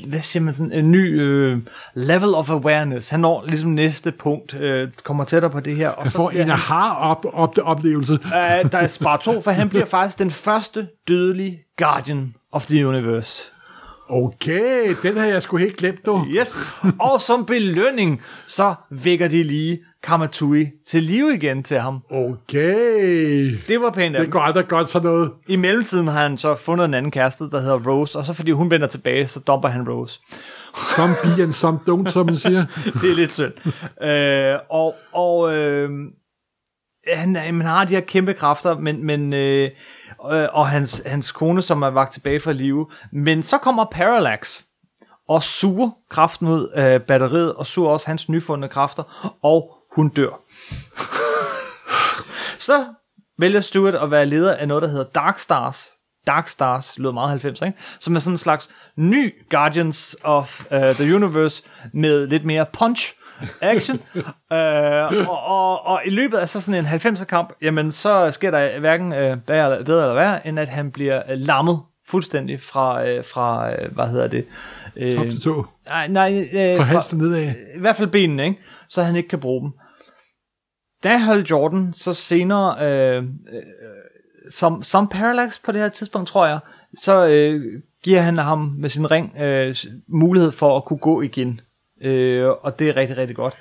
[0.09, 1.59] hvad siger man, sådan en ny øh,
[1.95, 3.09] level of awareness.
[3.09, 5.88] Han når ligesom næste punkt, øh, kommer tættere på det her.
[5.88, 8.12] Og Han så får bliver en aha-oplevelse.
[8.12, 12.86] Øh, der er spar to, for han bliver faktisk den første dødelige Guardian of the
[12.86, 13.45] Universe.
[14.09, 16.26] Okay, den har jeg sgu helt glemt, du.
[16.28, 16.59] Yes.
[17.01, 22.00] Og som belønning, så vækker de lige Kamatui til live igen til ham.
[22.11, 23.59] Okay.
[23.68, 25.32] Det var pænt af Det går aldrig godt sådan noget.
[25.48, 28.50] I mellemtiden har han så fundet en anden kæreste, der hedder Rose, og så fordi
[28.50, 30.20] hun vender tilbage, så dumper han Rose.
[30.96, 32.64] Some be and some don't, som man siger.
[33.02, 33.52] Det er lidt synd.
[34.02, 35.90] øh, og og øh,
[37.12, 39.70] han, han har de her kæmpe kræfter, men, men øh,
[40.32, 42.86] øh, og hans, hans kone, som er vagt tilbage fra live.
[43.12, 44.61] Men så kommer Parallax
[45.28, 50.40] og suger kraften ud af batteriet, og suger også hans nyfundne kræfter, og hun dør.
[52.59, 52.84] så
[53.38, 55.88] vælger Stuart at være leder af noget, der hedder Dark Stars.
[56.26, 57.78] Dark Stars lyder meget 90, ikke?
[58.01, 63.14] Som er sådan en slags ny Guardians of uh, the Universe med lidt mere punch
[63.61, 64.01] action.
[64.14, 64.22] uh,
[65.28, 68.78] og, og, og i løbet af så sådan en 90'er kamp, jamen så sker der
[68.81, 73.24] hverken uh, bedre, bedre eller værre, end at han bliver uh, lammet fuldstændig fra, uh,
[73.24, 74.44] fra uh, hvad hedder det?
[75.02, 75.66] Uh, Top til tå.
[75.86, 77.52] nej, nej, uh, Fra halsen nedad.
[77.77, 78.59] i hvert fald benene, ikke?
[78.89, 79.73] så han ikke kan bruge dem
[81.05, 83.62] der holdt Jordan så senere, øh, øh,
[84.51, 86.59] som, som Parallax på det her tidspunkt, tror jeg,
[86.98, 89.74] så øh, giver han ham med sin ring øh,
[90.06, 91.60] mulighed for at kunne gå igen.
[92.02, 93.55] Øh, og det er rigtig, rigtig godt.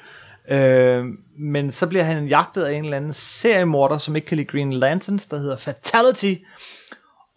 [0.49, 1.05] Øh,
[1.37, 4.73] men så bliver han jagtet af en eller anden seriemorder, som ikke kan lide Green
[4.73, 6.33] Lanterns, der hedder Fatality.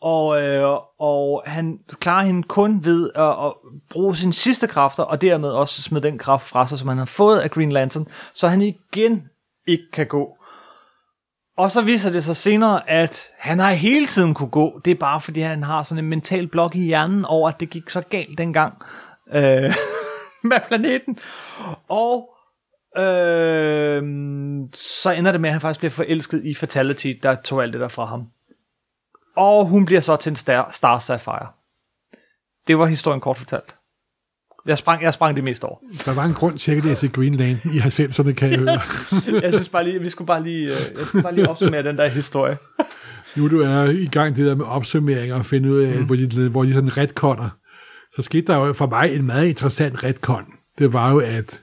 [0.00, 3.52] Og, øh, og han klarer hende kun ved at, at
[3.90, 7.04] bruge sine sidste kræfter, og dermed også smide den kraft fra sig, som han har
[7.04, 9.28] fået af Green Lantern, så han igen
[9.66, 10.36] ikke kan gå.
[11.56, 14.80] Og så viser det sig senere, at han har hele tiden kunne gå.
[14.84, 17.70] Det er bare fordi, han har sådan en mental blok i hjernen over, at det
[17.70, 18.82] gik så galt dengang
[19.32, 19.74] øh,
[20.50, 21.18] med planeten.
[21.88, 22.30] Og
[22.96, 24.02] øh,
[24.72, 27.80] så ender det med, at han faktisk bliver forelsket i Fatality, der tog alt det
[27.80, 28.26] der fra ham.
[29.36, 31.48] Og hun bliver så til en Star, Star Sapphire.
[32.66, 33.76] Det var historien kort fortalt.
[34.66, 35.76] Jeg sprang, jeg sprang det mest over.
[36.04, 38.80] Der var en grund til, at jeg til Green Lantern i 90'erne, kan jeg høre.
[39.42, 41.96] Jeg synes bare lige, vi skulle bare lige, øh, jeg skulle bare lige opsummere den
[41.96, 42.56] der historie.
[43.36, 46.06] nu du er i gang det der med opsummeringer og finde ud af, mm.
[46.06, 47.48] hvor, de, hvor de sådan retconner,
[48.16, 50.44] så skete der jo for mig en meget interessant retcon.
[50.78, 51.60] Det var jo, at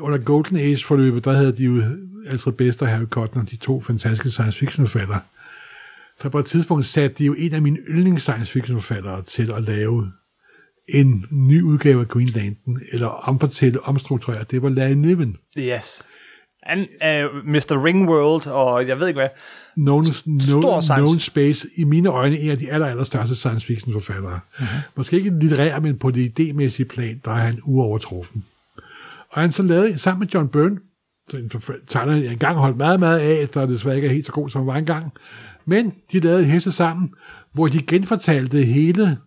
[0.00, 1.82] under Golden Age forløbet, der havde de jo
[2.26, 5.20] Alfred Best og Harry Cotton, de to fantastiske science fiction forfattere.
[6.20, 9.52] Så på et tidspunkt satte de jo en af mine yndlings science fiction forfattere til
[9.52, 10.12] at lave
[10.88, 14.44] en ny udgave af Green Lantern, eller omfortælle, omstrukturere.
[14.50, 15.36] Det var Larry Niven.
[15.58, 16.06] Yes.
[16.62, 17.84] Han er Mr.
[17.84, 19.28] Ringworld, og jeg ved ikke hvad.
[19.76, 23.92] Known, known, known Space, i mine øjne, en af de aller, aller største science fiction
[23.92, 24.40] forfattere.
[24.58, 24.66] Mm-hmm.
[24.96, 28.44] Måske ikke litterær, men på det idémæssige plan, der er han uovertruffen.
[29.30, 30.76] Og han så lavede sammen med John Byrne,
[31.34, 31.50] en
[31.86, 34.60] tegner, jeg engang holdt meget, meget af, der desværre ikke er helt så god, som
[34.60, 35.12] han var engang.
[35.64, 37.14] Men de lavede et hæste sammen,
[37.52, 39.18] hvor de genfortalte hele,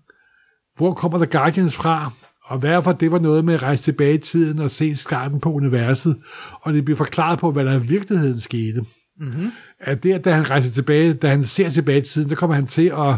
[0.79, 2.11] hvor kommer The Guardians fra,
[2.43, 5.51] og hvorfor det var noget med at rejse tilbage i tiden og se starten på
[5.51, 6.17] universet,
[6.61, 8.81] og det blev forklaret på, hvad der i virkeligheden skete.
[9.19, 9.51] Mm-hmm.
[9.79, 12.55] At det, at da han rejser tilbage, da han ser tilbage i tiden, der kommer
[12.55, 13.15] han til at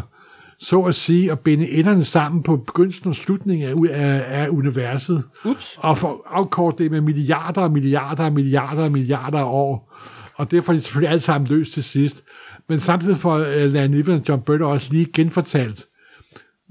[0.58, 5.24] så at sige, at binde enderne sammen på begyndelsen og slutningen af, af, af universet.
[5.44, 5.76] Ups.
[5.78, 9.98] Og få afkort det med milliarder og milliarder og milliarder og milliarder af år.
[10.34, 12.24] Og det får de selvfølgelig alt sammen løst til sidst.
[12.68, 15.86] Men samtidig får uh, Larry Niven og John Byrne også lige genfortalt,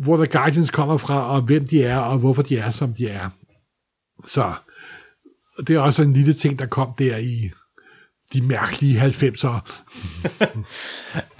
[0.04, 3.08] hvor The Guardians kommer fra, og hvem de er, og hvorfor de er, som de
[3.08, 3.30] er.
[4.26, 4.54] Så
[5.68, 7.52] det er også en lille ting, der kom der i
[8.34, 9.60] de mærkelige 90'ere.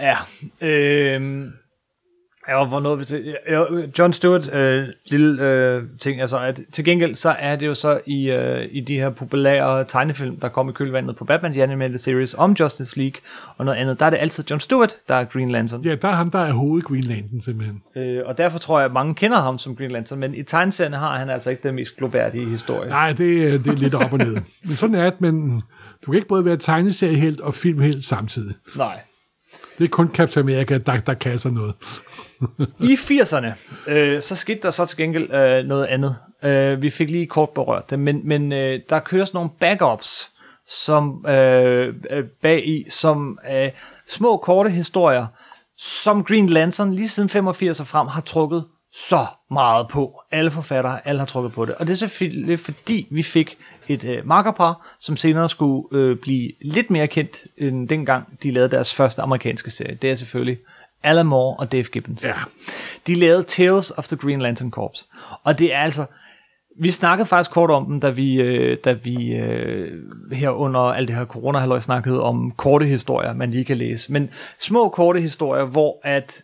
[0.00, 0.16] Ja,
[0.60, 1.44] øh,
[2.48, 3.36] Ja, hvor nåede vi til?
[3.48, 3.64] Ja,
[3.98, 8.00] John Stewart, øh, lille øh, ting, altså at til gengæld så er det jo så
[8.06, 11.98] i, øh, i de her populære tegnefilm, der kom i kølvandet på Batman The Animated
[11.98, 13.20] Series om Justice League
[13.56, 15.80] og noget andet, der er det altid John Stewart, der er Green Lantern.
[15.80, 17.82] Ja, der er ham, der er hoved Green Lantern simpelthen.
[17.96, 20.92] Øh, og derfor tror jeg, at mange kender ham som Green Lantern, men i tegneserien
[20.92, 22.88] har han altså ikke den mest globærdige historie.
[22.88, 24.36] Nej, det, det er lidt op og ned.
[24.66, 25.62] Men sådan er det, men
[26.06, 28.54] du kan ikke både være tegneseriehelt og filmhelt samtidig.
[28.76, 29.00] Nej.
[29.78, 31.74] Det er kun Captain America, der, der kan sådan noget.
[32.80, 33.46] I 80'erne,
[33.86, 36.16] øh, så skete der så til gengæld øh, noget andet.
[36.42, 40.30] Øh, vi fik lige kort berørt det, men, men øh, der køres nogle backups
[40.66, 43.70] som øh, øh bag i, som øh,
[44.08, 45.26] små korte historier,
[45.78, 48.64] som Green Lantern lige siden 85 og frem har trukket
[49.08, 50.20] så meget på.
[50.30, 51.74] Alle forfattere, alle har trukket på det.
[51.74, 53.58] Og det er selvfølgelig fordi, vi fik
[53.88, 58.70] et øh, markerpar, som senere skulle øh, blive lidt mere kendt, end dengang de lavede
[58.70, 59.94] deres første amerikanske serie.
[59.94, 60.58] Det er selvfølgelig
[61.02, 62.24] Alan Moore og Dave Gibbons.
[62.24, 62.34] Ja.
[63.06, 65.06] De lavede Tales of the Green Lantern Corps.
[65.44, 66.04] Og det er altså...
[66.80, 69.88] Vi snakkede faktisk kort om dem, da vi, øh, da vi øh,
[70.32, 74.12] her under alt det her corona snakkede om korte historier, man lige kan læse.
[74.12, 74.30] Men
[74.60, 76.42] små korte historier, hvor at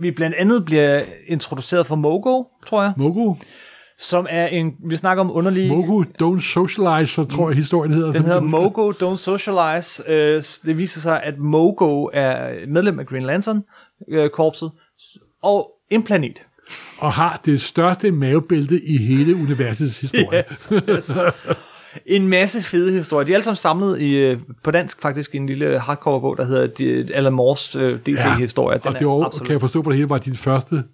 [0.00, 3.36] vi blandt andet bliver introduceret for Mogo, tror jeg, Mogu,
[3.98, 5.68] som er en, vi snakker om underlige...
[5.68, 8.12] Mogu Don't Socialize, så tror jeg historien hedder.
[8.12, 10.02] Den hedder Mogo Don't Socialize.
[10.08, 13.26] Øh, det viser sig, at Mogo er medlem af Green
[14.08, 14.70] Lantern-korpset
[15.42, 16.42] og en planet.
[16.98, 20.44] Og har det største mavebælte i hele universets historie.
[20.52, 21.12] Yes, yes.
[22.06, 23.24] En masse fede historier.
[23.26, 26.44] De er alle sammen samlet i, øh, på dansk faktisk i en lille hardcover-bog, der
[26.44, 28.80] hedder de- Alan Moores øh, DC-historie.
[28.84, 30.84] og det var, kan jeg forstå på det hele, var din første,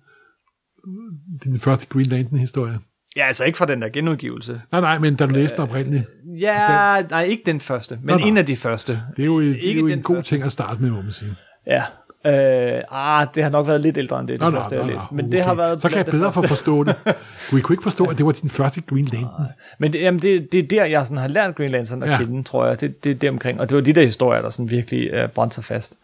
[1.45, 2.79] din første Green Lantern-historie.
[3.17, 4.61] Ja, altså ikke fra den der genudgivelse.
[4.73, 6.05] Nej, nej, men da du læste den oprindeligt.
[6.41, 9.03] Ja, nej, ikke den første, men Nå, en af de første.
[9.17, 10.35] Det er jo, det er Ikke jo en god første.
[10.35, 11.35] ting at starte med, må man sige.
[11.67, 11.83] Ja.
[12.27, 14.85] Øh, ah, det har nok været lidt ældre end det, det Nå, første, jeg nå,
[14.85, 15.13] har nå, læst.
[15.13, 15.37] Men okay.
[15.37, 16.97] det har været Så kan jeg bedre for forstå det.
[17.59, 19.47] I kunne ikke forstå, at det var din første Green Lantern?
[19.79, 22.17] Men det, jamen det, det er der, jeg sådan har lært Green Lantern at Ja.
[22.17, 22.81] kende, tror jeg.
[22.81, 23.61] Det, det er omkring.
[23.61, 25.99] Og det var de der historier, der sådan virkelig uh, brændte sig fast.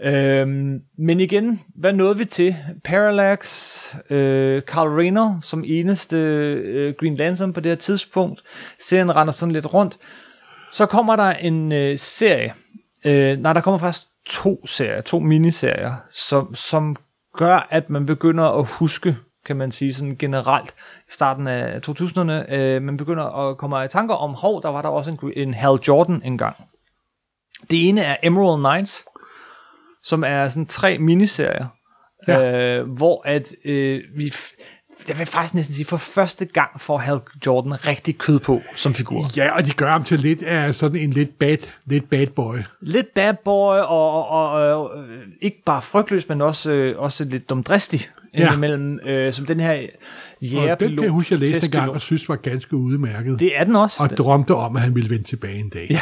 [0.00, 2.56] Øhm, men igen, hvad nåede vi til?
[2.84, 8.42] Parallax, øh, Carl Rayner som eneste øh, Green Lantern på det her tidspunkt.
[8.80, 9.98] Serien render sådan lidt rundt.
[10.72, 12.54] Så kommer der en øh, serie.
[13.04, 16.96] Øh, nej, der kommer faktisk to serier, to miniserier, som, som
[17.36, 20.70] gør, at man begynder at huske, kan man sige sådan generelt,
[21.08, 24.82] i starten af 2000'erne, øh, man begynder at komme i tanker om, hov, der var
[24.82, 26.56] der også en, en Hal Jordan engang.
[27.70, 29.04] Det ene er Emerald Knights,
[30.02, 31.66] som er sådan tre miniserier,
[32.28, 32.52] Ja.
[32.78, 34.34] øh, hvor at øh, vi
[35.08, 38.94] jeg vil faktisk næsten sige, for første gang får Hal Jordan rigtig kød på som
[38.94, 39.20] figur.
[39.36, 41.56] Ja, og de gør ham til lidt af sådan en lidt bad,
[41.86, 42.56] lidt bad boy.
[42.80, 47.48] Lidt bad boy, og, og, og øh, ikke bare frygtløs, men også, øh, også lidt
[47.50, 48.00] dumdristig
[48.38, 48.54] Ja.
[49.06, 50.80] øh, som den her Og jægerpilot.
[50.80, 53.40] den kan jeg huske, jeg læste gang og synes var ganske udmærket.
[53.40, 54.02] Det er den også.
[54.02, 55.86] og drømte om, at han ville vende tilbage en dag.
[55.90, 56.00] Ja.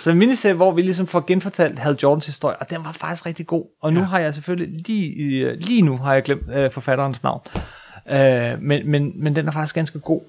[0.00, 3.26] Så en miniserie, hvor vi ligesom får genfortalt Hal Jordans historie, og den var faktisk
[3.26, 3.64] rigtig god.
[3.82, 4.06] Og nu Ja.
[4.06, 7.40] har jeg selvfølgelig, lige, i- lige nu har jeg glemt øh, forfatterens navn.
[8.10, 10.20] Øh, men, men, men den er faktisk ganske god.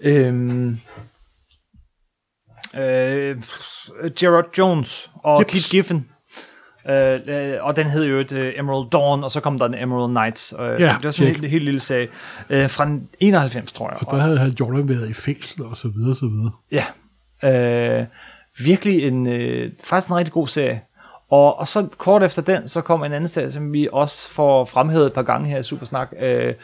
[0.00, 0.78] Øhm,
[2.76, 3.42] øh,
[4.18, 5.52] Gerard Jones og Jeps.
[5.52, 6.08] Keith Giffen.
[6.88, 9.74] Øh, øh, og den hed jo et uh, Emerald Dawn, og så kom der en
[9.74, 10.54] Emerald Knights.
[10.60, 12.08] Øh, det var sådan en helt lille serie.
[12.50, 12.88] Øh, fra
[13.20, 13.98] 91, tror jeg.
[14.06, 16.52] Og der havde han Jordan været i fængsel og så videre, og så videre.
[16.72, 18.00] Ja.
[18.00, 18.06] Øh,
[18.58, 20.80] virkelig en, øh, faktisk en rigtig god serie.
[21.30, 24.64] Og, og så kort efter den, så kom en anden serie, som vi også får
[24.64, 26.12] fremhævet et par gange her i Supersnak.
[26.20, 26.54] Øh,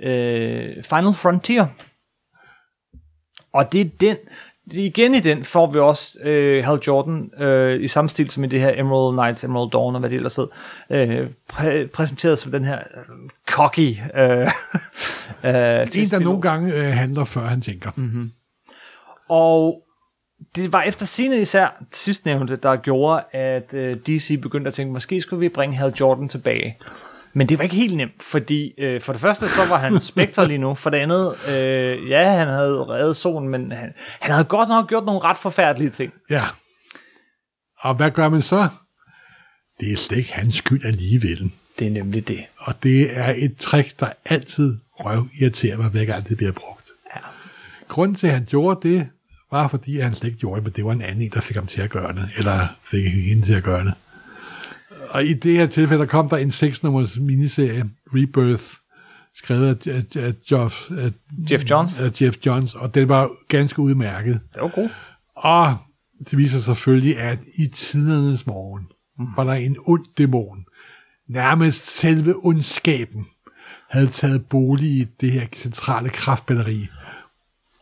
[0.00, 1.66] øh, Final Frontier.
[3.52, 4.16] Og det er den,
[4.66, 8.46] igen i den får vi også øh, Hal Jordan øh, i samme stil som i
[8.46, 10.48] det her Emerald Knights, Emerald Dawn og hvad det ellers hed,
[10.90, 14.40] øh, præ- præsenteret som den her øh, cocky øh,
[15.44, 17.90] øh, En, der nogle gange øh, handler, før han tænker.
[17.96, 18.30] Mm.
[19.28, 19.82] Og
[20.56, 25.20] det var efter sine især sidstnævnte, der gjorde, at øh, DC begyndte at tænke, måske
[25.20, 26.78] skulle vi bringe Hal Jordan tilbage.
[27.32, 30.48] Men det var ikke helt nemt, fordi øh, for det første, så var han Spectre
[30.48, 30.74] lige nu.
[30.74, 34.88] For det andet, øh, ja, han havde reddet solen, men han, han havde godt nok
[34.88, 36.12] gjort nogle ret forfærdelige ting.
[36.30, 36.44] Ja.
[37.80, 38.68] Og hvad gør man så?
[39.80, 41.50] Det er slet ikke hans skyld alligevel.
[41.78, 42.44] Det er nemlig det.
[42.58, 46.88] Og det er et trick, der altid røv irriterer mig, hver gang det bliver brugt.
[47.14, 47.20] Ja.
[47.88, 49.08] Grunden til, at han gjorde det,
[49.50, 51.56] var fordi, han slet ikke gjorde det, men det var en anden, en, der fik
[51.56, 53.94] ham til at gøre det, eller fik hende til at gøre det.
[55.10, 58.64] Og i det her tilfælde, der kom der en 6-nummers miniserie, Rebirth,
[59.34, 61.12] skrevet af, af, af, Jeff, af,
[61.50, 62.00] Jeff Johns.
[62.00, 64.40] af Jeff Johns, og den var ganske udmærket.
[64.54, 64.88] Det var god.
[65.36, 65.76] Og
[66.30, 68.86] det viser selvfølgelig, at i tidernes morgen
[69.18, 69.26] mm.
[69.36, 70.64] var der en ond dæmon.
[71.28, 73.26] Nærmest selve ondskaben
[73.90, 76.88] havde taget bolig i det her centrale kraftbatteri.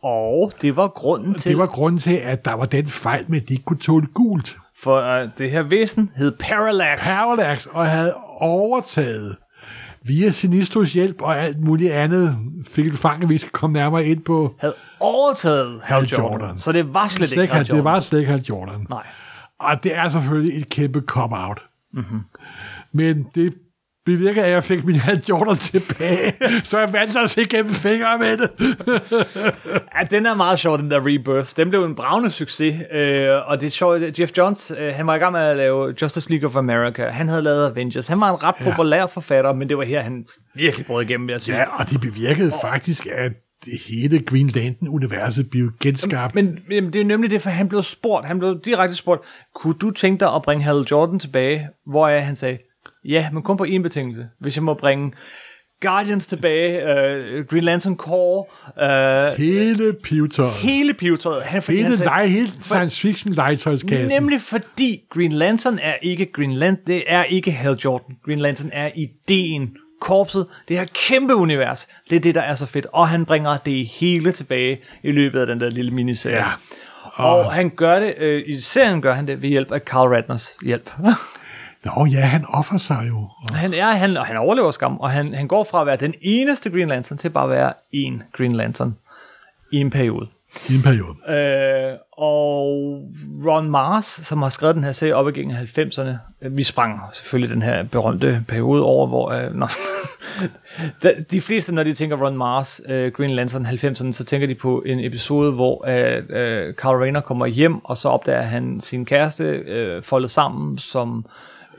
[0.07, 3.41] Og det var grunden til, Det var grunden til, at der var den fejl med,
[3.41, 4.57] at de ikke kunne tåle gult.
[4.77, 7.03] for uh, det her væsen hed Parallax.
[7.03, 9.35] Parallax og havde overtaget
[10.03, 14.05] via Sinistros hjælp og alt muligt andet, fik et fang, at vi skal komme nærmere
[14.05, 16.39] ind på havde overtaget Hal Jordan.
[16.39, 16.57] Jordan.
[16.57, 17.75] Så det var slet Slet ikke Hal Jordan.
[17.75, 18.85] det var slet ikke Hal Jordan.
[18.89, 19.03] Nej.
[19.59, 21.61] Og det er selvfølgelig et kæmpe cop-out.
[21.93, 22.19] Mm-hmm.
[22.93, 23.53] Men det
[24.07, 28.17] bevirker, at jeg fik min Hal Jordan tilbage, så jeg vandt at se gennem fingre
[28.17, 28.49] med det.
[29.95, 31.51] Ja, den er meget sjov, den der Rebirth.
[31.57, 35.15] Den blev en bravende succes, øh, og det er sjovt, Jeff Johns, øh, han var
[35.15, 37.09] i gang med at lave Justice League of America.
[37.09, 38.07] Han havde lavet Avengers.
[38.07, 40.25] Han var en ret populær forfatter, men det var her, han
[40.55, 41.57] virkelig brød igennem, vil jeg sige.
[41.57, 43.31] Ja, og det bevirkede faktisk, at
[43.65, 46.35] det hele Green Lantern-universet blev genskabt.
[46.35, 49.21] Men, men det er nemlig det, for han blev spurgt, han blev direkte spurgt,
[49.55, 51.67] kunne du tænke dig at bringe Hal Jordan tilbage?
[51.85, 52.57] Hvor han sagde,
[53.07, 54.27] ja, men kun på en betingelse.
[54.39, 55.11] Hvis jeg må bringe
[55.81, 58.47] Guardians tilbage, uh, Green Lantern Corps,
[58.81, 60.53] uh, hele pivetøjet.
[60.53, 61.43] hele pivetøjet.
[61.43, 64.21] Han, fordi Hele, han sagde, lege, hele science fiction legetøjskassen.
[64.21, 68.15] Nemlig fordi Green Lantern er ikke Green Lantern, det er ikke Hal Jordan.
[68.25, 69.69] Green Lantern er ideen,
[70.01, 71.87] korpset, det her kæmpe univers.
[72.09, 72.87] Det er det, der er så fedt.
[72.93, 76.35] Og han bringer det hele tilbage i løbet af den der lille miniserie.
[76.35, 76.45] Ja.
[77.15, 80.57] Og han gør det, øh, i serien gør han det ved hjælp af Carl Ratners
[80.65, 80.89] hjælp.
[81.95, 83.29] Nå ja, han offer sig jo.
[83.49, 85.95] Og han er, han, og han overlever skam, og han, han går fra at være
[85.95, 88.97] den eneste Green Lantern til bare at være en Green Lantern
[89.71, 90.27] i en periode.
[90.69, 91.15] i en periode.
[91.29, 92.67] Øh, og
[93.45, 96.09] Ron Mars, som har skrevet den her serie op igennem 90'erne,
[96.41, 99.31] øh, vi sprang selvfølgelig den her berømte periode over, hvor...
[99.31, 99.67] Øh, nå,
[101.03, 104.55] de, de fleste, når de tænker Ron Mars, øh, Green Lantern 90'erne, så tænker de
[104.55, 109.05] på en episode, hvor øh, øh, Carl Rayner kommer hjem, og så opdager han sin
[109.05, 111.25] kæreste øh, foldet sammen som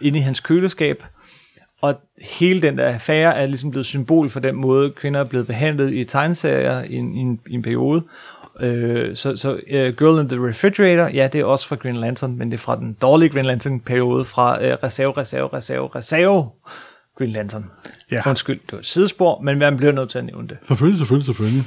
[0.00, 1.02] inde i hans køleskab.
[1.80, 5.46] Og hele den der affære er ligesom blevet symbol for den måde, kvinder er blevet
[5.46, 8.02] behandlet i tegneserier i en, i en, i en periode.
[8.60, 12.36] Øh, så så uh, Girl in the Refrigerator, ja, det er også fra Green Lantern,
[12.36, 16.48] men det er fra den dårlige Green Lantern-periode, fra uh, reserve, reserve, reserve, reserve
[17.18, 17.70] Green Lantern.
[18.10, 18.22] Ja.
[18.26, 20.56] Undskyld, det var et sidespor, men man bliver nødt til at nævne det.
[20.66, 21.64] Selvfølgelig, selvfølgelig, selvfølgelig.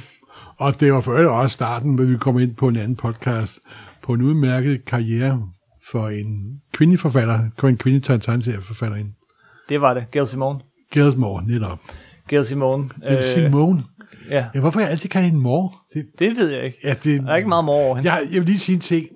[0.58, 3.58] Og det var for øvrigt også starten, hvor vi kommer ind på en anden podcast,
[4.02, 5.48] på en udmærket karriere
[5.92, 9.10] for en kvindelig forfatter, en kvindelig tegneserieforfatterinde.
[9.68, 10.60] Det var det, Gail Simone.
[10.92, 11.78] Gilsmore, netop.
[12.28, 12.90] Gail Simone.
[13.10, 13.82] Øh, Simone.
[14.30, 15.76] ja, Ja, hvorfor jeg altid kaldt hende mor?
[15.94, 16.78] Det, det ved jeg ikke.
[16.84, 18.12] ja, det, Der er ikke meget mor over hende.
[18.12, 19.06] Jeg, jeg vil lige sige en ting.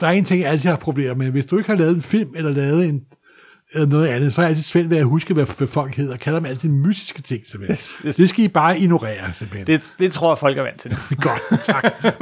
[0.00, 1.30] Der er en ting, jeg altid har problemer med.
[1.30, 3.00] Hvis du ikke har lavet en film, eller lavet en,
[3.74, 6.12] eller noget andet, så er jeg altid svært ved at huske, hvad, folk hedder.
[6.12, 7.74] Jeg kalder dem altid mystiske ting, simpelthen.
[7.74, 8.16] Yes, yes.
[8.16, 9.66] Det skal I bare ignorere, simpelthen.
[9.66, 10.90] Det, det tror jeg, folk er vant til.
[11.20, 11.84] Godt, tak.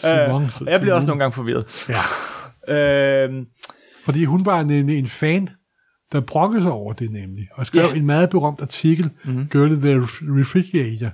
[0.00, 1.86] Simon, øh, og jeg bliver også nogle gange forvirret.
[1.88, 1.94] Ja.
[2.68, 3.46] Øh,
[4.04, 5.48] Fordi hun var nemlig en fan,
[6.12, 7.94] der brokkede sig over det nemlig, og skrev Ja.
[7.94, 9.48] En meget berømt artikel, mm-hmm.
[9.48, 9.94] Girl in the
[10.40, 11.10] Refrigerator,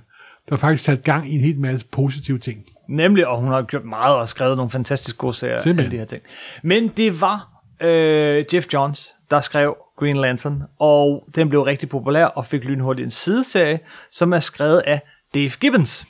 [0.49, 2.65] der faktisk satte gang i en helt masse positive ting.
[2.89, 5.61] Nemlig, og hun har gjort meget og skrevet nogle fantastisk gode serier.
[5.61, 5.91] Simpelthen.
[5.91, 6.21] De her ting.
[6.63, 7.47] Men det var
[7.81, 13.05] øh, Jeff Johns, der skrev Green Lantern, og den blev rigtig populær og fik lynhurtigt
[13.05, 13.79] en sideserie,
[14.11, 15.01] som er skrevet af
[15.33, 16.05] Dave Gibbons.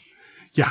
[0.57, 0.65] Ja,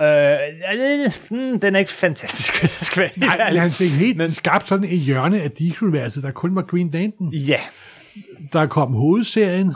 [0.00, 4.30] Øh, hmm, den er ikke fantastisk, jeg skal Nej, men han fik helt men...
[4.30, 7.32] skabt sådan et hjørne af DC-universet, der kun var Green Lantern.
[7.32, 7.60] Ja,
[8.52, 9.74] Der kom hovedserien,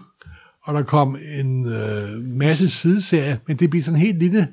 [0.65, 4.49] og der kom en øh, masse sideserier, men det bliver sådan helt lille...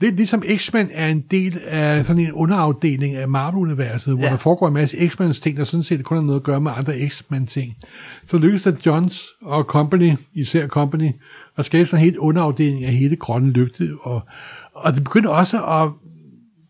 [0.00, 4.30] Lidt ligesom X-Men er en del af sådan en underafdeling af Marvel-universet, hvor Ja.
[4.30, 6.72] der foregår en masse X-Men ting, der sådan set kun har noget at gøre med
[6.76, 7.76] andre X-Men ting.
[8.26, 11.10] Så lykkedes det Johns og Company, især Company,
[11.56, 14.20] at skabe sådan en helt underafdeling af hele grønne lygte, og,
[14.84, 15.88] og det begyndte også at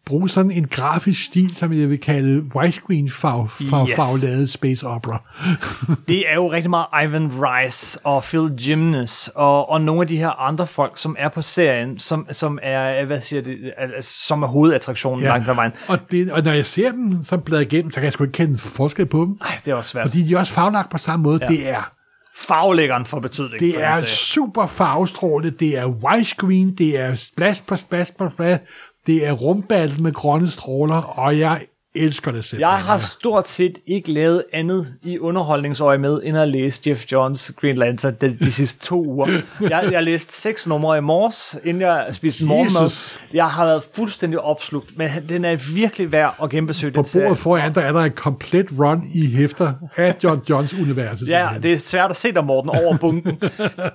[0.07, 3.97] bruge sådan en grafisk stil, som jeg vil kalde widescreen fag, fag, Yes.
[3.97, 5.23] fagladet space opera.
[6.09, 10.17] det er jo rigtig meget Ivan Rice og Phil Gymnast og, og nogle af de
[10.17, 13.59] her andre folk, som er på serien, som, som er, hvad siger det,
[14.05, 15.29] som er hovedattraktionen ja.
[15.29, 15.73] langt ad vejen.
[15.89, 18.33] Og, det, og når jeg ser dem så bladet igennem, så kan jeg sgu ikke
[18.33, 19.39] kende forskel på dem.
[19.41, 20.05] Ej, det er også svært.
[20.09, 21.39] Fordi de er også faglagt på samme måde.
[21.43, 21.47] Ja.
[21.47, 21.93] Det er,
[22.39, 23.61] Farvelæggeren får betydning.
[23.61, 28.63] det for er super farvestrålet, det er widescreen, det er splash på splash på splash,
[29.07, 31.67] det er rumbattle med grønne stråler, og jeg
[31.99, 32.61] elsker det selv.
[32.61, 37.53] Jeg har stort set ikke lavet andet i underholdningsøje med, end at læse Jeff Johns
[37.61, 39.27] Green Lantern de, de sidste to uger.
[39.61, 42.91] Jeg, jeg læste seks numre i morges, inden jeg spiste morgenmad.
[43.35, 47.39] Jeg har været fuldstændig opslugt, men den er virkelig værd at genbesøge På den bordet
[47.39, 51.19] foran, der er der et komplet run i hæfter af John Johns univers.
[51.29, 53.43] Ja, det er svært at se dig, Morten, over bunken.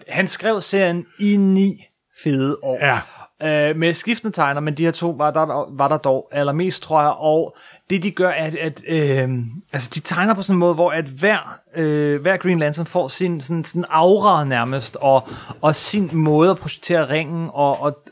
[0.08, 1.86] Han skrev serien i ni
[2.24, 2.78] fede år.
[2.86, 3.00] Ja.
[3.44, 7.02] Øh, med skiftende tegner, men de her to var der, var der dog allermest, tror
[7.02, 7.12] jeg.
[7.12, 7.56] Og
[7.90, 9.30] det de gør, er, at, at øh,
[9.74, 13.08] altså, de tegner på sådan en måde, hvor at hver, øh, hver Green Lantern får
[13.08, 15.30] sin sådan, sådan aura nærmest, og,
[15.62, 18.04] og sin måde at projektere ringen, og, og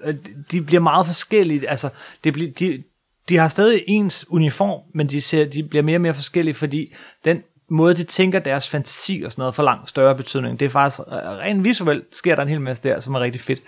[0.52, 1.70] de bliver meget forskellige.
[1.70, 1.90] Altså,
[2.24, 2.84] det bliver, de,
[3.30, 6.94] de har stadig ens uniform, men de, ser, de bliver mere og mere forskellige, fordi
[7.26, 10.60] den måde, de tænker deres fantasi og sådan noget, får langt større betydning.
[10.60, 13.42] Det er faktisk øh, rent visuelt, sker der en hel masse der, som er rigtig
[13.42, 13.62] fedt.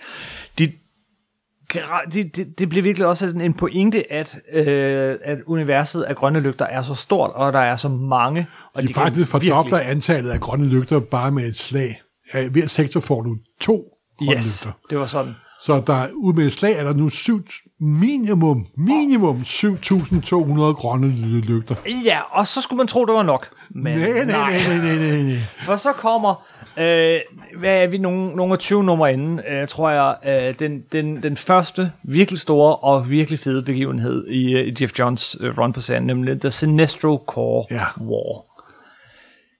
[1.74, 1.80] De,
[2.12, 6.40] det, det, det bliver virkelig også sådan en pointe, at, øh, at universet af grønne
[6.40, 8.46] lygter er så stort, og der er så mange.
[8.74, 12.00] Og de kan faktisk fordobler virkelig- antallet af grønne lygter bare med et slag.
[12.34, 13.84] Ja, hver sektor får nu to
[14.18, 14.78] grønne Yes, lygter.
[14.90, 15.34] det var sådan.
[15.62, 17.44] Så der, ud med et slag er der nu syv,
[17.80, 21.74] minimum, minimum 7.200 grønne ly- lygter.
[22.04, 23.48] Ja, og så skulle man tro, det var nok.
[23.70, 25.36] Men Nej, nej, nej, nej, nej, nej, nej.
[25.64, 26.44] For så kommer,
[26.78, 27.20] øh,
[27.58, 31.22] hvad er vi, nogle, nogle af 20 numre inden, øh, tror jeg, øh, den, den,
[31.22, 35.72] den første virkelig store og virkelig fede begivenhed i, øh, i Jeff Johns øh, run
[35.72, 37.84] på serien, nemlig The Sinestro Corps Ja.
[38.00, 38.44] War.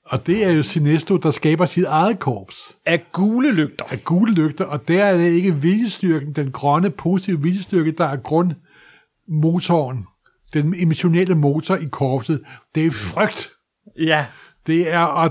[0.06, 3.84] Og det er jo Sinestro, der skaber sit eget korps Af gule lygter.
[3.90, 8.16] af gule lygter, og der er det ikke viljestyrken, den grønne, positive viljestyrke, der er
[8.16, 10.06] grundmotoren,
[10.54, 12.40] den emotionelle motor i korpset.
[12.74, 13.50] Det er frygt.
[13.98, 14.26] Ja,
[14.66, 15.30] Det er, og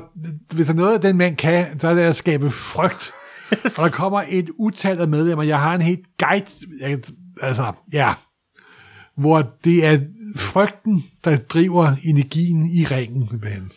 [0.54, 3.12] hvis der er noget, den mand kan, så er det at skabe frygt.
[3.52, 5.44] og der kommer et utal af medlemmer.
[5.44, 6.46] Jeg har en helt guide,
[6.82, 7.00] jeg-
[7.42, 8.14] altså, ja,
[9.18, 10.00] hvor det er
[10.36, 13.28] frygten, der driver energien i ringen.
[13.30, 13.72] simpelthen.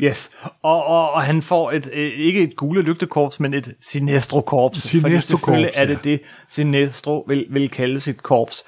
[0.00, 0.30] Yes,
[0.62, 4.78] og, og, og han får et, øh, ikke et gule lygtekorps, men et Sinestro-korps.
[4.78, 6.10] Sinestro-korps, selvfølgelig er det ja.
[6.10, 8.64] det, Sinestro vil, vil kalde sit korps.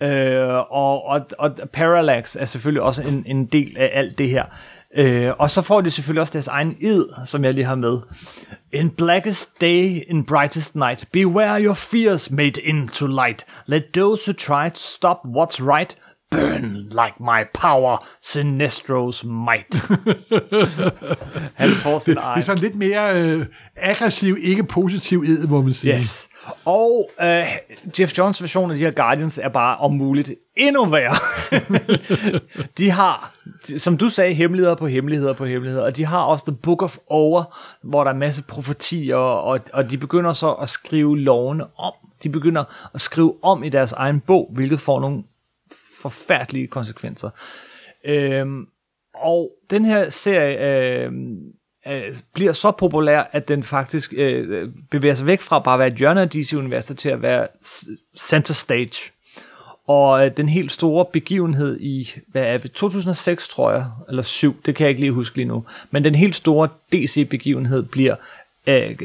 [0.00, 4.44] Øh, og, og, og Parallax er selvfølgelig også en, en del af alt det her.
[4.96, 7.98] Øh, og så får de selvfølgelig også deres egen id, som jeg lige har med.
[8.72, 13.46] In blackest day, in brightest night, beware your fears made into light.
[13.66, 15.96] Let those who try to stop what's right
[16.30, 19.74] burn like my power, Sinestro's might.
[21.54, 22.42] Han får sin Det er egen.
[22.42, 23.46] sådan lidt mere øh,
[23.76, 25.94] aggressiv, ikke positiv ed, må man sige.
[25.94, 26.27] Yes.
[26.64, 27.46] Og øh,
[28.00, 31.16] Jeff Johns version af de her Guardians er bare om muligt endnu værre.
[32.78, 33.34] de har,
[33.76, 36.96] som du sagde, hemmeligheder på hemmeligheder på hemmeligheder, og de har også The Book of
[37.06, 41.64] Over, hvor der er en masse profetier, og, og de begynder så at skrive lovene
[41.78, 41.92] om.
[42.22, 42.64] De begynder
[42.94, 45.22] at skrive om i deres egen bog, hvilket får nogle
[46.02, 47.30] forfærdelige konsekvenser.
[48.04, 48.66] Øhm,
[49.14, 51.12] og den her serie øh,
[51.90, 55.78] øh, bliver så populær, at den faktisk øh, øh, bevæger sig væk fra bare at
[55.78, 57.46] være et hjørne af DC-universet til at være
[58.16, 59.12] center stage.
[59.86, 64.62] Og øh, den helt store begivenhed i, hvad er det, 2006 tror jeg, eller 7,
[64.66, 68.16] det kan jeg ikke lige huske lige nu, men den helt store DC-begivenhed bliver
[68.66, 68.96] øh,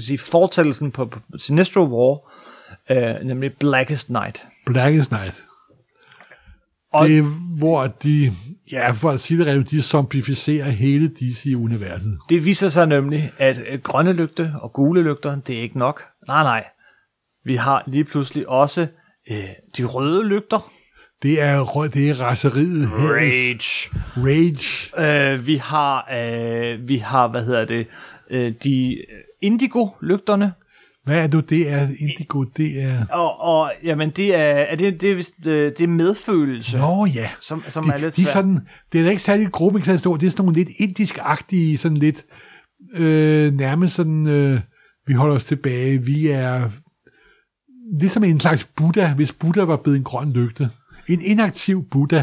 [0.00, 2.18] sige, fortællelsen på, på Sinestro War,
[2.90, 4.46] øh, nemlig Blackest Night.
[4.66, 5.44] Blackest Night.
[6.92, 7.22] Og- det er,
[7.58, 8.32] hvor de,
[8.72, 12.18] ja, for at sige det rent, de zombificerer hele DC-universet.
[12.28, 16.02] Det viser sig nemlig, at øh, grønne lygte og gule lygter, det er ikke nok.
[16.28, 16.64] Nej, nej.
[17.44, 18.86] Vi har lige pludselig også
[19.30, 19.44] øh,
[19.76, 20.70] de røde lygter.
[21.22, 22.88] Det er, det er raseriet.
[22.92, 23.90] Rage.
[24.16, 25.34] Rage.
[25.34, 27.86] Øh, vi har, øh, vi har, hvad hedder det,
[28.30, 28.96] øh, de
[29.42, 30.52] indigo-lygterne.
[31.04, 31.88] Hvad er det, det er?
[31.98, 33.06] Indigo, det er...
[33.10, 36.76] Og, og jamen, det er, er det, det, er, vist, øh, det er medfølelse.
[36.76, 37.30] Nå ja.
[37.40, 38.32] Som, som de, er lidt de svært.
[38.32, 38.60] sådan,
[38.92, 40.16] det er da ikke særlig gruppe, ikke særlig stor.
[40.16, 42.24] Det er sådan nogle lidt indisk-agtige, sådan lidt
[42.96, 44.60] øh, nærmest sådan, øh,
[45.06, 46.70] vi holder os tilbage, vi er
[48.00, 50.70] ligesom en slags Buddha, hvis Buddha var blevet en grøn lygte.
[51.08, 52.22] En inaktiv Buddha.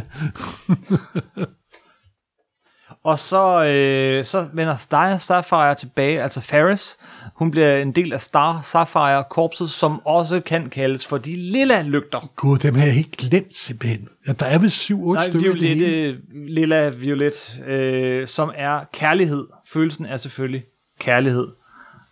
[3.04, 6.98] Og så, øh, så vender Star Sapphire tilbage, altså Ferris.
[7.40, 11.82] Hun bliver en del af Star Sapphire korpset, som også kan kaldes for de lilla
[11.82, 12.32] lygter.
[12.36, 14.08] Gud, dem har jeg helt glemt simpelthen.
[14.28, 15.86] Ja, der er vel syv, otte Nej, stykker i det hele.
[15.86, 19.48] violette, lilla, violet, øh, som er kærlighed.
[19.68, 20.64] Følelsen er selvfølgelig
[21.00, 21.48] kærlighed.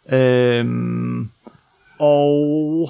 [0.09, 1.29] Øhm,
[1.99, 2.89] og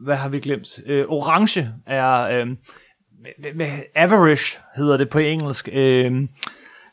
[0.00, 0.80] hvad har vi glemt?
[0.86, 5.68] Øh, orange er øh, med, med avarice hedder det på engelsk.
[5.72, 6.22] Øh,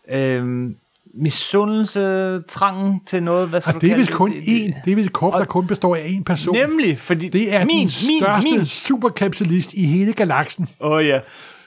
[0.10, 0.70] øh,
[1.22, 4.82] misundelse, trangen til noget, hvad skal Og du det er vist kun én.
[4.86, 6.56] Det er vist korps, der kun består af én person.
[6.56, 10.68] Nemlig, fordi Det er min, den største min, min, superkapitalist i hele galaksen.
[10.82, 11.20] Åh oh, ja,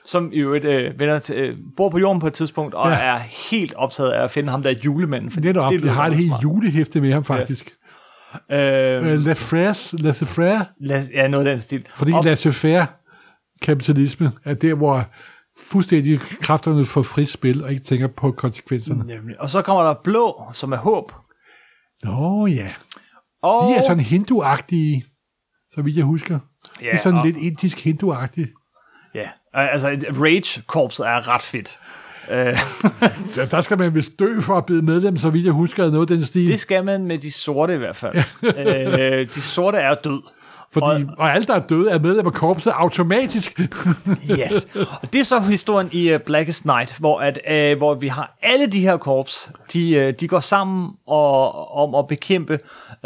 [0.05, 2.97] som i øvrigt øh, vender til, øh, bor på jorden på et tidspunkt, og Ja.
[2.97, 3.15] ja.
[3.15, 3.19] er
[3.51, 5.31] helt optaget af at finde ham der julemanden.
[5.31, 5.77] For Det deroppe.
[5.77, 7.71] lyder Jeg har et helt julehæfte med ham, faktisk.
[7.71, 7.77] Øh,
[8.53, 11.87] Øh, Lafraire's, laissez-faire, lad, ja, noget af den stil.
[11.97, 12.85] fordi og, laissez-faire
[13.63, 15.05] kapitalisme er der, hvor
[15.65, 19.05] fuldstændig kræfterne får frit spil og ikke tænker på konsekvenserne.
[19.07, 19.41] nemlig.
[19.41, 21.13] og så kommer der blå, som er håb.
[22.05, 22.69] Nå ja,
[23.43, 25.05] Og, de er sådan hinduagtige,
[25.71, 26.39] så vidt jeg husker.
[26.81, 28.51] ja, det er sådan og, lidt indisk hinduagtigt.
[29.15, 31.79] Ja, altså et Rage-korpset er ret fedt.
[32.31, 32.59] Øh,
[33.35, 36.11] Der, der skal man vist dø for at blive medlem, så vidt jeg husker, noget
[36.11, 36.49] af den stil.
[36.49, 38.17] det skal man med de sorte i hvert fald.
[38.57, 40.23] øh, de sorte er død.
[40.73, 43.61] Fordi, og, og alle, der er døde, er medlem af korpset automatisk.
[44.31, 44.69] Yes.
[45.03, 47.39] Og det er så historien i uh, Blackest Night, hvor, at,
[47.73, 51.95] uh, hvor vi har alle de her korps, de, uh, de går sammen og, om
[51.95, 52.53] at bekæmpe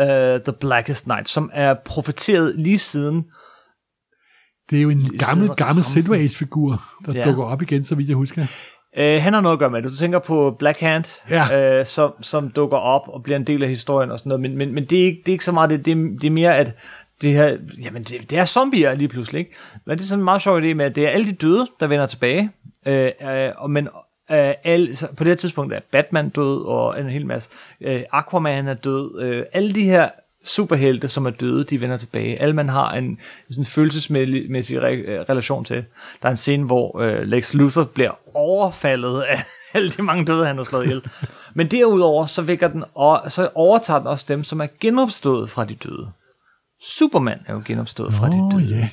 [0.01, 0.05] uh,
[0.45, 3.25] The Blackest Night, som er profeteret lige siden.
[4.71, 5.85] Det er jo en gammel, gammel.
[5.85, 7.25] Silver Age-figur, der Ja.
[7.25, 8.43] dukker op igen, så vidt jeg husker.
[8.99, 9.91] Uh, han har noget at gøre med det.
[9.91, 11.81] Du tænker på Black Hand, Ja.
[11.81, 14.57] uh, som, som dukker op og bliver en del af historien og sådan noget, men,
[14.57, 15.85] men, men det, er ikke, det er ikke så meget det.
[15.85, 16.73] Det er, det er mere, at
[17.23, 19.55] det her, jamen det, det er zombier lige pludselig, ikke?
[19.85, 21.67] Men det er sådan en meget sjov idé med, at det er alle de døde,
[21.81, 22.51] der vender tilbage.
[22.87, 23.89] Øh, øh, og men
[24.31, 27.51] øh, alle, så på det her tidspunkt er Batman død, og en hel masse.
[27.81, 29.21] Øh, Aquaman er død.
[29.21, 30.09] Øh, alle de her
[30.45, 32.43] superhelte, som er døde, de vender tilbage.
[32.43, 33.19] Alle man har en,
[33.51, 35.85] sådan følelsesmæssig re, øh, relation til.
[36.23, 39.43] Der er en scene, hvor øh, Lex Luthor bliver overfaldet af
[39.75, 41.03] alle de mange døde, han har slået ihjel.
[41.55, 45.65] Men derudover, så, vækker den, og, så overtager den også dem, som er genopstået fra
[45.65, 46.09] de døde.
[46.85, 48.69] Superman er jo genopstået fra de Åh, døde.
[48.77, 48.89] ja,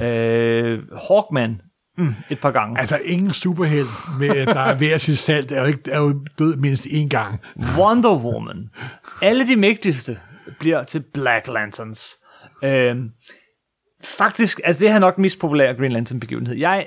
[0.00, 0.62] ja, ja.
[0.62, 1.60] Øh, Hawkman,
[1.98, 2.78] mm, et par gange.
[2.80, 3.86] Altså, ingen superheld,
[4.18, 7.08] med, der er ved at sige salt, er jo, ikke, er jo død mindst én
[7.08, 7.40] gang.
[7.78, 8.68] Wonder Woman.
[9.22, 10.18] Alle de mægtigste
[10.58, 12.14] bliver til Black Lanterns.
[12.64, 12.96] Øh,
[14.04, 16.56] faktisk, altså det her er nok den mest populære Green Lantern begivenhed.
[16.56, 16.86] Jeg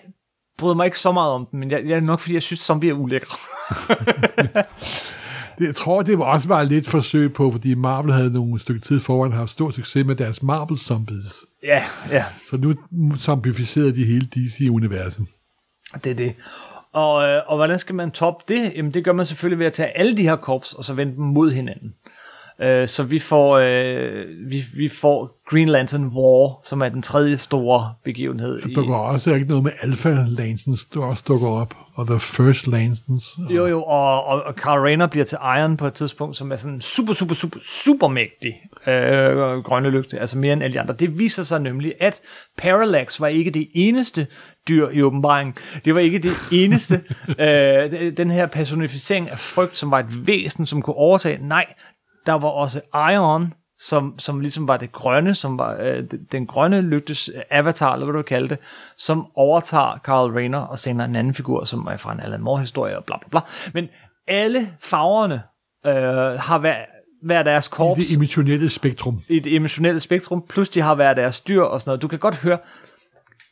[0.57, 2.59] bryder mig ikke så meget om den, men jeg, jeg er nok fordi, jeg synes,
[2.59, 3.37] zombier er ulækre.
[5.59, 8.81] Det, jeg tror, det var også var lidt forsøg på, fordi Marvel havde nogle stykke
[8.81, 11.33] tid foran haft stor succes med deres Marvel Zombies.
[11.63, 12.75] ja, ja, Så nu
[13.17, 15.25] zombificerede de hele DC-universet.
[16.03, 16.33] det er det.
[16.93, 18.73] Og, øh, og hvordan skal man toppe det?
[18.75, 21.15] Jamen det gør man selvfølgelig ved at tage alle de her korps, og så vende
[21.15, 21.93] dem mod hinanden.
[22.61, 27.37] Øh, så vi får, øh, vi, vi får Green Lantern War, som er den tredje
[27.37, 28.61] store begivenhed.
[28.61, 32.67] Der dukker også ikke noget med Alpha Lanterns, der også dukker op, og The First
[32.67, 33.37] Lanterns.
[33.37, 36.51] Og Jo, jo, og, og, og Carl Rayner bliver til Iron på et tidspunkt, som
[36.51, 38.55] er sådan super, super, super, super mægtig
[38.87, 40.93] øh, grønne lygte, altså mere end alle de andre.
[40.93, 42.21] Det viser sig nemlig, at
[42.57, 44.27] Parallax var ikke det eneste
[44.67, 45.55] dyr i åbenbaringen.
[45.85, 47.01] Det var ikke det eneste,
[47.39, 51.47] øh, den her personificering af frygt, som var et væsen, som kunne overtage.
[51.47, 51.65] Nej,
[52.25, 56.81] der var også Iron, som, som ligesom var det grønne, som var øh, den grønne
[56.81, 58.57] lygtes avatar, eller hvad du kalde det,
[58.97, 62.97] som overtager Carl Rayner og sender en anden figur, som er fra en Alan Moore-historie
[62.97, 63.39] og bla bla bla.
[63.73, 63.89] Men
[64.27, 65.43] alle farverne
[65.85, 66.77] øh, har hver,
[67.23, 69.21] hver deres korps det emotionelle spektrum.
[69.29, 72.01] i det emotionelle spektrum, plus de har hver deres dyr og sådan noget.
[72.01, 72.57] Du kan godt høre,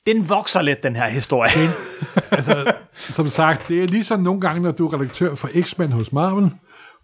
[0.06, 1.52] den vokser lidt, den her historie.
[2.32, 6.14] altså, som sagt, det er ligesom nogle gange, når du er redaktør for X-Men hos
[6.14, 6.52] Marvel,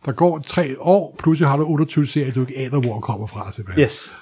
[0.06, 3.52] der går tre år, pludselig har du 28 serier, du ikke aner, hvor kommer fra,
[3.52, 3.84] simpelthen.
[3.84, 4.16] Yes.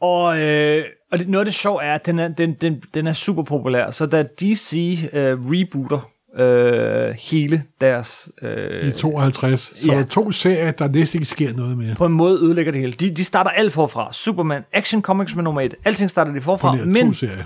[0.00, 3.06] Og, øh, og det, noget af det sjove er, at den er, den, den, den
[3.06, 3.90] er super populær.
[3.90, 8.30] Så da DC øh, rebooter øh, hele deres...
[8.42, 9.60] Øh, I 52.
[9.60, 9.92] Så Ja.
[9.92, 10.00] ja.
[10.00, 11.94] er to serier, der næsten ikke sker noget mere.
[11.94, 12.92] på en måde ødelægger det hele.
[12.92, 14.12] De, de starter alt forfra.
[14.12, 15.74] Superman, Action Comics med nummer 1.
[15.84, 16.74] Alting starter de forfra.
[16.76, 17.44] Her Men to serier.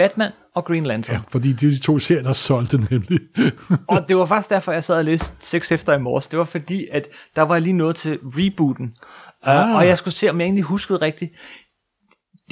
[0.00, 1.16] Batman og Green Lantern.
[1.16, 3.20] Ja, fordi det er de to serier, der solgte nemlig.
[3.88, 6.28] Og det var faktisk derfor, jeg sad og læste 6 efter i morges.
[6.28, 8.94] Det var fordi, at der var lige noget til rebooten.
[9.42, 9.76] Ah.
[9.76, 11.32] Og jeg skulle se, om jeg egentlig huskede rigtigt.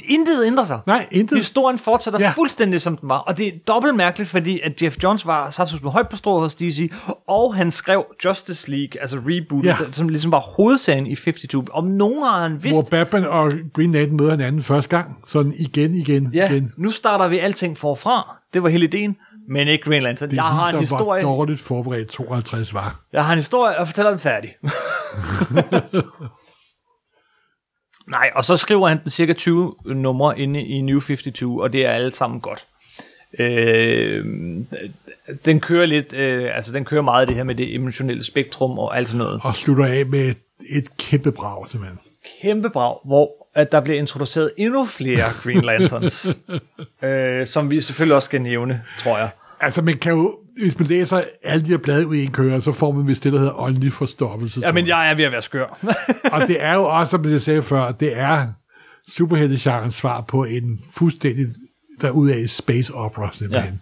[0.07, 0.79] Intet ændrer sig.
[0.87, 1.37] Nej, intet.
[1.37, 2.31] Historien fortsætter ja.
[2.35, 3.17] Fuldstændig som den var.
[3.17, 6.41] Og det er dobbelt mærkeligt, fordi at Jeff Jones var satsat med højt på strået
[6.41, 6.91] hos DC,
[7.27, 9.75] og han skrev Justice League, altså rebootet, ja.
[9.91, 11.69] Som ligesom var hovedsagen i 52.
[11.73, 15.17] Om nogen har han vidst, Hvor Batman og Green Lantern møder hinanden første gang.
[15.27, 16.73] Sådan igen, igen, ja, igen.
[16.77, 18.35] nu starter vi alting forfra.
[18.53, 19.15] Det var hele ideen,
[19.49, 20.29] men ikke Green Lantern.
[20.29, 22.99] Det Jeg har en historie, hvor dårligt forberedt 52 var.
[23.13, 24.55] jeg har en historie, og fortæller den færdig.
[28.09, 31.85] Nej, og så skriver han den cirka 20 numre inde i New 52, og det
[31.85, 32.65] er alle sammen godt.
[33.39, 34.25] Øh,
[35.45, 38.97] den kører lidt, øh, altså den kører meget det her med det emotionelle spektrum og
[38.97, 39.41] alt sådan noget.
[39.43, 40.37] Og slutter af med et,
[40.69, 41.99] et kæmpe brag, simpelthen.
[42.41, 46.37] Kæmpe brag, hvor at der bliver introduceret endnu flere Green Lanterns,
[47.03, 49.29] øh, som vi selvfølgelig også skal nævne, tror jeg.
[49.61, 52.59] Altså, man kan jo, hvis man læser alle de her blade ud i en kører,
[52.59, 54.59] så får man vist det, der hedder åndelig forstoppelse.
[54.63, 55.77] Ja, men jeg er ved at være skør.
[56.33, 58.47] Og det er jo også, som jeg sagde før, det er
[59.07, 61.45] superheltegenrens svar på en fuldstændig
[62.01, 63.73] derudaf space opera, simpelthen.
[63.73, 63.79] Ja.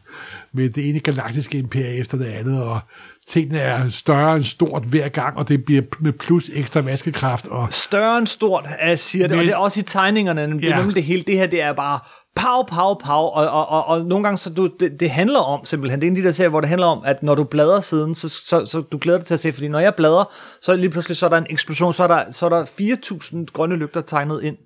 [0.54, 2.80] Med det ene galaktiske imperie efter det andet, og
[3.28, 7.74] tingene er større end stort hver gang, og det bliver med plus ekstra maskekraft, og
[7.74, 10.42] Større end stort, jeg siger det, men, og det er også i tegningerne.
[10.54, 10.78] Det er Ja.
[10.78, 11.24] nemlig det hele.
[11.24, 12.00] Det her, det er bare
[12.38, 15.66] pow, pow, pow, og, og, og, og nogle gange, så du, det, det handler om
[15.66, 17.44] simpelthen, det er en af de der serier, hvor det handler om, at når du
[17.44, 20.24] bladrer siden, så, så, så du glæder dig til at se, fordi når jeg bladrer,
[20.62, 23.46] så lige pludselig, så er der en eksplosion, så er der, så er der 4.000
[23.54, 24.58] grønne lygter tegnet ind.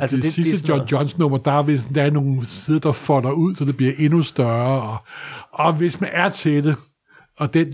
[0.00, 0.92] altså det, det sidste sådan John noget.
[0.92, 3.92] Jones nummer, der er, vist, der er nogle sider, der folder ud, så det bliver
[3.98, 4.96] endnu større, og,
[5.52, 6.76] og hvis man er til det,
[7.38, 7.66] og den,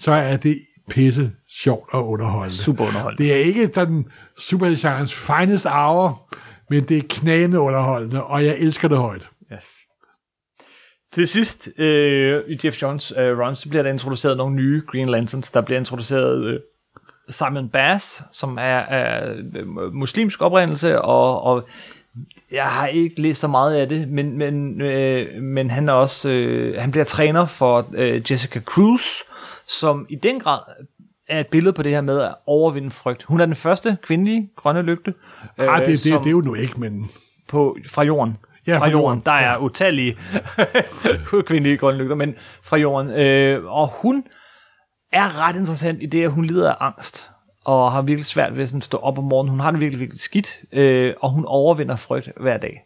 [0.00, 0.58] så er det
[0.90, 1.30] pisse
[1.62, 2.62] sjovt og underholdende.
[2.62, 3.24] Super underholdende.
[3.24, 4.04] Det er ikke den
[4.38, 6.28] superheltegenrens finest hour,
[6.70, 9.30] men det er knæende underholdende, og jeg elsker det højt.
[9.52, 9.78] Yes.
[11.12, 15.08] Til sidst øh, i Jeff Johns øh, run, så bliver der introduceret nogle nye Green
[15.08, 15.50] Lanterns.
[15.50, 16.60] Der bliver introduceret øh,
[17.30, 21.68] Simon Bass, som er af øh, muslimsk oprindelse, og, og
[22.50, 26.30] jeg har ikke læst så meget af det, men, men, øh, men han er også
[26.30, 29.02] øh, han bliver træner for øh, Jessica Cruz,
[29.66, 30.60] som i den grad
[31.28, 33.22] er et billede på det her med at overvinde frygt.
[33.22, 35.14] Hun er den første kvindelige grønne lygte.
[35.58, 37.10] Øh, ah, det, det, som- det er jo nu ikke, men
[37.48, 38.36] på, fra jorden.
[38.66, 39.02] Ja, fra fra jorden.
[39.04, 39.22] jorden.
[39.26, 40.16] Der er utallige
[41.46, 43.10] kvindelige grønne lygter, men fra jorden.
[43.10, 44.24] Øh, og hun
[45.12, 47.30] er ret interessant i det, at hun lider af angst,
[47.64, 49.50] og har virkelig svært ved sådan at stå op om morgenen.
[49.50, 52.80] Hun har det virkelig, virkelig skidt, øh, og hun overvinder frygt hver dag.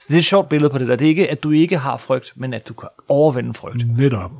[0.00, 0.96] Så det er et sjovt billede på det der.
[0.96, 3.98] Det er ikke, at du ikke har frygt, men at du kan overvinde frygt.
[3.98, 4.30] netop.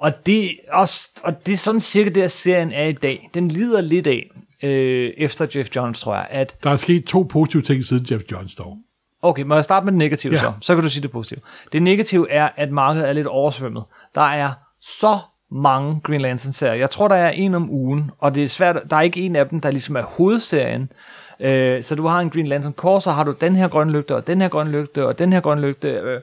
[0.00, 3.30] Og det, også, og det er sådan cirka det, at serien er i dag.
[3.34, 4.30] Den lider lidt af,
[4.62, 8.22] øh, efter Jeff Jones, tror jeg, at Der er sket to positive ting siden Jeff
[8.32, 8.78] Jones dog.
[9.22, 10.40] Okay, må jeg starte med det negative ja.
[10.40, 10.52] Så?
[10.60, 11.40] Så kan du sige det positive.
[11.72, 13.82] Det negative er, at markedet er lidt oversvømmet.
[14.14, 15.18] Der er så
[15.50, 16.74] mange Green Lantern-serier.
[16.74, 18.76] Jeg tror, der er en om ugen, og det er svært.
[18.90, 20.92] Der er ikke en af dem, der ligesom er hovedserien.
[21.40, 24.16] Øh, så du har en Green Lantern Corps, så har du den her grønne lygte,
[24.16, 25.88] og den her grønne lygte, og den her grønne lygte.
[25.88, 26.20] Øh,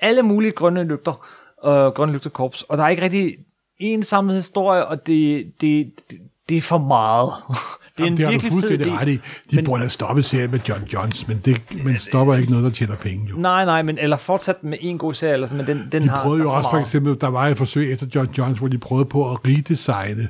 [0.00, 1.26] alle mulige grønne lygter,
[1.66, 2.62] øh, grønne lygtekorps.
[2.62, 3.36] Og der er ikke rigtig
[3.78, 6.18] en samlet historie, og det, det, det,
[6.48, 7.30] det er for meget.
[7.96, 9.12] Det er Jamen, en det har virkelig fed fuldstændig ret i.
[9.50, 12.64] De men- burde have stoppet serien med John Jones, men det man stopper ikke noget,
[12.64, 13.26] der tjener penge.
[13.30, 13.36] Jo.
[13.36, 16.08] Nej, nej, men eller fortsat med en god serie, eller sådan, men den, den De
[16.08, 16.22] har...
[16.22, 19.04] prøvede jo også for eksempel, der var et forsøg efter John Jones, hvor de prøvede
[19.04, 20.28] på at redesigne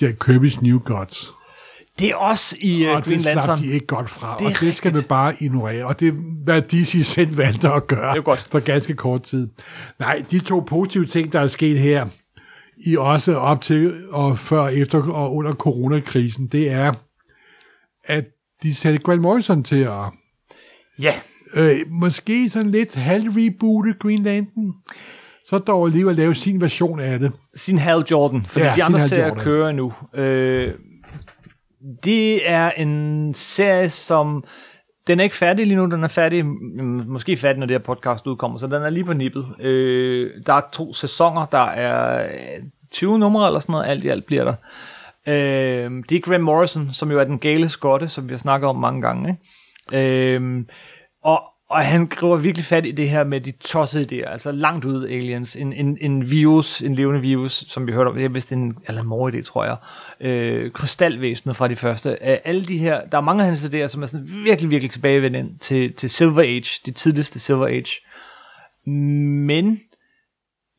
[0.00, 1.30] Jack Kirby's New Gods.
[1.98, 3.58] Det er også i uh, og Green det slap Lantern.
[3.58, 5.08] de ikke godt fra, Det og det skal man rigtigt.
[5.08, 5.84] bare ignorere.
[5.86, 6.12] Og det er,
[6.44, 8.40] hvad DC selv valgte at gøre Det er godt.
[8.50, 9.48] for ganske kort tid.
[9.98, 12.06] Nej, de to positive ting, der er sket her,
[12.86, 16.92] i også op til og før, efter og under coronakrisen, det er,
[18.04, 18.24] at
[18.62, 20.02] de satte Grant Morrison til at
[20.98, 21.14] Ja,
[21.54, 24.72] øh, måske sådan lidt halv-reboote Green Lantern,
[25.46, 27.32] så dog alligevel lave sin version af det.
[27.56, 29.92] sin Hal Jordan, fordi ja, de andre serier kører nu.
[30.14, 30.74] Øh,
[32.04, 34.44] det er en serie, som...
[35.06, 37.84] Den er ikke færdig lige nu, den er færdig, mm, måske færdig, når det her
[37.84, 39.46] podcast udkommer, så den er lige på nippet.
[39.60, 44.08] Øh, der er to sæsoner, der er øh, 20 numre eller sådan noget, alt i
[44.08, 44.54] alt bliver der.
[45.26, 48.68] Øh, det er Graham Morrison, som jo er den gale skotte, som vi har snakket
[48.68, 49.38] om mange gange.
[49.92, 50.36] Ikke?
[50.36, 50.64] Øh,
[51.24, 54.84] og og han griber virkelig fat i det her med de tossede idéer, altså langt
[54.84, 58.28] ud aliens, en, en, en virus, en levende virus, som vi hørte om, det er
[58.28, 59.76] vist en, eller en moridé, tror jeg,
[60.20, 62.10] øh, krystalvæsenet fra de første.
[62.10, 64.90] Øh, alle de her, der er mange af hans idéer, som er sådan virkelig, virkelig
[64.90, 68.00] tilbagevendende til, til Silver Age, det tidligste Silver Age.
[69.46, 69.80] Men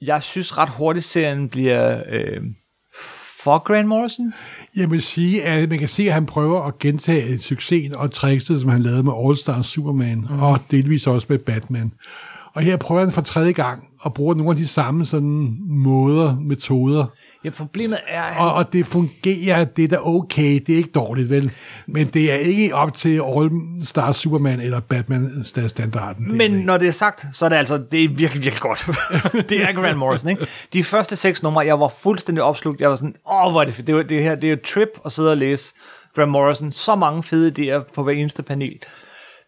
[0.01, 2.41] jeg synes ret hurtigt, serien bliver øh,
[3.43, 4.33] for Grant Morrison.
[4.75, 8.61] Jeg vil sige, at man kan se, at han prøver at gentage succesen og trickset,
[8.61, 10.41] som han lavede med All-Star Superman, mm.
[10.41, 11.91] og delvis også med Batman.
[12.53, 16.39] Og her prøver han for tredje gang at bruge nogle af de samme sådan måder,
[16.39, 17.05] metoder.
[17.45, 18.35] Ja, problemet er...
[18.39, 21.51] Og, og det fungerer, det er da okay, det er ikke dårligt, vel?
[21.87, 26.37] Men det er ikke op til All-Star Superman eller Batman-standarden.
[26.37, 28.89] Men når det er sagt, så er det altså, det er virkelig, virkelig godt.
[29.49, 30.47] det er Grant Morrison, ikke?
[30.73, 32.81] De første seks numre, jeg var fuldstændig opslugt.
[32.81, 33.87] Jeg var sådan, åh, hvor er det fedt.
[33.87, 35.75] Det, er, det her, det er et trip at sidde og læse
[36.15, 36.71] Grant Morrison.
[36.71, 38.79] Så mange fede idéer på hver eneste panel.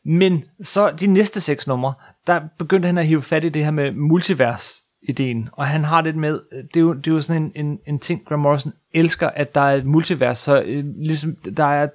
[0.05, 1.93] Men så de næste seks numre,
[2.27, 6.01] der begyndte han at hive fat i det her med multivers ideen, og han har
[6.01, 6.39] det med,
[6.73, 9.55] det er jo, det er jo sådan en, en, en ting, Graham Morrison elsker, at
[9.55, 11.87] der er et multivers, så øh, ligesom der er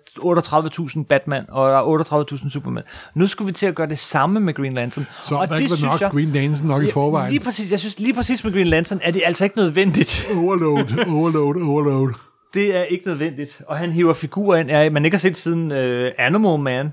[0.99, 2.83] 38.000 Batman, og der er 38.000 Superman.
[3.15, 5.07] Nu skulle vi til at gøre det samme med Green Lantern.
[5.29, 7.31] Så og der det ikke nok jeg, Green Lantern nok i forvejen.
[7.31, 10.27] Lige præcis, jeg synes lige præcis med Green Lantern, er det altså ikke nødvendigt.
[10.45, 12.13] Overload, overload, overload.
[12.55, 15.73] Det er ikke nødvendigt, og han hiver figurer ind, er, man ikke har set siden
[15.73, 16.87] uh, Animal Man.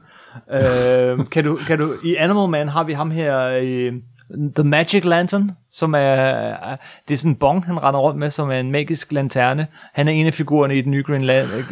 [0.54, 3.62] Uh, kan, du, kan du, I Animal Man har vi ham her...
[3.62, 3.94] Uh,
[4.56, 6.56] The Magic Lantern, som er,
[7.08, 9.68] det er sådan en bong, han render rundt med, som er en magisk lanterne.
[9.94, 11.24] Han er en af figurerne i den nye Green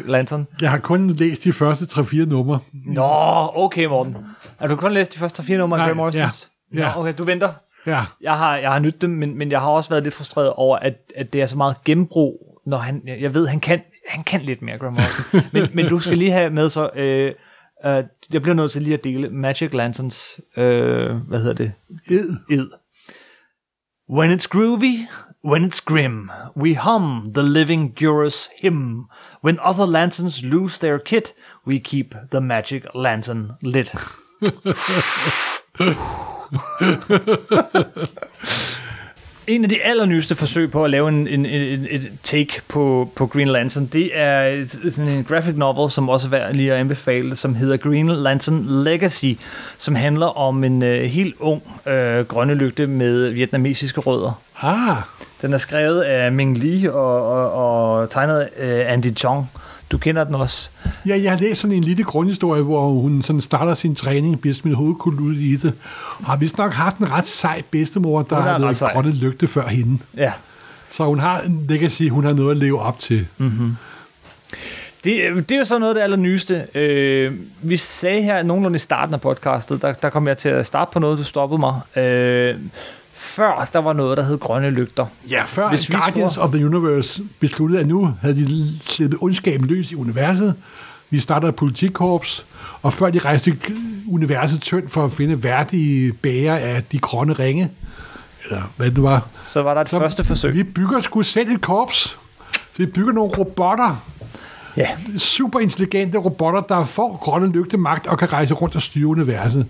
[0.06, 0.48] Lantern.
[0.62, 2.60] Jeg har kun læst de første 3-4 numre.
[2.74, 3.12] Nå,
[3.56, 4.16] okay Morten.
[4.60, 6.52] Har du kun læst de første 3-4 numre af Graham Morrisons?
[6.74, 6.80] Ja.
[6.80, 6.94] ja.
[6.96, 7.50] Nå, okay, du venter.
[7.86, 8.02] Ja.
[8.22, 10.78] Jeg har, jeg har nyttet dem, men, men jeg har også været lidt frustreret over,
[10.78, 14.42] at, at det er så meget genbrug, når han, jeg ved, han kan, han kan
[14.42, 15.42] lidt mere, Graham Morrison.
[15.54, 17.34] men, men du skal lige have med så, øh,
[17.86, 21.74] Uh, jeg bliver nødt til lige at dele Magic Lanterns, uh, hvad hedder det?
[22.10, 22.38] Ed.
[22.50, 22.68] Ed.
[24.10, 25.08] When it's groovy,
[25.46, 29.10] when it's grim, we hum the living Gurus hymn.
[29.44, 31.34] When other lanterns lose their kit,
[31.68, 33.96] we keep the magic lantern lit.
[39.48, 43.28] en af de allernyeste forsøg på at lave en, en, en, et take på, på
[43.28, 47.36] Green Lantern, det er sådan en graphic novel, som også er værd lige at anbefale,
[47.36, 49.34] som hedder Green Lantern Legacy,
[49.78, 51.92] som handler om en uh, helt ung uh,
[52.28, 54.42] grønne lygte med vietnamesiske rødder.
[54.62, 54.98] Ah.
[55.42, 59.50] Den er skrevet af Ming Li og, og, og tegnet af Andy Chong.
[59.92, 60.70] Du kender den også.
[61.08, 64.54] Ja, jeg har læst sådan en lille grundhistorie, hvor hun sådan starter sin træning, bliver
[64.54, 65.74] smidt hovedkult ud i det,
[66.20, 69.68] og har vist nok haft en ret sej bedstemor, der har været grønne lygte før
[69.68, 69.98] hende.
[70.18, 70.32] Ja.
[70.92, 73.28] Så hun har, det kan sige, hun har noget at leve op til.
[73.38, 73.76] Mm-hmm.
[75.04, 76.68] Det, det er jo så noget af det allernyeste.
[76.76, 80.66] Øh, vi sagde her nogenlunde i starten af podcastet, der, der kom jeg til at
[80.66, 82.04] starte på noget, du stoppede mig.
[82.04, 82.56] Øh,
[83.36, 85.06] før der var noget, der hed grønne lygter.
[85.30, 86.48] Ja, før Hvis Guardians spurgte...
[86.48, 90.56] of the Universe besluttede, at nu havde de slippet ondskaben løs i universet.
[91.10, 92.46] Vi startede et politikkorps,
[92.82, 93.58] og før de rejste
[94.08, 97.72] universet tyndt for at finde værdige bærer af de grønne ringe,
[98.44, 99.28] eller hvad det var.
[99.46, 100.54] Så var der et så første forsøg.
[100.54, 102.18] Vi bygger sgu selv et korps.
[102.52, 104.04] Så vi bygger nogle robotter.
[104.78, 104.88] Ja.
[105.18, 109.66] Super intelligente robotter, der får grønne lygte magt og kan rejse rundt og styre universet.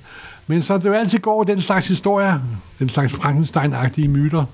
[0.47, 2.39] Men så det jo altid går den slags historier,
[2.79, 4.45] den slags Frankenstein-agtige myter,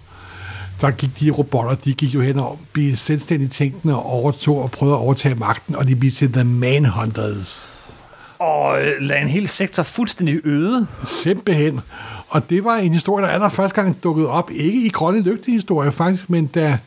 [0.82, 4.72] så gik de robotter, de gik jo hen og blev selvstændigt tænkende og overtog og
[4.72, 7.70] prøvede at overtage magten, og de blev til The Manhunters.
[8.40, 10.88] Og øh, lagde en hel sektor fuldstændig øde.
[11.06, 11.82] Simpelthen.
[12.30, 15.92] Og det var en historie, der allerførste gang dukkede op, ikke i grønne lygte historie
[15.92, 16.78] faktisk, men da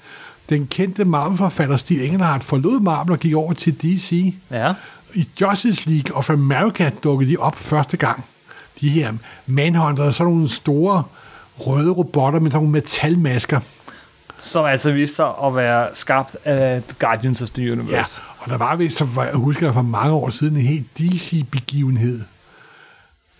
[0.48, 4.34] den kendte Marvel-forfatter Steve Engelhardt forlod Marvel og gik over til DC.
[4.50, 4.72] Ja.
[5.14, 8.24] I Justice League of America dukkede de op første gang
[8.84, 9.12] de her
[9.46, 11.02] Manhunter, sådan nogle store
[11.58, 13.60] røde robotter med sådan nogle metalmasker.
[14.38, 18.22] Som altså viste sig at være skabt af Guardians of the Universe.
[18.22, 22.20] Ja, og der var vist, som jeg husker for mange år siden, en helt DC-begivenhed.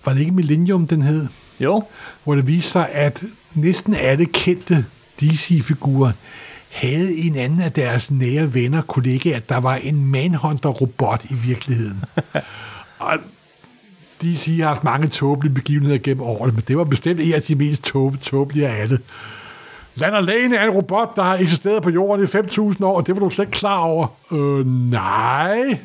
[0.05, 1.29] Var det ikke Millennium, den hed?
[1.61, 1.85] Jo.
[2.25, 3.23] Hvor det viste sig, at
[3.55, 4.85] næsten alle kendte
[5.21, 6.12] DC-figurer
[6.71, 12.05] havde en anden af deres nære venner, kollegaer, at der var en Manhunter-robot i virkeligheden.
[12.99, 13.19] og
[14.25, 17.55] DC har haft mange tåbelige begivenheder gennem årene, men det var bestemt en af de
[17.55, 18.99] mest tåbe, tåbelige af alle.
[19.97, 23.15] Lander Lane er en robot, der har eksisteret på jorden i 5.000 år, og det
[23.15, 24.07] var du slet ikke klar over.
[24.33, 25.79] Øh, nej.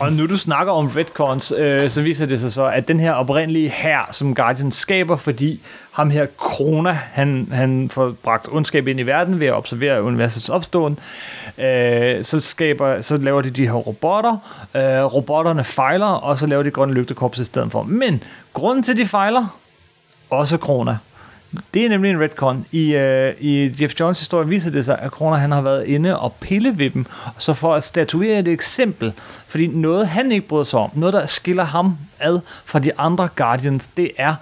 [0.00, 3.12] og nu du snakker om retcons, øh, så viser det sig så, at den her
[3.12, 5.60] oprindelige her, som Guardian skaber, fordi
[5.98, 10.48] ham her Krona, han, han får bragt ondskab ind i verden ved at observere universets
[10.48, 10.98] opståen,
[11.58, 14.36] øh, så, skaber, så laver de de her robotter.
[14.74, 17.82] Øh, robotterne fejler, og så laver de grønne lygtekorps i stedet for.
[17.82, 18.22] Men
[18.52, 19.58] grunden til, at de fejler,
[20.30, 20.96] også Krona.
[21.74, 22.66] Det er nemlig en retcon.
[22.72, 26.18] I, øh, I Jeff Jones historie viser det sig, at Krona han har været inde
[26.18, 27.06] og pille ved dem.
[27.38, 29.12] Så for at statuere et eksempel,
[29.46, 33.28] fordi noget han ikke bryder sig om, noget der skiller ham ad fra de andre
[33.36, 34.34] Guardians, det er,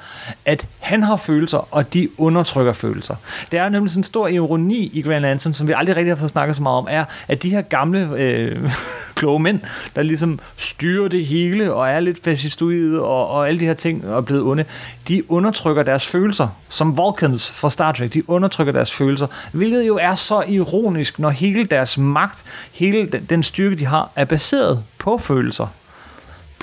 [0.45, 3.15] at han har følelser, og de undertrykker følelser.
[3.53, 6.17] Det er nemlig sådan en stor ironi i Grand Lantern, som vi aldrig rigtig har
[6.17, 8.71] fået snakket så meget om, er, at de her gamle øh,
[9.17, 9.61] kloge mænd,
[9.97, 14.05] der ligesom styrer det hele, og er lidt fascistoide, og, og alle de her ting
[14.05, 14.65] er blevet onde,
[15.09, 19.97] de undertrykker deres følelser, som Vulcans fra Star Trek, de undertrykker deres følelser, hvilket jo
[19.97, 24.83] er så ironisk, når hele deres magt, hele den, den styrke, de har, er baseret
[24.99, 25.67] på følelser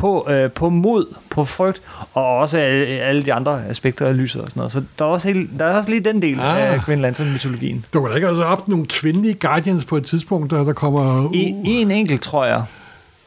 [0.03, 1.81] på, øh, på mod, på frygt,
[2.13, 4.71] og også alle, alle de andre aspekter af lyset og sådan noget.
[4.71, 6.73] Så der er også, helt, der er også lige den del Ah.
[6.73, 7.85] af Green Lantern-mytologien.
[7.93, 11.29] Der var ikke altså op nogle kvindelige Guardians på et tidspunkt, der, der kommer...
[11.33, 12.63] I, en enkelt, tror jeg.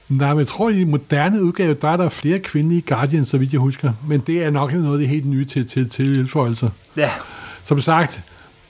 [0.09, 3.53] Nej, men jeg tror, i moderne udgave, der er der flere kvindelige Guardians, så vidt
[3.53, 3.93] jeg husker.
[4.09, 6.69] Men det er nok noget af det helt nye til, til, til tilføjelser.
[6.97, 7.11] Ja,
[7.65, 8.21] Som sagt,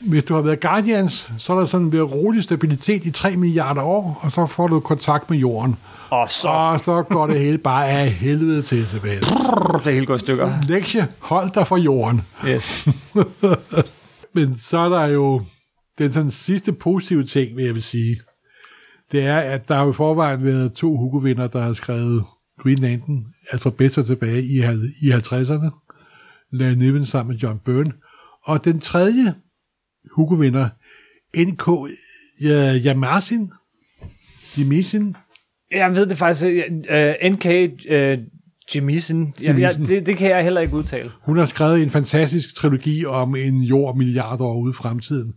[0.00, 3.82] hvis du har været Guardians, så er der sådan en rolig stabilitet i 3 milliarder
[3.82, 5.76] år, og så får du kontakt med jorden.
[6.10, 9.20] og så Og så går det hele bare af helvede til tilbage.
[9.20, 10.52] brrr, det hele går i stykker.
[10.68, 12.22] Lektie, hold dig fra jorden.
[12.48, 12.88] Yes.
[14.34, 15.42] Men så er der jo
[15.98, 18.16] den sådan sidste positive ting, vil jeg vil sige.
[19.12, 22.24] Det er, at der har i forvejen været to Hugo-vinder, der har skrevet
[22.62, 24.56] Green Lantern, altså bedst tilbage i,
[25.02, 25.70] i 50'erne.
[26.52, 27.92] Larry Niven sammen med John Byrne.
[28.44, 29.34] Og den tredje
[30.12, 30.68] Hugo-vinder,
[31.36, 31.68] N.K.
[32.40, 33.50] Ja, Yamarsin,
[34.58, 35.16] Jemisin,
[35.72, 36.44] Jeg ved det faktisk.
[36.90, 37.52] Uh, NK uh,
[37.90, 38.16] ja,
[38.74, 39.32] Jemison.
[39.86, 41.10] det, det kan jeg heller ikke udtale.
[41.22, 45.32] Hun har skrevet en fantastisk trilogi om en jord milliarder år ude i fremtiden.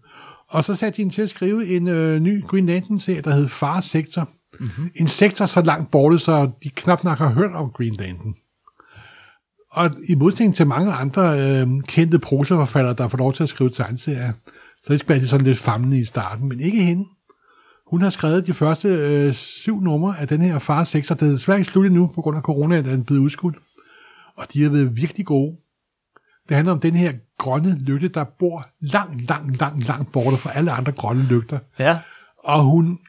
[0.48, 3.48] Og så satte de hende til at skrive en øh, ny Green Lantern-serie, der hed
[3.48, 4.30] Far Sektor.
[4.60, 4.92] Mm-hmm.
[4.96, 8.36] En sektor så langt borte, så de knap nok har hørt om Green Lantern.
[9.72, 13.70] Og i modsætning til mange andre øh, kendte prosaforfattere, der får lov til at skrive
[13.70, 14.34] tegneserier,
[14.84, 17.06] så det skal de sådan lidt famlende i starten, men ikke hende.
[17.88, 21.16] Hun har skrevet de første øh, syv numre af den her Far Sektor.
[21.16, 23.56] Det er desværre ikke slut endnu, på grund af corona, at den er blevet udskudt.
[24.36, 25.58] Og de har været virkelig gode.
[26.50, 30.52] Det handler om den her grønne lygte, der bor langt, langt, langt, langt borte fra
[30.54, 31.60] alle andre grønne lygter.
[31.80, 32.00] Ja.
[32.44, 33.00] Og hun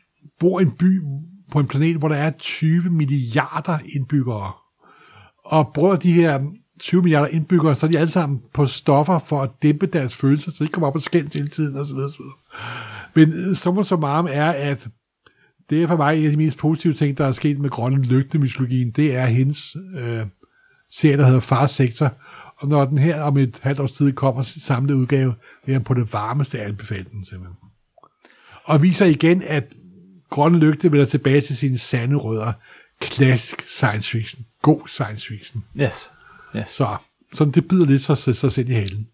[0.41, 1.03] bor i en by
[1.51, 4.53] på en planet, hvor der er 20 milliarder indbyggere.
[5.45, 6.41] Og bruger de her
[6.81, 10.51] 20 milliarder indbyggere, så er de alle sammen på stoffer for at dæmpe deres følelser,
[10.51, 11.97] så de ikke kommer op og skændes hele tiden osv.
[11.97, 12.23] osv.
[13.15, 14.89] Men øh, summa summarum er, at
[15.71, 18.03] det er for mig en af de mest positive ting, der er sket med grønne
[18.03, 20.27] lygtemytologien, det er hendes øh,
[20.93, 22.13] serie, der hedder Fars Sektor.
[22.57, 25.35] Og når den her om et halvt års tid kommer samlet udgave,
[25.67, 27.57] vil jeg på det varmeste anbefale den simpelthen.
[28.65, 29.65] Og viser igen, at
[30.31, 32.53] grønne lygte vender tilbage til sine sande rødder.
[33.01, 34.45] Klassisk science fiction.
[34.63, 35.65] God science fiction.
[35.81, 36.11] Yes
[36.57, 36.69] yes.
[36.69, 36.97] Så,
[37.35, 39.07] så det bider lidt sig, sig selv i halen.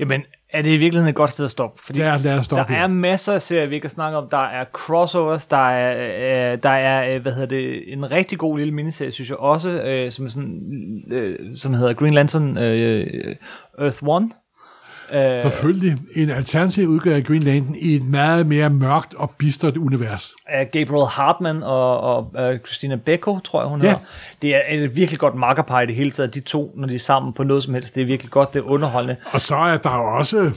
[0.00, 0.22] Jamen,
[0.52, 1.82] er det i virkeligheden et godt sted at stoppe?
[1.82, 4.28] Fordi Lad, lad os der stoppe er masser af serier, vi kan snakke om.
[4.30, 8.58] Der er crossovers, der er, øh, der er øh, hvad hedder det, en rigtig god
[8.58, 10.60] lille miniserie, synes jeg også, øh, som, sådan,
[11.10, 13.36] øh, som hedder Green Lantern øh,
[13.78, 14.30] Earth One.
[15.12, 19.76] Øh, Selvfølgelig en alternativ udgave af Green Lantern i et meget mere mørkt og bistert
[19.76, 20.32] univers.
[20.48, 23.86] af Gabriel Hartman og, og uh, Christina Becco, tror jeg hun Ja.
[23.88, 24.00] hedder.
[24.42, 26.34] Det er et virkelig godt makkerpar i det hele taget.
[26.34, 28.58] De to, når de er sammen på noget som helst, det er virkelig godt, det
[28.58, 29.16] er underholdende.
[29.32, 30.50] Og så er der jo også...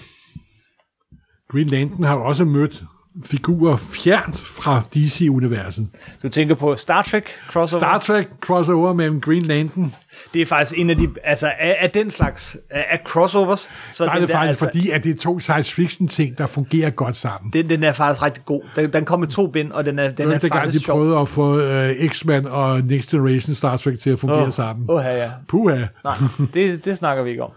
[1.51, 2.84] Green Lantern har jo også mødt
[3.26, 5.88] figurer fjernt fra DC-universet.
[6.23, 7.80] Du tænker på Star Trek crossover.
[7.81, 9.95] Star Trek crossover mellem Green Lantern.
[10.34, 13.69] Det er faktisk en af de, altså af, af den slags, af, af crossovers.
[13.91, 16.45] Så Der er det faktisk, altså, fordi at det er to science fiction ting, der
[16.45, 17.53] fungerer godt sammen.
[17.53, 18.61] den, den er faktisk rigtig god.
[18.76, 20.68] Den, den kom i to bind, og den er, den var er ikke dengang, de
[20.68, 20.98] faktisk sjov.
[20.98, 24.85] prøvede at få uh, X-Men og Next Generation Star Trek til at fungere Åh, sammen.
[24.90, 25.31] Åh, ja, ja.
[25.48, 25.85] Puha.
[26.03, 26.15] Nej,
[26.53, 27.52] det, det snakker vi ikke om.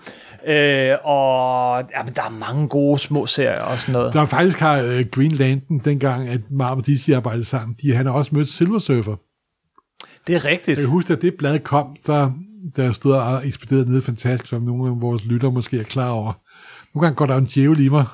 [0.46, 4.14] Øh, og ja, men der er mange gode små serier og sådan noget.
[4.14, 8.06] Der faktisk har uh, Green Lantern, dengang at Marvel og DC arbejdede sammen, de, han
[8.06, 9.16] har også mødt Silver Surfer.
[10.26, 10.68] Det er rigtigt.
[10.68, 12.30] Jeg kan huske, at det blad kom, der,
[12.76, 16.32] der stod og ekspederede ned fantastisk, som nogle af vores lytter måske er klar over.
[16.94, 18.06] Nogle gange går der en djævel i mig.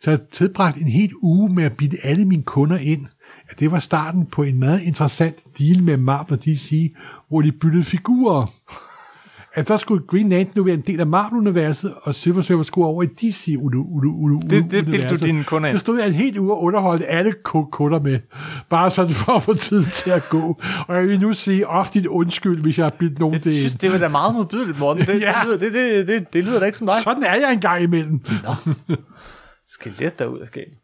[0.00, 3.06] Så jeg tilbragt en hel uge med at bitte alle mine kunder ind.
[3.50, 6.94] At det var starten på en meget interessant deal med Marvel og DC,
[7.28, 8.46] hvor de byttede figurer.
[9.58, 12.86] At der skulle Green Lantern nu være en del af Marvel-universet, og Silver Surfer skulle
[12.86, 13.56] over i DC
[14.50, 15.74] Det- det bildte du dine kunder ind.
[15.74, 18.18] Det stod jeg en helt uge og underholdt alle ku- kunder med.
[18.70, 20.60] Bare sådan for at få tid til at gå.
[20.88, 23.52] Og jeg vil nu sige ofte et undskyld, hvis jeg har bildt nogen Jeg det
[23.52, 23.80] synes, ind.
[23.80, 25.06] det var da meget modbydeligt, Morten.
[25.06, 25.34] Det, Ja.
[25.52, 26.96] det, det, det, det, det lyder da ikke som dig.
[27.04, 28.20] Sådan er jeg en gang imellem.
[29.68, 30.74] Skelet derud af skabet.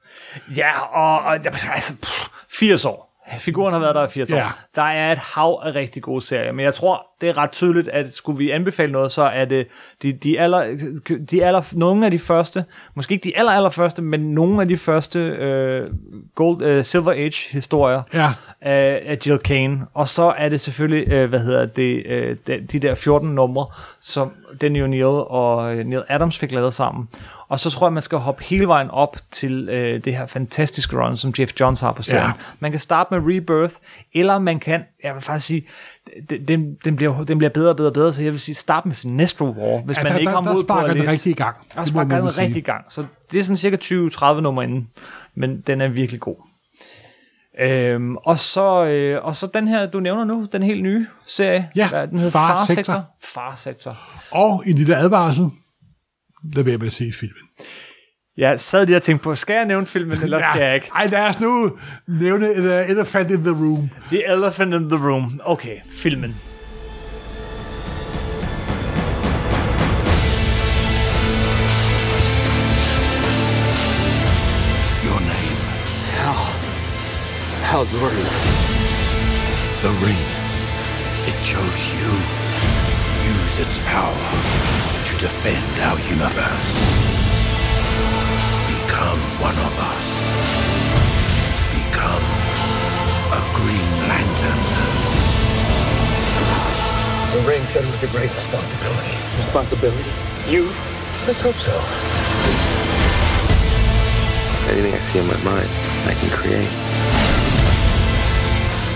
[0.56, 1.34] Ja, og, og
[1.74, 2.28] altså, pff,
[2.58, 3.13] 80 år.
[3.38, 4.36] Figuren har været der i 80 år.
[4.36, 4.46] Ja.
[4.74, 7.88] Der er et hav af rigtig gode serier, men jeg tror, det er ret tydeligt,
[7.88, 9.66] at skulle vi anbefale noget, så er det
[10.02, 10.64] de, de, aller,
[11.30, 12.64] de aller, nogle af de første,
[12.94, 15.90] måske ikke de aller, aller første, men nogle af de første øh,
[16.34, 18.28] Gold, øh, Silver Age historier Ja.
[18.60, 19.80] af, af Jill Kane.
[19.94, 23.66] Og så er det selvfølgelig, øh, hvad hedder det, øh, de, de der 14 numre,
[24.00, 27.08] som Denny O'Neill og øh, Neil Adams fik lavet sammen.
[27.54, 30.96] Og så tror jeg, man skal hoppe hele vejen op til øh, det her fantastiske
[30.96, 32.26] run, som Jeff Johns har på serien.
[32.26, 32.32] Ja.
[32.60, 33.74] Man kan starte med Rebirth,
[34.14, 35.66] eller man kan, jeg vil faktisk sige,
[36.48, 38.86] den, den, bliver, den bliver bedre og bedre og bedre, så jeg vil sige, start
[38.86, 41.30] med Sinestro War, hvis Ja, man der, ikke der, har mod på at den rigtig
[41.30, 41.56] i gang.
[41.74, 44.88] Der sparker den rigtig i gang, så det er sådan cirka 20-30 nummer inden,
[45.34, 46.36] men den er virkelig god.
[47.60, 51.70] Øhm, og, så, øh, og så den her, du nævner nu, den helt nye serie.
[51.76, 52.74] Ja, Hvad, den hedder Far Far.
[52.74, 53.04] Sector.
[53.22, 53.98] Far Sector.
[54.30, 55.50] Og en lille advarsel.
[56.54, 57.43] Lad være med at se filmen.
[58.36, 60.90] Jeg sad lige og tænkte på, skal jeg nævne filmen, eller skal jeg ikke?
[60.94, 61.78] Ej, lad os nu
[62.08, 63.90] nævne uh, Elephant in the Room.
[64.08, 65.40] The Elephant in the Room.
[65.44, 66.36] Okay, filmen.
[75.06, 75.58] Your name,
[76.16, 76.40] Hal.
[77.70, 78.64] Hal Jordan.
[79.84, 80.24] the ring.
[81.28, 82.10] It chose you.
[83.28, 84.16] Use its power
[85.04, 87.23] to defend our universe.
[88.94, 90.06] Become one of us.
[91.74, 92.22] Become
[93.34, 94.60] a Green Lantern.
[97.34, 99.16] The ring said it was a great responsibility.
[99.36, 100.10] Responsibility?
[100.46, 100.70] You?
[101.26, 101.74] Let's hope so.
[104.70, 105.68] Anything I see in my mind,
[106.06, 106.70] I can create.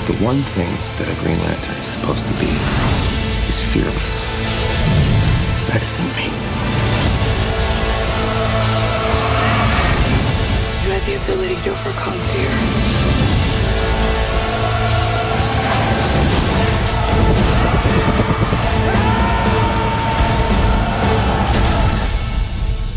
[0.07, 2.53] The one thing that a Green Lantern is supposed to be
[3.51, 4.23] is fearless.
[5.73, 6.57] That isn't me.
[11.09, 12.51] The ability to overcome fear.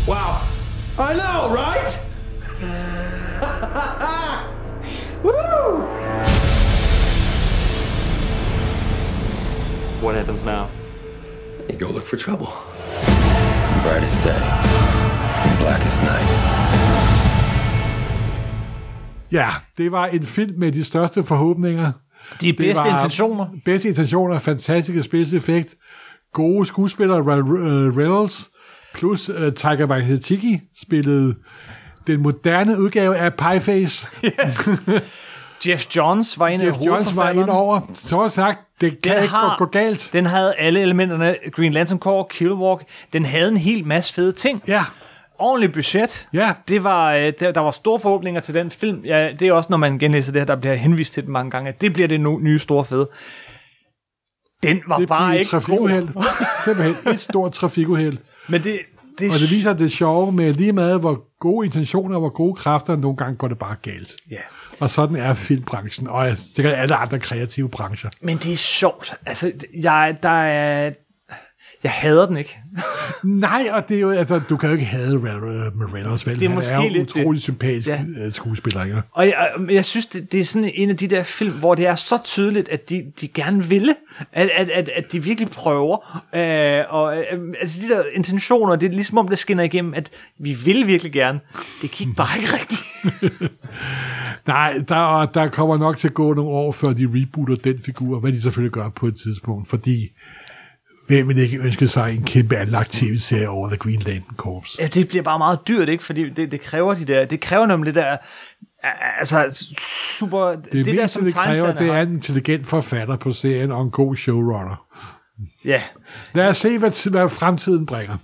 [0.06, 0.46] Wow.
[0.98, 1.98] I know, right?
[5.22, 5.32] Woo!
[10.04, 10.68] What happens now?
[11.70, 12.52] You go look for trouble.
[13.82, 14.38] Brightest day.
[15.60, 16.81] Blackest night.
[19.32, 19.48] Ja,
[19.78, 21.92] det var en film med de største forhåbninger.
[22.40, 23.46] De bedste intentioner.
[23.64, 25.74] Bedste intentioner, fantastiske special effekt,
[26.32, 28.50] gode skuespillere, Ryan Reynolds,
[28.94, 31.34] plus uh, Tiger Waititi spillede
[32.06, 34.08] den moderne udgave af Pieface.
[35.66, 37.80] Jeff Johns var en Jeff af Johns var ind over.
[37.94, 40.10] Så sagt, det kan Den ikke har- gå, gå galt.
[40.12, 41.36] Den havde alle elementerne.
[41.52, 42.82] Green Lantern Corps, Killwalk.
[43.12, 44.62] Den havde en hel masse fede ting.
[44.68, 44.84] Ja,
[45.38, 46.28] Ordentlig budget.
[46.32, 46.54] ja.
[46.68, 49.04] Det var, øh, der, der var store forhåbninger til den film.
[49.04, 51.50] Ja, det er også, når man genlæser det her, der bliver henvist til den mange
[51.50, 53.08] gange, at det bliver det no, nye store fede.
[54.62, 56.08] Den var Det bare ikke trafikuheld.
[56.14, 56.24] god.
[56.64, 58.18] Simpelthen et stort trafikuheld.
[58.48, 58.78] Men det,
[59.18, 62.54] det, Og det viser det sjove med lige meget, hvor gode intentioner og hvor gode
[62.54, 64.12] kræfter, nogle gange går det bare galt.
[64.30, 64.36] Ja.
[64.80, 68.10] Og sådan er filmbranchen, og sikkert alle andre kreative brancher.
[68.20, 69.14] Men det er sjovt.
[69.26, 70.90] Altså, jeg, der er...
[71.84, 72.58] Jeg hader den ikke.
[73.24, 76.34] Nej, og det er jo, altså, du kan jo ikke have Re- med Reynolds, vel?
[76.34, 77.42] Det er Han måske er jo lidt utrolig det.
[77.42, 78.04] sympatisk Ja.
[78.16, 78.30] ja.
[78.30, 79.02] skuespiller, ikke?
[79.12, 81.86] Og jeg, jeg synes, det, det er sådan en af de der film, hvor det
[81.86, 83.94] er så tydeligt, at de, de gerne ville.
[84.32, 86.22] At, at, at, at de virkelig prøver.
[86.34, 87.24] Øh, og øh,
[87.60, 91.12] altså de der intentioner, det er ligesom om, det skinner igennem, at vi vil virkelig
[91.12, 91.40] gerne.
[91.82, 92.80] Det gik bare ikke rigtigt.
[94.46, 98.20] Nej, der, der kommer nok til at gå nogle år, før de rebooter den figur,
[98.20, 100.10] hvad de selvfølgelig gør på et tidspunkt, fordi
[101.14, 104.78] hvem vil ikke ønske sig en kæmpe anlagt tv-serie over The Green Lantern Corps?
[104.78, 106.04] Ja, det bliver bare meget dyrt, ikke?
[106.04, 108.16] Fordi det, det kræver de der, det kræver nemlig det der,
[109.18, 109.68] altså
[110.18, 113.32] super, det, Det, det der meste, som det kræver, det er en intelligent forfatter på
[113.32, 114.86] serien og en god showrunner.
[115.64, 115.82] Ja,
[116.34, 118.16] Lad os se, hvad, hvad fremtiden bringer.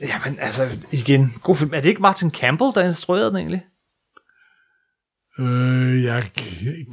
[0.00, 1.74] jamen altså, igen, god film.
[1.74, 3.62] Er det ikke Martin Campbell, der instruerede den egentlig?
[5.40, 6.24] Øh, jeg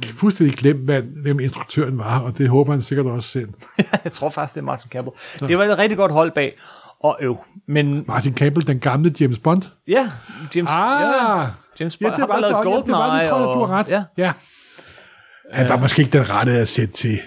[0.02, 3.48] kan fuldstændig glemt, hvad, hvem instruktøren var, og det håber han sikkert også selv.
[4.04, 5.16] jeg tror faktisk, det er Martin Campbell.
[5.48, 6.58] Det var et rigtig godt hold bag.
[7.00, 9.62] Og øv, men Martin Campbell, den gamle James Bond.
[9.88, 10.10] ja,
[10.56, 11.46] James, Ah, ja,
[11.80, 13.78] James ja, Bond, det ham, var, det, ja, det var det, tror jeg, du har
[13.78, 13.88] ret.
[13.88, 14.32] Ja, ja.
[15.52, 17.18] Han var måske ikke den rette at sætte til.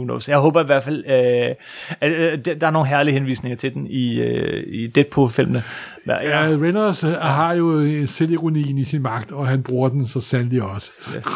[0.00, 0.28] Who knows.
[0.28, 1.54] Jeg håber i hvert fald, øh,
[2.00, 5.62] at, øh, der er nogle herlige henvisninger til den i, øh, i Deadpool-filmene.
[6.06, 10.06] Ja, Ja, Reynolds øh, har jo øh, selvironien i sin magt, og han bruger den
[10.06, 10.90] så sandelig også.
[11.16, 11.26] Yes.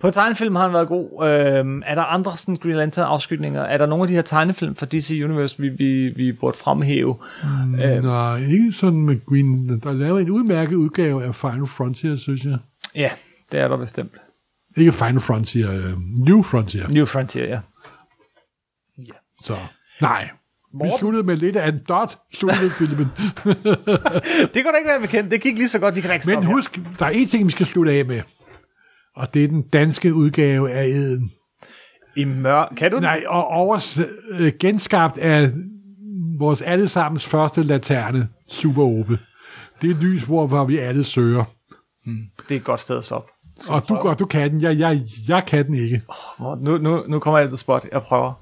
[0.00, 1.26] På tegnefilm har han været god.
[1.26, 3.62] Øhm, er der andre sådan Green Lantern afskygninger?
[3.62, 7.16] Er der nogle af de her tegnefilm fra DC Universe, vi, vi, vi burde fremhæve?
[7.82, 8.04] Øh.
[8.04, 9.80] Nej, ikke sådan med Green.
[9.82, 12.56] Der er lavet en udmærket udgave af Final Frontier, synes jeg.
[12.94, 13.10] Ja,
[13.52, 14.12] det er der bestemt.
[14.76, 16.88] Ikke Final Frontier, øh, New Frontier.
[16.88, 17.60] New Frontier, ja.
[19.44, 19.54] Så,
[20.00, 20.30] nej.
[20.82, 23.06] Vi sluttede med lidt af en dot, sluttede filmen.
[24.54, 25.30] Det kunne da ikke være bekendt.
[25.30, 25.96] Det gik lige så godt.
[25.96, 26.54] Vi kan ikke Men stoppe her.
[26.54, 28.22] husk, der er en ting, vi skal slutte af med.
[29.16, 31.30] Og det er den danske udgave af Eden.
[32.16, 32.72] I mør...
[32.76, 33.00] Kan du?
[33.00, 33.98] Nej, og overs,
[34.38, 35.52] øh, genskabt af
[36.38, 39.18] vores allesammens første laterne, Super Ope.
[39.82, 41.44] Det er et lys, hvor, hvor vi alle søger.
[42.48, 43.32] Det er et godt sted at stoppe.
[43.68, 44.62] Og du, og du kan den.
[44.62, 46.02] Jeg, jeg, jeg kan den ikke.
[46.60, 47.86] Nu, nu, nu kommer jeg til spot.
[47.92, 48.32] Jeg prøver.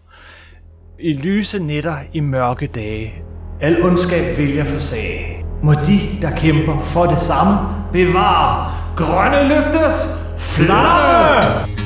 [0.99, 3.13] I lyse nætter, i mørke dage,
[3.61, 5.45] al ondskab vil jeg forsage.
[5.63, 7.59] Må de, der kæmper for det samme,
[7.93, 9.95] bevare grønne lygters
[10.39, 11.82] flamme!